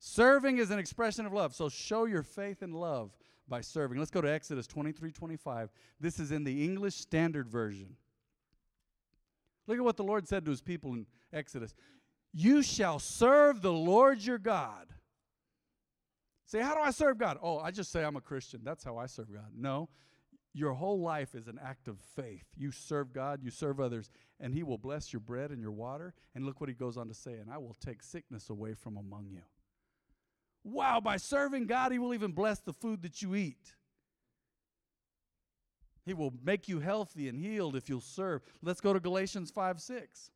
Serving 0.00 0.58
is 0.58 0.70
an 0.70 0.78
expression 0.78 1.26
of 1.26 1.32
love. 1.32 1.54
So 1.54 1.68
show 1.68 2.06
your 2.06 2.22
faith 2.22 2.62
and 2.62 2.74
love 2.74 3.14
by 3.46 3.60
serving. 3.60 3.98
Let's 3.98 4.10
go 4.10 4.22
to 4.22 4.32
Exodus 4.32 4.66
23 4.66 5.12
25. 5.12 5.70
This 6.00 6.18
is 6.18 6.32
in 6.32 6.42
the 6.42 6.64
English 6.64 6.94
Standard 6.94 7.48
Version. 7.48 7.96
Look 9.66 9.76
at 9.76 9.84
what 9.84 9.98
the 9.98 10.04
Lord 10.04 10.26
said 10.26 10.46
to 10.46 10.50
his 10.50 10.62
people 10.62 10.94
in 10.94 11.06
Exodus 11.34 11.74
You 12.32 12.62
shall 12.62 12.98
serve 12.98 13.60
the 13.60 13.72
Lord 13.72 14.22
your 14.22 14.38
God. 14.38 14.86
Say, 16.46 16.60
how 16.60 16.74
do 16.74 16.80
I 16.80 16.90
serve 16.90 17.18
God? 17.18 17.38
Oh, 17.40 17.58
I 17.58 17.70
just 17.70 17.92
say 17.92 18.02
I'm 18.02 18.16
a 18.16 18.20
Christian. 18.20 18.62
That's 18.64 18.82
how 18.82 18.96
I 18.96 19.06
serve 19.06 19.32
God. 19.32 19.52
No, 19.54 19.88
your 20.54 20.72
whole 20.72 21.00
life 21.00 21.34
is 21.34 21.46
an 21.46 21.60
act 21.62 21.86
of 21.86 22.00
faith. 22.16 22.46
You 22.56 22.72
serve 22.72 23.12
God, 23.12 23.40
you 23.42 23.50
serve 23.50 23.78
others, 23.78 24.10
and 24.40 24.54
He 24.54 24.62
will 24.62 24.78
bless 24.78 25.12
your 25.12 25.20
bread 25.20 25.50
and 25.50 25.60
your 25.60 25.70
water. 25.70 26.14
And 26.34 26.46
look 26.46 26.58
what 26.58 26.70
He 26.70 26.74
goes 26.74 26.96
on 26.96 27.06
to 27.06 27.14
say, 27.14 27.34
and 27.34 27.50
I 27.52 27.58
will 27.58 27.76
take 27.84 28.02
sickness 28.02 28.48
away 28.48 28.74
from 28.74 28.96
among 28.96 29.28
you. 29.30 29.42
Wow, 30.64 31.00
by 31.00 31.16
serving 31.16 31.66
God, 31.66 31.92
He 31.92 31.98
will 31.98 32.14
even 32.14 32.32
bless 32.32 32.60
the 32.60 32.72
food 32.72 33.02
that 33.02 33.22
you 33.22 33.34
eat. 33.34 33.74
He 36.04 36.14
will 36.14 36.32
make 36.42 36.68
you 36.68 36.80
healthy 36.80 37.28
and 37.28 37.38
healed 37.38 37.76
if 37.76 37.88
you'll 37.88 38.00
serve. 38.00 38.42
Let's 38.62 38.80
go 38.80 38.92
to 38.92 39.00
Galatians 39.00 39.50
5 39.50 39.80
6. 39.80 40.30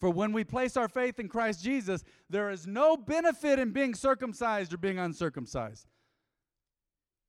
For 0.00 0.10
when 0.10 0.32
we 0.32 0.44
place 0.44 0.76
our 0.76 0.88
faith 0.88 1.18
in 1.18 1.28
Christ 1.28 1.62
Jesus, 1.62 2.04
there 2.28 2.50
is 2.50 2.66
no 2.66 2.96
benefit 2.96 3.58
in 3.58 3.70
being 3.70 3.94
circumcised 3.94 4.72
or 4.74 4.76
being 4.76 4.98
uncircumcised. 4.98 5.86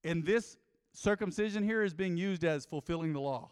And 0.04 0.26
this 0.26 0.58
circumcision 0.94 1.64
here 1.64 1.84
is 1.84 1.94
being 1.94 2.18
used 2.18 2.44
as 2.44 2.66
fulfilling 2.66 3.14
the 3.14 3.22
law. 3.22 3.50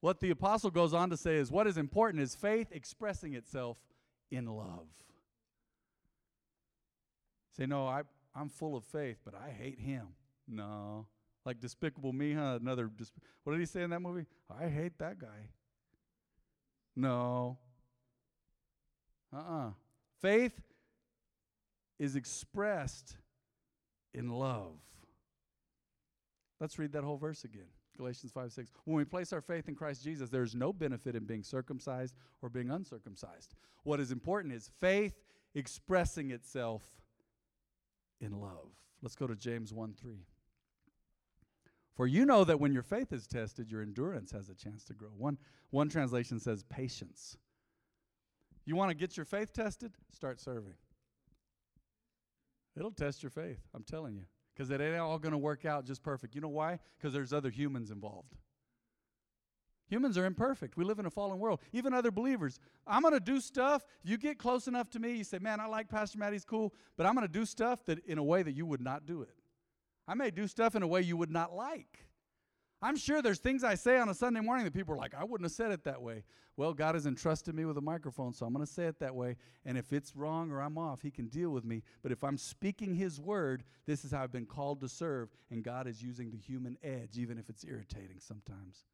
What 0.00 0.20
the 0.20 0.30
apostle 0.30 0.70
goes 0.70 0.94
on 0.94 1.10
to 1.10 1.16
say 1.16 1.36
is 1.36 1.50
what 1.50 1.66
is 1.66 1.76
important 1.76 2.22
is 2.22 2.34
faith 2.34 2.68
expressing 2.70 3.34
itself 3.34 3.78
in 4.30 4.46
love. 4.46 4.88
Say, 7.58 7.66
no, 7.66 7.86
I, 7.86 8.02
I'm 8.34 8.48
full 8.48 8.76
of 8.76 8.84
faith, 8.84 9.18
but 9.24 9.34
I 9.34 9.50
hate 9.50 9.80
him. 9.80 10.08
No. 10.46 11.06
Like 11.44 11.60
Despicable 11.60 12.12
Me, 12.12 12.34
huh? 12.34 12.58
Another, 12.60 12.90
what 13.42 13.52
did 13.52 13.60
he 13.60 13.66
say 13.66 13.82
in 13.82 13.90
that 13.90 14.00
movie? 14.00 14.26
I 14.48 14.68
hate 14.68 14.98
that 14.98 15.18
guy. 15.18 15.50
No. 16.94 17.58
Uh 19.32 19.36
uh-uh. 19.36 19.66
uh 19.68 19.70
Faith 20.20 20.60
is 21.98 22.16
expressed 22.16 23.16
in 24.14 24.30
love. 24.30 24.78
Let's 26.60 26.78
read 26.78 26.92
that 26.92 27.04
whole 27.04 27.18
verse 27.18 27.44
again. 27.44 27.68
Galatians 27.96 28.32
5 28.32 28.52
6. 28.52 28.70
When 28.84 28.96
we 28.96 29.04
place 29.04 29.32
our 29.32 29.40
faith 29.40 29.68
in 29.68 29.74
Christ 29.74 30.02
Jesus, 30.02 30.30
there 30.30 30.42
is 30.42 30.54
no 30.54 30.72
benefit 30.72 31.14
in 31.14 31.24
being 31.24 31.42
circumcised 31.42 32.14
or 32.42 32.48
being 32.48 32.70
uncircumcised. 32.70 33.54
What 33.84 34.00
is 34.00 34.12
important 34.12 34.54
is 34.54 34.70
faith 34.80 35.14
expressing 35.54 36.30
itself 36.30 36.82
in 38.20 38.40
love. 38.40 38.70
Let's 39.02 39.14
go 39.14 39.26
to 39.26 39.36
James 39.36 39.72
1 39.72 39.94
3. 39.94 40.12
For 41.94 42.06
you 42.06 42.24
know 42.24 42.44
that 42.44 42.60
when 42.60 42.72
your 42.72 42.82
faith 42.82 43.12
is 43.12 43.26
tested, 43.26 43.70
your 43.70 43.82
endurance 43.82 44.30
has 44.30 44.48
a 44.48 44.54
chance 44.54 44.84
to 44.84 44.94
grow. 44.94 45.10
One, 45.16 45.36
one 45.70 45.88
translation 45.88 46.38
says 46.38 46.62
patience. 46.64 47.36
You 48.64 48.76
want 48.76 48.90
to 48.90 48.94
get 48.94 49.16
your 49.16 49.26
faith 49.26 49.52
tested? 49.52 49.92
Start 50.12 50.40
serving. 50.40 50.74
It'll 52.76 52.92
test 52.92 53.22
your 53.22 53.30
faith, 53.30 53.58
I'm 53.74 53.82
telling 53.82 54.14
you. 54.14 54.24
Because 54.54 54.70
it 54.70 54.80
ain't 54.80 54.96
all 54.96 55.18
going 55.18 55.32
to 55.32 55.38
work 55.38 55.64
out 55.64 55.84
just 55.84 56.02
perfect. 56.02 56.34
You 56.34 56.40
know 56.40 56.48
why? 56.48 56.78
Because 56.96 57.12
there's 57.12 57.32
other 57.32 57.50
humans 57.50 57.90
involved. 57.90 58.34
Humans 59.88 60.18
are 60.18 60.26
imperfect. 60.26 60.76
We 60.76 60.84
live 60.84 60.98
in 60.98 61.06
a 61.06 61.10
fallen 61.10 61.38
world. 61.38 61.60
Even 61.72 61.92
other 61.92 62.10
believers. 62.10 62.60
I'm 62.86 63.02
going 63.02 63.14
to 63.14 63.20
do 63.20 63.40
stuff. 63.40 63.84
You 64.02 64.18
get 64.18 64.38
close 64.38 64.68
enough 64.68 64.90
to 64.90 64.98
me, 64.98 65.16
you 65.16 65.24
say, 65.24 65.38
Man, 65.38 65.60
I 65.60 65.66
like 65.66 65.88
Pastor 65.88 66.18
Matt, 66.18 66.32
he's 66.32 66.44
cool, 66.44 66.74
but 66.96 67.06
I'm 67.06 67.14
going 67.14 67.26
to 67.26 67.32
do 67.32 67.44
stuff 67.44 67.84
that 67.86 68.04
in 68.06 68.18
a 68.18 68.22
way 68.22 68.42
that 68.42 68.52
you 68.52 68.66
would 68.66 68.80
not 68.80 69.06
do 69.06 69.22
it. 69.22 69.34
I 70.06 70.14
may 70.14 70.30
do 70.30 70.46
stuff 70.46 70.74
in 70.74 70.82
a 70.82 70.86
way 70.86 71.02
you 71.02 71.16
would 71.16 71.30
not 71.30 71.54
like. 71.54 72.06
I'm 72.80 72.96
sure 72.96 73.20
there's 73.20 73.40
things 73.40 73.64
I 73.64 73.74
say 73.74 73.98
on 73.98 74.08
a 74.08 74.14
Sunday 74.14 74.40
morning 74.40 74.64
that 74.64 74.72
people 74.72 74.94
are 74.94 74.98
like, 74.98 75.14
I 75.14 75.24
wouldn't 75.24 75.44
have 75.44 75.52
said 75.52 75.72
it 75.72 75.82
that 75.84 76.00
way. 76.00 76.22
Well, 76.56 76.72
God 76.72 76.94
has 76.94 77.06
entrusted 77.06 77.54
me 77.54 77.64
with 77.64 77.76
a 77.76 77.82
microphone, 77.82 78.32
so 78.32 78.46
I'm 78.46 78.52
going 78.52 78.64
to 78.64 78.72
say 78.72 78.86
it 78.86 79.00
that 79.00 79.14
way. 79.14 79.36
And 79.64 79.76
if 79.76 79.92
it's 79.92 80.14
wrong 80.14 80.52
or 80.52 80.60
I'm 80.60 80.78
off, 80.78 81.02
He 81.02 81.10
can 81.10 81.26
deal 81.26 81.50
with 81.50 81.64
me. 81.64 81.82
But 82.02 82.12
if 82.12 82.22
I'm 82.22 82.38
speaking 82.38 82.94
His 82.94 83.20
word, 83.20 83.64
this 83.86 84.04
is 84.04 84.12
how 84.12 84.22
I've 84.22 84.32
been 84.32 84.46
called 84.46 84.80
to 84.80 84.88
serve. 84.88 85.28
And 85.50 85.64
God 85.64 85.88
is 85.88 86.02
using 86.02 86.30
the 86.30 86.36
human 86.36 86.78
edge, 86.82 87.18
even 87.18 87.36
if 87.36 87.48
it's 87.48 87.64
irritating 87.64 88.18
sometimes. 88.20 88.84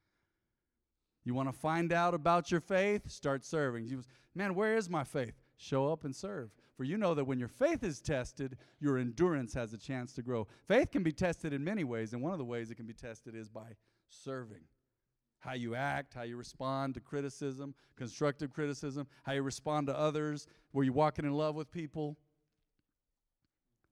You 1.25 1.35
want 1.35 1.49
to 1.49 1.59
find 1.59 1.93
out 1.93 2.15
about 2.15 2.51
your 2.51 2.61
faith? 2.61 3.11
Start 3.11 3.45
serving. 3.45 3.87
You, 3.87 4.03
man, 4.35 4.55
where 4.55 4.77
is 4.77 4.91
my 4.91 5.05
faith? 5.05 5.35
Show 5.57 5.91
up 5.91 6.05
and 6.05 6.15
serve. 6.15 6.51
For 6.77 6.85
you 6.85 6.99
know 6.99 7.15
that 7.15 7.25
when 7.25 7.39
your 7.39 7.49
faith 7.49 7.83
is 7.83 8.01
tested, 8.01 8.57
your 8.81 8.99
endurance 8.99 9.55
has 9.55 9.73
a 9.73 9.79
chance 9.79 10.13
to 10.15 10.23
grow. 10.23 10.47
Faith 10.67 10.91
can 10.91 11.03
be 11.03 11.13
tested 11.13 11.53
in 11.53 11.63
many 11.65 11.85
ways, 11.85 12.13
and 12.13 12.21
one 12.21 12.33
of 12.33 12.39
the 12.39 12.45
ways 12.45 12.71
it 12.71 12.75
can 12.75 12.87
be 12.87 12.93
tested 12.93 13.35
is 13.35 13.49
by 13.49 13.77
serving. 14.09 14.65
How 15.39 15.55
you 15.55 15.75
act, 15.75 16.15
how 16.15 16.23
you 16.23 16.37
respond 16.37 16.95
to 16.95 17.01
criticism, 17.01 17.75
constructive 17.97 18.53
criticism, 18.53 19.07
how 19.23 19.33
you 19.33 19.43
respond 19.43 19.87
to 19.87 19.99
others, 19.99 20.47
were 20.73 20.85
you 20.85 20.93
walking 20.93 21.25
in 21.25 21.33
love 21.33 21.55
with 21.55 21.71
people? 21.71 22.17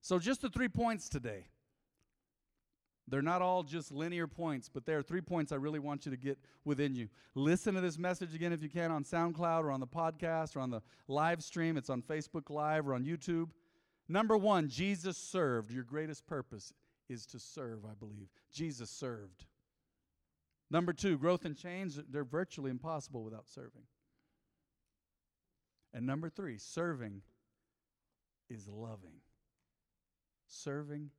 So, 0.00 0.18
just 0.18 0.42
the 0.42 0.48
three 0.48 0.68
points 0.68 1.08
today. 1.08 1.46
They're 3.08 3.22
not 3.22 3.42
all 3.42 3.62
just 3.62 3.90
linear 3.90 4.26
points, 4.26 4.68
but 4.68 4.86
there 4.86 4.98
are 4.98 5.02
three 5.02 5.20
points 5.20 5.52
I 5.52 5.56
really 5.56 5.80
want 5.80 6.06
you 6.06 6.10
to 6.12 6.16
get 6.16 6.38
within 6.64 6.94
you. 6.94 7.08
Listen 7.34 7.74
to 7.74 7.80
this 7.80 7.98
message 7.98 8.34
again 8.34 8.52
if 8.52 8.62
you 8.62 8.68
can 8.68 8.90
on 8.90 9.04
SoundCloud 9.04 9.64
or 9.64 9.72
on 9.72 9.80
the 9.80 9.86
podcast 9.86 10.56
or 10.56 10.60
on 10.60 10.70
the 10.70 10.80
live 11.08 11.42
stream. 11.42 11.76
It's 11.76 11.90
on 11.90 12.00
Facebook 12.02 12.48
Live 12.48 12.88
or 12.88 12.94
on 12.94 13.04
YouTube. 13.04 13.50
Number 14.08 14.36
one, 14.36 14.68
Jesus 14.68 15.16
served. 15.16 15.70
Your 15.70 15.84
greatest 15.84 16.26
purpose 16.26 16.72
is 17.08 17.26
to 17.26 17.38
serve, 17.38 17.84
I 17.84 17.94
believe. 17.98 18.28
Jesus 18.52 18.88
served. 18.88 19.46
Number 20.70 20.92
two, 20.92 21.18
growth 21.18 21.44
and 21.44 21.56
change, 21.56 21.98
they're 22.08 22.24
virtually 22.24 22.70
impossible 22.70 23.24
without 23.24 23.48
serving. 23.48 23.82
And 25.92 26.06
number 26.06 26.30
three, 26.30 26.56
serving 26.56 27.20
is 28.48 28.68
loving. 28.68 29.20
Serving 30.46 31.10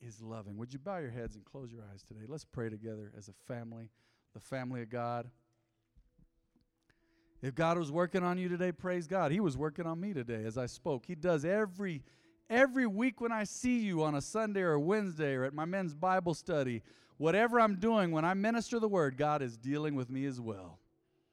is 0.00 0.20
loving. 0.22 0.56
Would 0.56 0.72
you 0.72 0.78
bow 0.78 0.98
your 0.98 1.10
heads 1.10 1.36
and 1.36 1.44
close 1.44 1.72
your 1.72 1.82
eyes 1.92 2.02
today? 2.02 2.26
Let's 2.26 2.44
pray 2.44 2.68
together 2.68 3.12
as 3.16 3.28
a 3.28 3.32
family, 3.46 3.90
the 4.34 4.40
family 4.40 4.82
of 4.82 4.90
God. 4.90 5.28
If 7.40 7.54
God 7.54 7.78
was 7.78 7.92
working 7.92 8.22
on 8.22 8.38
you 8.38 8.48
today, 8.48 8.72
praise 8.72 9.06
God. 9.06 9.30
He 9.30 9.40
was 9.40 9.56
working 9.56 9.86
on 9.86 10.00
me 10.00 10.12
today 10.12 10.44
as 10.44 10.58
I 10.58 10.66
spoke. 10.66 11.06
He 11.06 11.14
does 11.14 11.44
every 11.44 12.02
every 12.50 12.86
week 12.86 13.20
when 13.20 13.30
I 13.30 13.44
see 13.44 13.78
you 13.78 14.02
on 14.02 14.14
a 14.14 14.20
Sunday 14.20 14.62
or 14.62 14.78
Wednesday 14.78 15.34
or 15.34 15.44
at 15.44 15.54
my 15.54 15.64
men's 15.64 15.94
Bible 15.94 16.34
study. 16.34 16.82
Whatever 17.18 17.60
I'm 17.60 17.76
doing 17.76 18.10
when 18.10 18.24
I 18.24 18.34
minister 18.34 18.80
the 18.80 18.88
word, 18.88 19.16
God 19.16 19.42
is 19.42 19.56
dealing 19.56 19.94
with 19.94 20.08
me 20.08 20.24
as 20.24 20.40
well. 20.40 20.78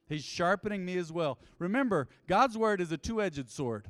He's 0.08 0.24
sharpening 0.24 0.86
me 0.86 0.98
as 0.98 1.12
well. 1.12 1.40
Remember, 1.58 2.08
God's 2.28 2.58
word 2.58 2.82
is 2.82 2.92
a 2.92 2.98
two-edged 2.98 3.50
sword. 3.50 3.88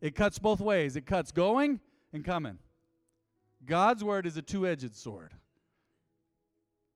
It 0.00 0.14
cuts 0.14 0.38
both 0.38 0.60
ways. 0.60 0.96
It 0.96 1.06
cuts 1.06 1.32
going 1.32 1.80
and 2.12 2.24
coming. 2.24 2.58
God's 3.64 4.04
word 4.04 4.26
is 4.26 4.36
a 4.36 4.42
two 4.42 4.66
edged 4.66 4.94
sword. 4.94 5.32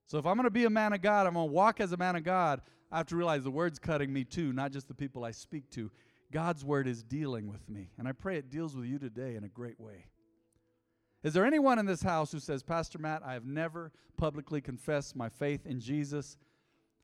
So 0.06 0.18
if 0.18 0.26
I'm 0.26 0.36
going 0.36 0.44
to 0.44 0.50
be 0.50 0.64
a 0.64 0.70
man 0.70 0.92
of 0.92 1.00
God, 1.00 1.26
I'm 1.26 1.34
going 1.34 1.48
to 1.48 1.52
walk 1.52 1.80
as 1.80 1.92
a 1.92 1.96
man 1.96 2.16
of 2.16 2.24
God, 2.24 2.60
I 2.90 2.98
have 2.98 3.06
to 3.06 3.16
realize 3.16 3.42
the 3.42 3.50
word's 3.50 3.78
cutting 3.78 4.12
me 4.12 4.24
too, 4.24 4.52
not 4.52 4.70
just 4.70 4.86
the 4.86 4.94
people 4.94 5.24
I 5.24 5.30
speak 5.30 5.70
to. 5.70 5.90
God's 6.30 6.64
word 6.64 6.86
is 6.86 7.02
dealing 7.02 7.48
with 7.48 7.68
me. 7.68 7.90
And 7.98 8.06
I 8.06 8.12
pray 8.12 8.36
it 8.36 8.50
deals 8.50 8.76
with 8.76 8.86
you 8.86 8.98
today 8.98 9.36
in 9.36 9.44
a 9.44 9.48
great 9.48 9.80
way. 9.80 10.06
Is 11.22 11.34
there 11.34 11.46
anyone 11.46 11.78
in 11.78 11.86
this 11.86 12.02
house 12.02 12.32
who 12.32 12.40
says, 12.40 12.62
Pastor 12.62 12.98
Matt, 12.98 13.22
I 13.24 13.32
have 13.34 13.46
never 13.46 13.92
publicly 14.16 14.60
confessed 14.60 15.14
my 15.14 15.28
faith 15.28 15.66
in 15.66 15.80
Jesus? 15.80 16.36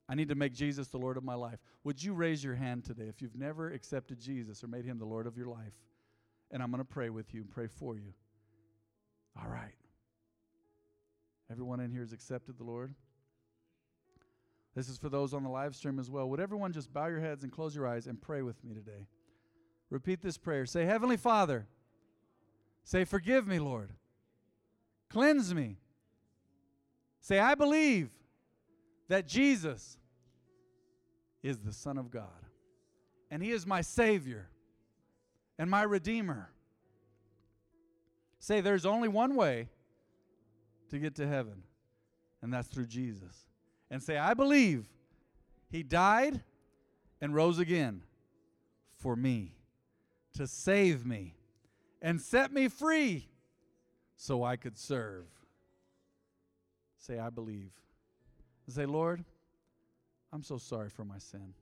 I 0.08 0.14
need 0.14 0.28
to 0.28 0.34
make 0.34 0.54
Jesus 0.54 0.88
the 0.88 0.98
Lord 0.98 1.16
of 1.16 1.24
my 1.24 1.34
life. 1.34 1.58
Would 1.84 2.02
you 2.02 2.14
raise 2.14 2.42
your 2.42 2.54
hand 2.54 2.84
today 2.84 3.04
if 3.08 3.22
you've 3.22 3.36
never 3.36 3.70
accepted 3.70 4.18
Jesus 4.18 4.64
or 4.64 4.66
made 4.66 4.84
him 4.84 4.98
the 4.98 5.04
Lord 5.04 5.26
of 5.26 5.36
your 5.36 5.48
life? 5.48 5.74
And 6.50 6.62
I'm 6.62 6.70
going 6.70 6.82
to 6.82 6.84
pray 6.84 7.10
with 7.10 7.32
you 7.32 7.42
and 7.42 7.50
pray 7.50 7.68
for 7.68 7.96
you. 7.96 8.12
All 9.40 9.50
right. 9.50 9.74
Everyone 11.50 11.80
in 11.80 11.90
here 11.90 12.02
has 12.02 12.12
accepted 12.12 12.58
the 12.58 12.64
Lord? 12.64 12.94
This 14.74 14.88
is 14.88 14.98
for 14.98 15.08
those 15.08 15.34
on 15.34 15.42
the 15.42 15.48
live 15.48 15.74
stream 15.74 15.98
as 15.98 16.10
well. 16.10 16.28
Would 16.28 16.40
everyone 16.40 16.72
just 16.72 16.92
bow 16.92 17.06
your 17.06 17.20
heads 17.20 17.42
and 17.42 17.52
close 17.52 17.74
your 17.74 17.86
eyes 17.86 18.06
and 18.06 18.20
pray 18.20 18.42
with 18.42 18.62
me 18.62 18.74
today? 18.74 19.06
Repeat 19.90 20.22
this 20.22 20.36
prayer. 20.36 20.66
Say, 20.66 20.84
Heavenly 20.84 21.16
Father, 21.16 21.66
say, 22.84 23.04
Forgive 23.04 23.46
me, 23.46 23.58
Lord. 23.58 23.90
Cleanse 25.08 25.54
me. 25.54 25.78
Say, 27.20 27.38
I 27.38 27.54
believe 27.54 28.10
that 29.08 29.26
Jesus 29.26 29.96
is 31.42 31.58
the 31.58 31.72
Son 31.72 31.96
of 31.96 32.10
God, 32.10 32.44
and 33.30 33.42
He 33.42 33.50
is 33.50 33.66
my 33.66 33.80
Savior 33.80 34.48
and 35.58 35.70
my 35.70 35.82
Redeemer. 35.82 36.50
Say, 38.38 38.60
there's 38.60 38.86
only 38.86 39.08
one 39.08 39.34
way 39.34 39.68
to 40.90 40.98
get 40.98 41.14
to 41.16 41.26
heaven, 41.26 41.62
and 42.40 42.52
that's 42.52 42.68
through 42.68 42.86
Jesus. 42.86 43.46
And 43.90 44.02
say, 44.02 44.16
I 44.16 44.34
believe 44.34 44.88
he 45.70 45.82
died 45.82 46.42
and 47.20 47.34
rose 47.34 47.58
again 47.58 48.02
for 48.98 49.16
me, 49.16 49.54
to 50.34 50.46
save 50.46 51.04
me, 51.04 51.34
and 52.00 52.20
set 52.20 52.52
me 52.52 52.68
free 52.68 53.28
so 54.16 54.44
I 54.44 54.56
could 54.56 54.78
serve. 54.78 55.26
Say, 56.98 57.18
I 57.18 57.30
believe. 57.30 57.70
Say, 58.68 58.86
Lord, 58.86 59.24
I'm 60.32 60.42
so 60.42 60.58
sorry 60.58 60.90
for 60.90 61.04
my 61.04 61.18
sin. 61.18 61.54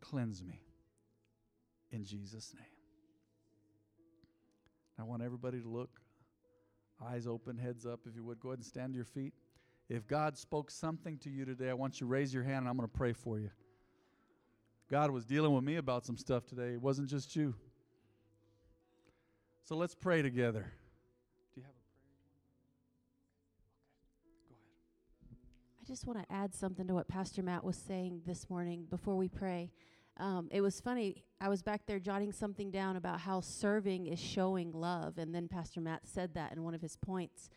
Cleanse 0.00 0.42
me 0.42 0.62
in 1.90 2.04
Jesus' 2.04 2.54
name. 2.54 2.79
I 5.00 5.04
want 5.04 5.22
everybody 5.22 5.60
to 5.60 5.68
look, 5.68 6.00
eyes 7.04 7.26
open, 7.26 7.56
heads 7.56 7.86
up, 7.86 8.00
if 8.06 8.14
you 8.14 8.22
would. 8.24 8.38
Go 8.38 8.50
ahead 8.50 8.58
and 8.58 8.66
stand 8.66 8.92
to 8.92 8.96
your 8.96 9.04
feet. 9.04 9.32
If 9.88 10.06
God 10.06 10.36
spoke 10.36 10.70
something 10.70 11.16
to 11.18 11.30
you 11.30 11.44
today, 11.44 11.70
I 11.70 11.74
want 11.74 12.00
you 12.00 12.06
to 12.06 12.10
raise 12.10 12.34
your 12.34 12.42
hand 12.44 12.58
and 12.58 12.68
I'm 12.68 12.76
going 12.76 12.88
to 12.88 12.96
pray 12.96 13.12
for 13.12 13.38
you. 13.38 13.50
God 14.90 15.10
was 15.10 15.24
dealing 15.24 15.54
with 15.54 15.64
me 15.64 15.76
about 15.76 16.04
some 16.04 16.16
stuff 16.16 16.46
today. 16.46 16.74
It 16.74 16.82
wasn't 16.82 17.08
just 17.08 17.34
you. 17.34 17.54
So 19.62 19.76
let's 19.76 19.94
pray 19.94 20.20
together. 20.20 20.70
Do 21.54 21.60
you 21.60 21.62
have 21.62 21.70
a 21.70 21.84
prayer? 21.96 22.12
Okay, 24.18 24.34
Go 24.48 24.54
ahead. 24.54 25.38
I 25.80 25.84
just 25.86 26.06
want 26.06 26.18
to 26.18 26.32
add 26.32 26.54
something 26.54 26.86
to 26.88 26.94
what 26.94 27.08
Pastor 27.08 27.42
Matt 27.42 27.64
was 27.64 27.76
saying 27.76 28.22
this 28.26 28.50
morning 28.50 28.84
before 28.90 29.16
we 29.16 29.28
pray. 29.28 29.70
Um, 30.20 30.48
it 30.50 30.60
was 30.60 30.78
funny. 30.80 31.24
I 31.40 31.48
was 31.48 31.62
back 31.62 31.86
there 31.86 31.98
jotting 31.98 32.30
something 32.30 32.70
down 32.70 32.96
about 32.96 33.20
how 33.20 33.40
serving 33.40 34.06
is 34.06 34.20
showing 34.20 34.70
love, 34.70 35.16
and 35.16 35.34
then 35.34 35.48
Pastor 35.48 35.80
Matt 35.80 36.06
said 36.06 36.34
that 36.34 36.52
in 36.52 36.62
one 36.62 36.74
of 36.74 36.82
his 36.82 36.94
points. 36.94 37.48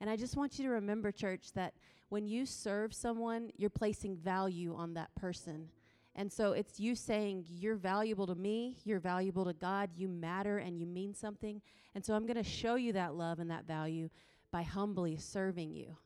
And 0.00 0.10
I 0.10 0.16
just 0.16 0.36
want 0.36 0.58
you 0.58 0.64
to 0.64 0.70
remember, 0.70 1.12
church, 1.12 1.52
that 1.54 1.72
when 2.08 2.26
you 2.26 2.46
serve 2.46 2.92
someone, 2.92 3.50
you're 3.56 3.70
placing 3.70 4.16
value 4.16 4.74
on 4.74 4.94
that 4.94 5.14
person. 5.14 5.68
And 6.16 6.32
so 6.32 6.50
it's 6.50 6.80
you 6.80 6.96
saying, 6.96 7.46
You're 7.48 7.76
valuable 7.76 8.26
to 8.26 8.34
me, 8.34 8.78
you're 8.82 8.98
valuable 8.98 9.44
to 9.44 9.52
God, 9.52 9.90
you 9.94 10.08
matter, 10.08 10.58
and 10.58 10.76
you 10.76 10.86
mean 10.86 11.14
something. 11.14 11.62
And 11.94 12.04
so 12.04 12.14
I'm 12.14 12.26
going 12.26 12.42
to 12.42 12.42
show 12.42 12.74
you 12.74 12.92
that 12.94 13.14
love 13.14 13.38
and 13.38 13.48
that 13.52 13.68
value 13.68 14.10
by 14.50 14.62
humbly 14.62 15.16
serving 15.16 15.76
you. 15.76 15.96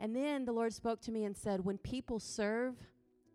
And 0.00 0.16
then 0.16 0.44
the 0.44 0.52
Lord 0.52 0.72
spoke 0.72 1.00
to 1.02 1.12
me 1.12 1.24
and 1.26 1.36
said, 1.36 1.64
When 1.64 1.78
people 1.78 2.18
serve 2.18 2.74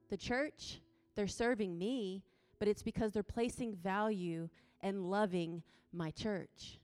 the 0.10 0.18
church, 0.18 0.82
they're 1.16 1.28
serving 1.28 1.78
me, 1.78 2.24
but 2.60 2.68
it's 2.68 2.84
because 2.84 3.12
they're 3.12 3.24
placing 3.24 3.76
value 3.76 4.50
and 4.82 5.10
loving 5.10 5.64
my 5.92 6.12
church. 6.12 6.80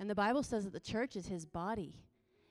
And 0.00 0.08
the 0.08 0.14
Bible 0.14 0.42
says 0.42 0.64
that 0.64 0.72
the 0.72 0.80
church 0.80 1.16
is 1.16 1.26
his 1.26 1.44
body. 1.44 1.94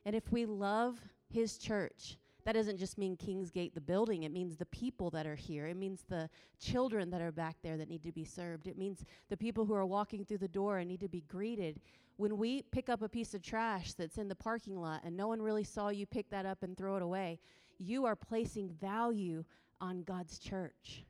And 0.05 0.15
if 0.15 0.31
we 0.31 0.45
love 0.45 0.99
his 1.29 1.57
church, 1.57 2.17
that 2.45 2.53
doesn't 2.53 2.77
just 2.77 2.97
mean 2.97 3.17
Kingsgate, 3.17 3.73
the 3.73 3.81
building. 3.81 4.23
It 4.23 4.31
means 4.31 4.55
the 4.55 4.65
people 4.67 5.09
that 5.09 5.27
are 5.27 5.35
here. 5.35 5.67
It 5.67 5.75
means 5.75 6.03
the 6.07 6.29
children 6.61 7.09
that 7.09 7.21
are 7.21 7.31
back 7.31 7.57
there 7.61 7.75
that 7.75 7.89
need 7.89 8.03
to 8.03 8.13
be 8.13 8.23
served. 8.23 8.67
It 8.67 8.77
means 8.77 9.03
the 9.29 9.35
people 9.35 9.65
who 9.65 9.73
are 9.73 9.85
walking 9.85 10.23
through 10.23 10.37
the 10.37 10.47
door 10.47 10.77
and 10.77 10.87
need 10.87 11.01
to 11.01 11.09
be 11.09 11.25
greeted. 11.27 11.81
When 12.15 12.37
we 12.37 12.61
pick 12.71 12.87
up 12.87 13.01
a 13.01 13.09
piece 13.09 13.33
of 13.33 13.41
trash 13.41 13.93
that's 13.93 14.17
in 14.17 14.29
the 14.29 14.35
parking 14.35 14.79
lot 14.79 15.01
and 15.03 15.15
no 15.17 15.27
one 15.27 15.41
really 15.41 15.65
saw 15.65 15.89
you 15.89 16.05
pick 16.05 16.29
that 16.29 16.45
up 16.45 16.63
and 16.63 16.77
throw 16.77 16.95
it 16.95 17.01
away, 17.03 17.39
you 17.79 18.05
are 18.05 18.15
placing 18.15 18.69
value 18.69 19.43
on 19.81 20.03
God's 20.03 20.39
church. 20.39 21.03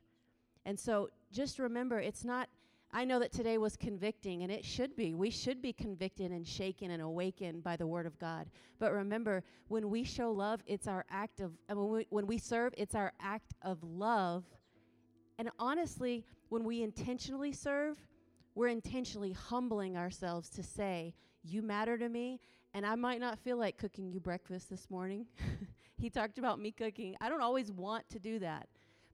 And 0.66 0.78
so 0.78 1.10
just 1.32 1.58
remember, 1.58 1.98
it's 1.98 2.24
not, 2.24 2.48
I 2.92 3.04
know 3.04 3.18
that 3.18 3.32
today 3.32 3.58
was 3.58 3.76
convicting, 3.76 4.42
and 4.42 4.50
it 4.50 4.64
should 4.64 4.96
be. 4.96 5.14
We 5.14 5.30
should 5.30 5.60
be 5.60 5.72
convicted 5.72 6.30
and 6.30 6.46
shaken 6.46 6.90
and 6.90 7.02
awakened 7.02 7.62
by 7.62 7.76
the 7.76 7.86
Word 7.86 8.06
of 8.06 8.18
God. 8.18 8.48
But 8.78 8.92
remember, 8.92 9.44
when 9.68 9.90
we 9.90 10.04
show 10.04 10.32
love, 10.32 10.62
it's 10.66 10.86
our 10.86 11.04
act 11.10 11.40
of, 11.40 11.52
and 11.68 11.78
when 11.78 11.90
we, 11.90 12.06
when 12.10 12.26
we 12.26 12.38
serve, 12.38 12.72
it's 12.78 12.94
our 12.94 13.12
act 13.20 13.54
of 13.62 13.82
love. 13.82 14.44
And 15.38 15.50
honestly, 15.58 16.24
when 16.48 16.64
we 16.64 16.82
intentionally 16.82 17.52
serve, 17.52 17.98
we're 18.54 18.68
intentionally 18.68 19.32
humbling 19.32 19.96
ourselves 19.96 20.48
to 20.50 20.62
say, 20.62 21.14
You 21.44 21.62
matter 21.62 21.96
to 21.98 22.08
me, 22.08 22.40
and 22.74 22.84
I 22.86 22.94
might 22.94 23.20
not 23.20 23.38
feel 23.38 23.56
like 23.56 23.76
cooking 23.76 24.10
you 24.10 24.18
breakfast 24.18 24.70
this 24.70 24.90
morning. 24.90 25.26
he 25.98 26.10
talked 26.10 26.38
about 26.38 26.58
me 26.58 26.70
cooking. 26.70 27.16
I 27.20 27.28
don't 27.28 27.42
always 27.42 27.70
want 27.70 28.08
to 28.10 28.18
do 28.18 28.38
that. 28.40 28.68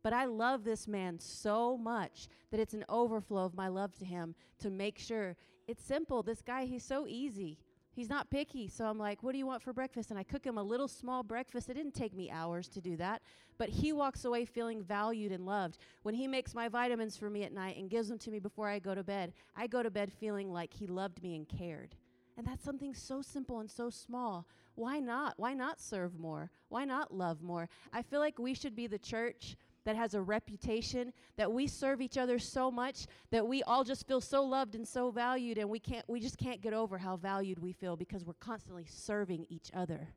But 0.04 0.12
I 0.12 0.26
love 0.26 0.62
this 0.64 0.86
man 0.86 1.18
so 1.18 1.78
much 1.78 2.28
that 2.50 2.60
it's 2.60 2.74
an 2.74 2.84
overflow 2.90 3.46
of 3.46 3.54
my 3.54 3.68
love 3.68 3.96
to 3.96 4.04
him 4.04 4.34
to 4.60 4.70
make 4.70 4.98
sure 4.98 5.34
it's 5.66 5.82
simple. 5.82 6.22
This 6.22 6.42
guy, 6.42 6.66
he's 6.66 6.84
so 6.84 7.06
easy. 7.08 7.58
He's 7.90 8.10
not 8.10 8.28
picky. 8.28 8.68
So 8.68 8.84
I'm 8.84 8.98
like, 8.98 9.22
what 9.22 9.32
do 9.32 9.38
you 9.38 9.46
want 9.46 9.62
for 9.62 9.72
breakfast? 9.72 10.10
And 10.10 10.18
I 10.18 10.22
cook 10.22 10.44
him 10.44 10.58
a 10.58 10.62
little 10.62 10.88
small 10.88 11.22
breakfast. 11.22 11.70
It 11.70 11.74
didn't 11.74 11.94
take 11.94 12.14
me 12.14 12.30
hours 12.30 12.68
to 12.68 12.82
do 12.82 12.96
that. 12.98 13.22
But 13.56 13.70
he 13.70 13.94
walks 13.94 14.26
away 14.26 14.44
feeling 14.44 14.82
valued 14.82 15.32
and 15.32 15.46
loved. 15.46 15.78
When 16.02 16.14
he 16.14 16.28
makes 16.28 16.54
my 16.54 16.68
vitamins 16.68 17.16
for 17.16 17.30
me 17.30 17.44
at 17.44 17.54
night 17.54 17.78
and 17.78 17.88
gives 17.88 18.08
them 18.08 18.18
to 18.18 18.30
me 18.30 18.40
before 18.40 18.68
I 18.68 18.80
go 18.80 18.94
to 18.94 19.04
bed, 19.04 19.32
I 19.56 19.68
go 19.68 19.82
to 19.82 19.90
bed 19.90 20.12
feeling 20.12 20.52
like 20.52 20.74
he 20.74 20.86
loved 20.86 21.22
me 21.22 21.34
and 21.34 21.48
cared. 21.48 21.94
And 22.36 22.46
that's 22.46 22.64
something 22.64 22.94
so 22.94 23.22
simple 23.22 23.60
and 23.60 23.70
so 23.70 23.88
small. 23.88 24.46
Why 24.74 24.98
not? 24.98 25.34
Why 25.38 25.54
not 25.54 25.80
serve 25.80 26.18
more? 26.18 26.50
Why 26.68 26.84
not 26.84 27.14
love 27.14 27.42
more? 27.42 27.70
I 27.92 28.02
feel 28.02 28.20
like 28.20 28.38
we 28.38 28.54
should 28.54 28.74
be 28.74 28.88
the 28.88 28.98
church 28.98 29.56
that 29.84 29.96
has 29.96 30.14
a 30.14 30.20
reputation, 30.20 31.12
that 31.36 31.52
we 31.52 31.66
serve 31.66 32.00
each 32.00 32.18
other 32.18 32.38
so 32.38 32.70
much 32.70 33.06
that 33.30 33.46
we 33.46 33.62
all 33.64 33.84
just 33.84 34.06
feel 34.06 34.20
so 34.20 34.42
loved 34.42 34.74
and 34.74 34.86
so 34.86 35.10
valued 35.10 35.58
and 35.58 35.68
we 35.68 35.78
can't 35.78 36.04
we 36.08 36.20
just 36.20 36.38
can't 36.38 36.60
get 36.60 36.72
over 36.72 36.98
how 36.98 37.16
valued 37.16 37.58
we 37.58 37.72
feel 37.72 37.96
because 37.96 38.24
we're 38.24 38.34
constantly 38.34 38.86
serving 38.88 39.46
each 39.48 39.70
other. 39.74 40.08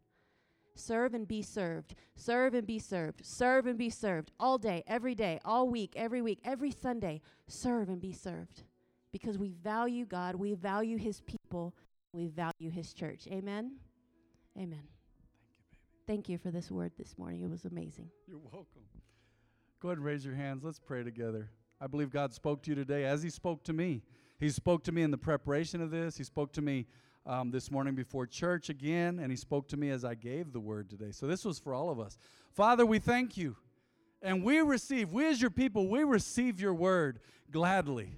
Serve 0.76 1.14
and 1.14 1.28
be 1.28 1.42
served. 1.42 1.96
Serve 2.16 2.54
and 2.54 2.68
be 2.68 2.80
served. 2.80 3.26
Serve 3.26 3.66
and 3.66 3.78
be 3.78 3.90
served. 3.90 4.32
All 4.40 4.58
day, 4.58 4.84
every 4.88 5.16
day, 5.16 5.40
all 5.44 5.68
week, 5.68 5.94
every 5.96 6.22
week, 6.22 6.40
every 6.46 6.72
Sunday. 6.72 7.22
Serve 7.48 7.90
and 7.90 8.00
be 8.00 8.14
served. 8.14 8.64
Because 9.12 9.38
we 9.38 9.50
value 9.50 10.06
God, 10.06 10.36
we 10.36 10.54
value 10.54 10.98
His 10.98 11.22
people, 11.22 11.74
we 12.14 12.28
value 12.28 12.70
His 12.70 12.94
church. 12.94 13.28
Amen. 13.32 13.78
Amen. 14.58 14.84
Thank 14.86 15.10
you 15.10 15.28
baby. 15.58 16.08
Thank 16.08 16.30
you 16.30 16.38
for 16.38 16.52
this 16.52 16.70
word 16.70 16.92
this 16.98 17.18
morning. 17.18 17.42
It 17.42 17.50
was 17.50 17.66
amazing. 17.66 18.10
You're 18.28 18.40
welcome. 18.40 18.84
Go 19.80 19.90
ahead 19.90 20.00
and 20.00 20.06
raise 20.06 20.26
your 20.26 20.34
hands. 20.34 20.64
Let's 20.64 20.80
pray 20.80 21.04
together. 21.04 21.52
I 21.80 21.86
believe 21.86 22.10
God 22.10 22.34
spoke 22.34 22.64
to 22.64 22.72
you 22.72 22.76
today 22.76 23.06
as 23.06 23.22
He 23.22 23.30
spoke 23.30 23.64
to 23.66 23.74
me. 23.74 24.02
He 24.40 24.50
spoke 24.50 24.84
to 24.86 24.92
me 24.92 25.04
in 25.04 25.12
the 25.12 25.20
preparation 25.20 25.82
of 25.82 25.92
this. 25.92 26.18
He 26.18 26.24
spoke 26.24 26.52
to 26.54 26.64
me 26.64 26.88
um, 27.28 27.52
this 27.52 27.70
morning 27.70 27.94
before 27.94 28.26
church 28.26 28.70
again, 28.70 29.20
and 29.20 29.32
He 29.32 29.36
spoke 29.36 29.68
to 29.70 29.78
me 29.78 29.92
as 29.92 30.04
I 30.04 30.16
gave 30.16 30.52
the 30.52 30.60
word 30.60 30.90
today. 30.90 31.12
So 31.12 31.28
this 31.28 31.46
was 31.46 31.60
for 31.60 31.76
all 31.76 31.92
of 31.92 32.00
us. 32.00 32.18
Father, 32.54 32.88
we 32.88 32.98
thank 32.98 33.38
you. 33.38 33.56
And 34.24 34.44
we 34.44 34.62
receive, 34.62 35.12
we 35.14 35.28
as 35.28 35.40
your 35.40 35.52
people, 35.52 35.88
we 35.88 36.04
receive 36.04 36.60
your 36.60 36.74
word 36.74 37.20
gladly. 37.52 38.18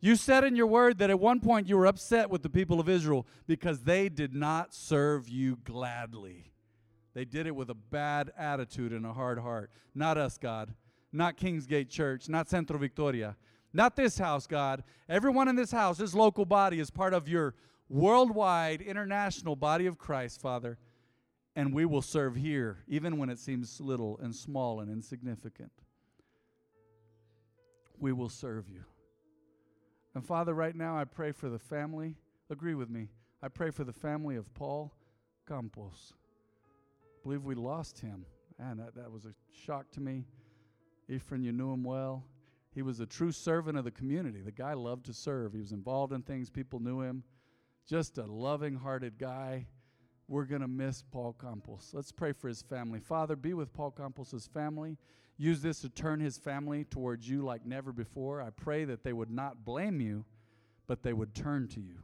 You 0.00 0.14
said 0.14 0.44
in 0.44 0.54
your 0.54 0.68
word 0.68 0.98
that 0.98 1.10
at 1.10 1.18
one 1.18 1.40
point 1.40 1.66
you 1.66 1.76
were 1.76 1.86
upset 1.86 2.30
with 2.30 2.42
the 2.42 2.48
people 2.48 2.78
of 2.78 2.88
Israel 2.88 3.26
because 3.48 3.80
they 3.80 4.08
did 4.08 4.34
not 4.34 4.72
serve 4.72 5.28
you 5.28 5.58
gladly. 5.64 6.52
They 7.14 7.24
did 7.24 7.46
it 7.46 7.54
with 7.54 7.70
a 7.70 7.74
bad 7.74 8.32
attitude 8.38 8.92
and 8.92 9.04
a 9.04 9.12
hard 9.12 9.38
heart. 9.38 9.70
Not 9.94 10.16
us, 10.16 10.38
God. 10.38 10.74
Not 11.12 11.36
Kingsgate 11.36 11.88
Church. 11.88 12.28
Not 12.28 12.48
Centro 12.48 12.78
Victoria. 12.78 13.36
Not 13.72 13.96
this 13.96 14.18
house, 14.18 14.46
God. 14.46 14.84
Everyone 15.08 15.48
in 15.48 15.56
this 15.56 15.72
house, 15.72 15.98
this 15.98 16.14
local 16.14 16.44
body, 16.44 16.80
is 16.80 16.90
part 16.90 17.14
of 17.14 17.28
your 17.28 17.54
worldwide, 17.88 18.80
international 18.80 19.56
body 19.56 19.86
of 19.86 19.98
Christ, 19.98 20.40
Father. 20.40 20.78
And 21.56 21.74
we 21.74 21.84
will 21.84 22.02
serve 22.02 22.36
here, 22.36 22.78
even 22.86 23.18
when 23.18 23.28
it 23.28 23.38
seems 23.38 23.80
little 23.80 24.18
and 24.22 24.34
small 24.34 24.80
and 24.80 24.90
insignificant. 24.90 25.72
We 27.98 28.12
will 28.12 28.28
serve 28.28 28.68
you. 28.68 28.84
And 30.14 30.24
Father, 30.24 30.54
right 30.54 30.74
now 30.74 30.96
I 30.96 31.04
pray 31.04 31.32
for 31.32 31.48
the 31.48 31.58
family. 31.58 32.16
Agree 32.50 32.74
with 32.74 32.88
me. 32.88 33.08
I 33.42 33.48
pray 33.48 33.70
for 33.70 33.84
the 33.84 33.92
family 33.92 34.36
of 34.36 34.52
Paul 34.54 34.92
Campos 35.46 36.14
believe 37.22 37.44
we 37.44 37.54
lost 37.54 37.98
him. 38.00 38.24
Man, 38.58 38.76
that, 38.78 38.94
that 38.94 39.10
was 39.10 39.24
a 39.24 39.34
shock 39.52 39.90
to 39.92 40.00
me. 40.00 40.26
Ephraim, 41.08 41.42
you 41.42 41.52
knew 41.52 41.72
him 41.72 41.82
well. 41.82 42.24
He 42.72 42.82
was 42.82 43.00
a 43.00 43.06
true 43.06 43.32
servant 43.32 43.76
of 43.76 43.84
the 43.84 43.90
community. 43.90 44.40
The 44.40 44.52
guy 44.52 44.74
loved 44.74 45.06
to 45.06 45.14
serve. 45.14 45.52
He 45.52 45.60
was 45.60 45.72
involved 45.72 46.12
in 46.12 46.22
things, 46.22 46.50
people 46.50 46.78
knew 46.78 47.00
him. 47.00 47.24
Just 47.86 48.18
a 48.18 48.26
loving 48.26 48.76
hearted 48.76 49.18
guy. 49.18 49.66
We're 50.28 50.44
going 50.44 50.60
to 50.60 50.68
miss 50.68 51.02
Paul 51.10 51.34
Campos. 51.40 51.90
Let's 51.92 52.12
pray 52.12 52.30
for 52.32 52.46
his 52.46 52.62
family. 52.62 53.00
Father, 53.00 53.34
be 53.34 53.52
with 53.52 53.72
Paul 53.72 53.90
Campos' 53.90 54.46
family. 54.46 54.96
Use 55.36 55.60
this 55.60 55.80
to 55.80 55.88
turn 55.88 56.20
his 56.20 56.38
family 56.38 56.84
towards 56.84 57.28
you 57.28 57.42
like 57.42 57.66
never 57.66 57.92
before. 57.92 58.40
I 58.40 58.50
pray 58.50 58.84
that 58.84 59.02
they 59.02 59.12
would 59.12 59.30
not 59.30 59.64
blame 59.64 60.00
you, 60.00 60.24
but 60.86 61.02
they 61.02 61.12
would 61.12 61.34
turn 61.34 61.66
to 61.68 61.80
you. 61.80 61.98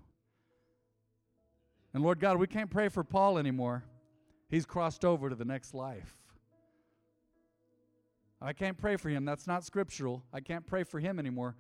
And 1.95 2.03
Lord 2.03 2.19
God, 2.19 2.39
we 2.39 2.49
can't 2.49 2.71
pray 2.71 2.89
for 2.89 3.05
Paul 3.05 3.39
anymore. 3.39 3.85
He's 4.49 4.67
crossed 4.67 5.05
over 5.05 5.29
to 5.29 5.35
the 5.35 5.45
next 5.45 5.75
life. 5.75 6.17
I 8.41 8.53
can't 8.53 8.77
pray 8.77 8.97
for 8.97 9.09
him. 9.09 9.25
That's 9.25 9.47
not 9.47 9.65
scriptural. 9.65 10.23
I 10.33 10.41
can't 10.41 10.67
pray 10.67 10.85
for 10.85 11.01
him 11.01 11.19
anymore. 11.19 11.57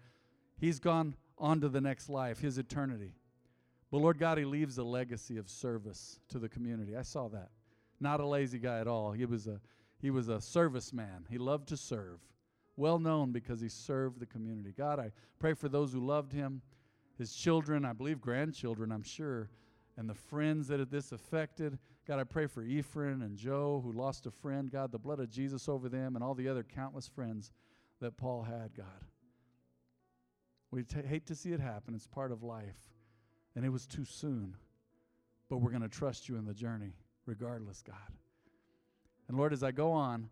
He's 0.58 0.78
gone 0.78 1.14
on 1.38 1.60
to 1.60 1.68
the 1.68 1.80
next 1.80 2.08
life, 2.08 2.40
his 2.40 2.58
eternity. 2.58 3.12
But 3.90 3.98
Lord 3.98 4.18
God, 4.18 4.38
he 4.38 4.44
leaves 4.44 4.78
a 4.78 4.84
legacy 4.84 5.38
of 5.38 5.48
service 5.48 6.20
to 6.28 6.38
the 6.38 6.48
community. 6.48 6.96
I 6.96 7.02
saw 7.02 7.28
that. 7.28 7.50
Not 8.00 8.20
a 8.20 8.26
lazy 8.26 8.58
guy 8.58 8.80
at 8.80 8.86
all. 8.86 9.12
He 9.12 9.24
was 9.24 9.46
a 9.46 9.60
he 9.98 10.10
was 10.10 10.28
a 10.28 10.36
serviceman. 10.36 11.24
He 11.30 11.38
loved 11.38 11.68
to 11.68 11.76
serve. 11.76 12.20
Well 12.76 12.98
known 12.98 13.32
because 13.32 13.60
he 13.60 13.68
served 13.68 14.20
the 14.20 14.26
community. 14.26 14.74
God, 14.76 15.00
I 15.00 15.10
pray 15.38 15.54
for 15.54 15.68
those 15.68 15.92
who 15.92 16.00
loved 16.00 16.32
him, 16.32 16.60
his 17.16 17.34
children, 17.34 17.86
I 17.86 17.94
believe 17.94 18.20
grandchildren, 18.20 18.92
I'm 18.92 19.02
sure, 19.02 19.48
and 19.96 20.08
the 20.08 20.14
friends 20.14 20.68
that 20.68 20.90
this 20.90 21.12
affected. 21.12 21.78
God, 22.06 22.20
I 22.20 22.24
pray 22.24 22.46
for 22.46 22.62
Ephraim 22.62 23.22
and 23.22 23.36
Joe 23.36 23.80
who 23.84 23.92
lost 23.92 24.26
a 24.26 24.30
friend. 24.30 24.70
God, 24.70 24.92
the 24.92 24.98
blood 24.98 25.18
of 25.18 25.28
Jesus 25.28 25.68
over 25.68 25.88
them 25.88 26.14
and 26.14 26.22
all 26.22 26.34
the 26.34 26.48
other 26.48 26.62
countless 26.62 27.08
friends 27.08 27.50
that 28.00 28.16
Paul 28.16 28.42
had, 28.42 28.74
God. 28.76 28.86
We 30.70 30.84
t- 30.84 31.02
hate 31.06 31.26
to 31.26 31.34
see 31.34 31.52
it 31.52 31.60
happen. 31.60 31.94
It's 31.94 32.06
part 32.06 32.30
of 32.30 32.42
life. 32.42 32.78
And 33.56 33.64
it 33.64 33.70
was 33.70 33.86
too 33.86 34.04
soon. 34.04 34.54
But 35.48 35.58
we're 35.58 35.70
going 35.70 35.82
to 35.82 35.88
trust 35.88 36.28
you 36.28 36.36
in 36.36 36.44
the 36.44 36.54
journey, 36.54 36.92
regardless, 37.24 37.82
God. 37.82 37.96
And 39.28 39.36
Lord, 39.36 39.52
as 39.52 39.64
I 39.64 39.72
go 39.72 39.90
on, 39.90 40.28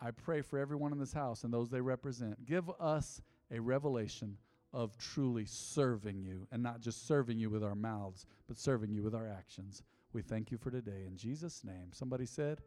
I 0.00 0.12
pray 0.12 0.40
for 0.40 0.58
everyone 0.58 0.92
in 0.92 0.98
this 0.98 1.12
house 1.12 1.44
and 1.44 1.52
those 1.52 1.68
they 1.68 1.80
represent. 1.80 2.46
Give 2.46 2.70
us 2.80 3.20
a 3.50 3.60
revelation 3.60 4.38
of 4.72 4.96
truly 4.96 5.44
serving 5.44 6.22
you 6.22 6.46
and 6.50 6.62
not 6.62 6.80
just 6.80 7.06
serving 7.06 7.38
you 7.38 7.50
with 7.50 7.62
our 7.62 7.74
mouths, 7.74 8.24
but 8.46 8.56
serving 8.56 8.92
you 8.92 9.02
with 9.02 9.14
our 9.14 9.28
actions. 9.28 9.82
We 10.12 10.22
thank 10.22 10.50
you 10.50 10.58
for 10.58 10.70
today. 10.70 11.04
In 11.06 11.16
Jesus' 11.16 11.62
name. 11.62 11.92
Somebody 11.92 12.26
said, 12.26 12.60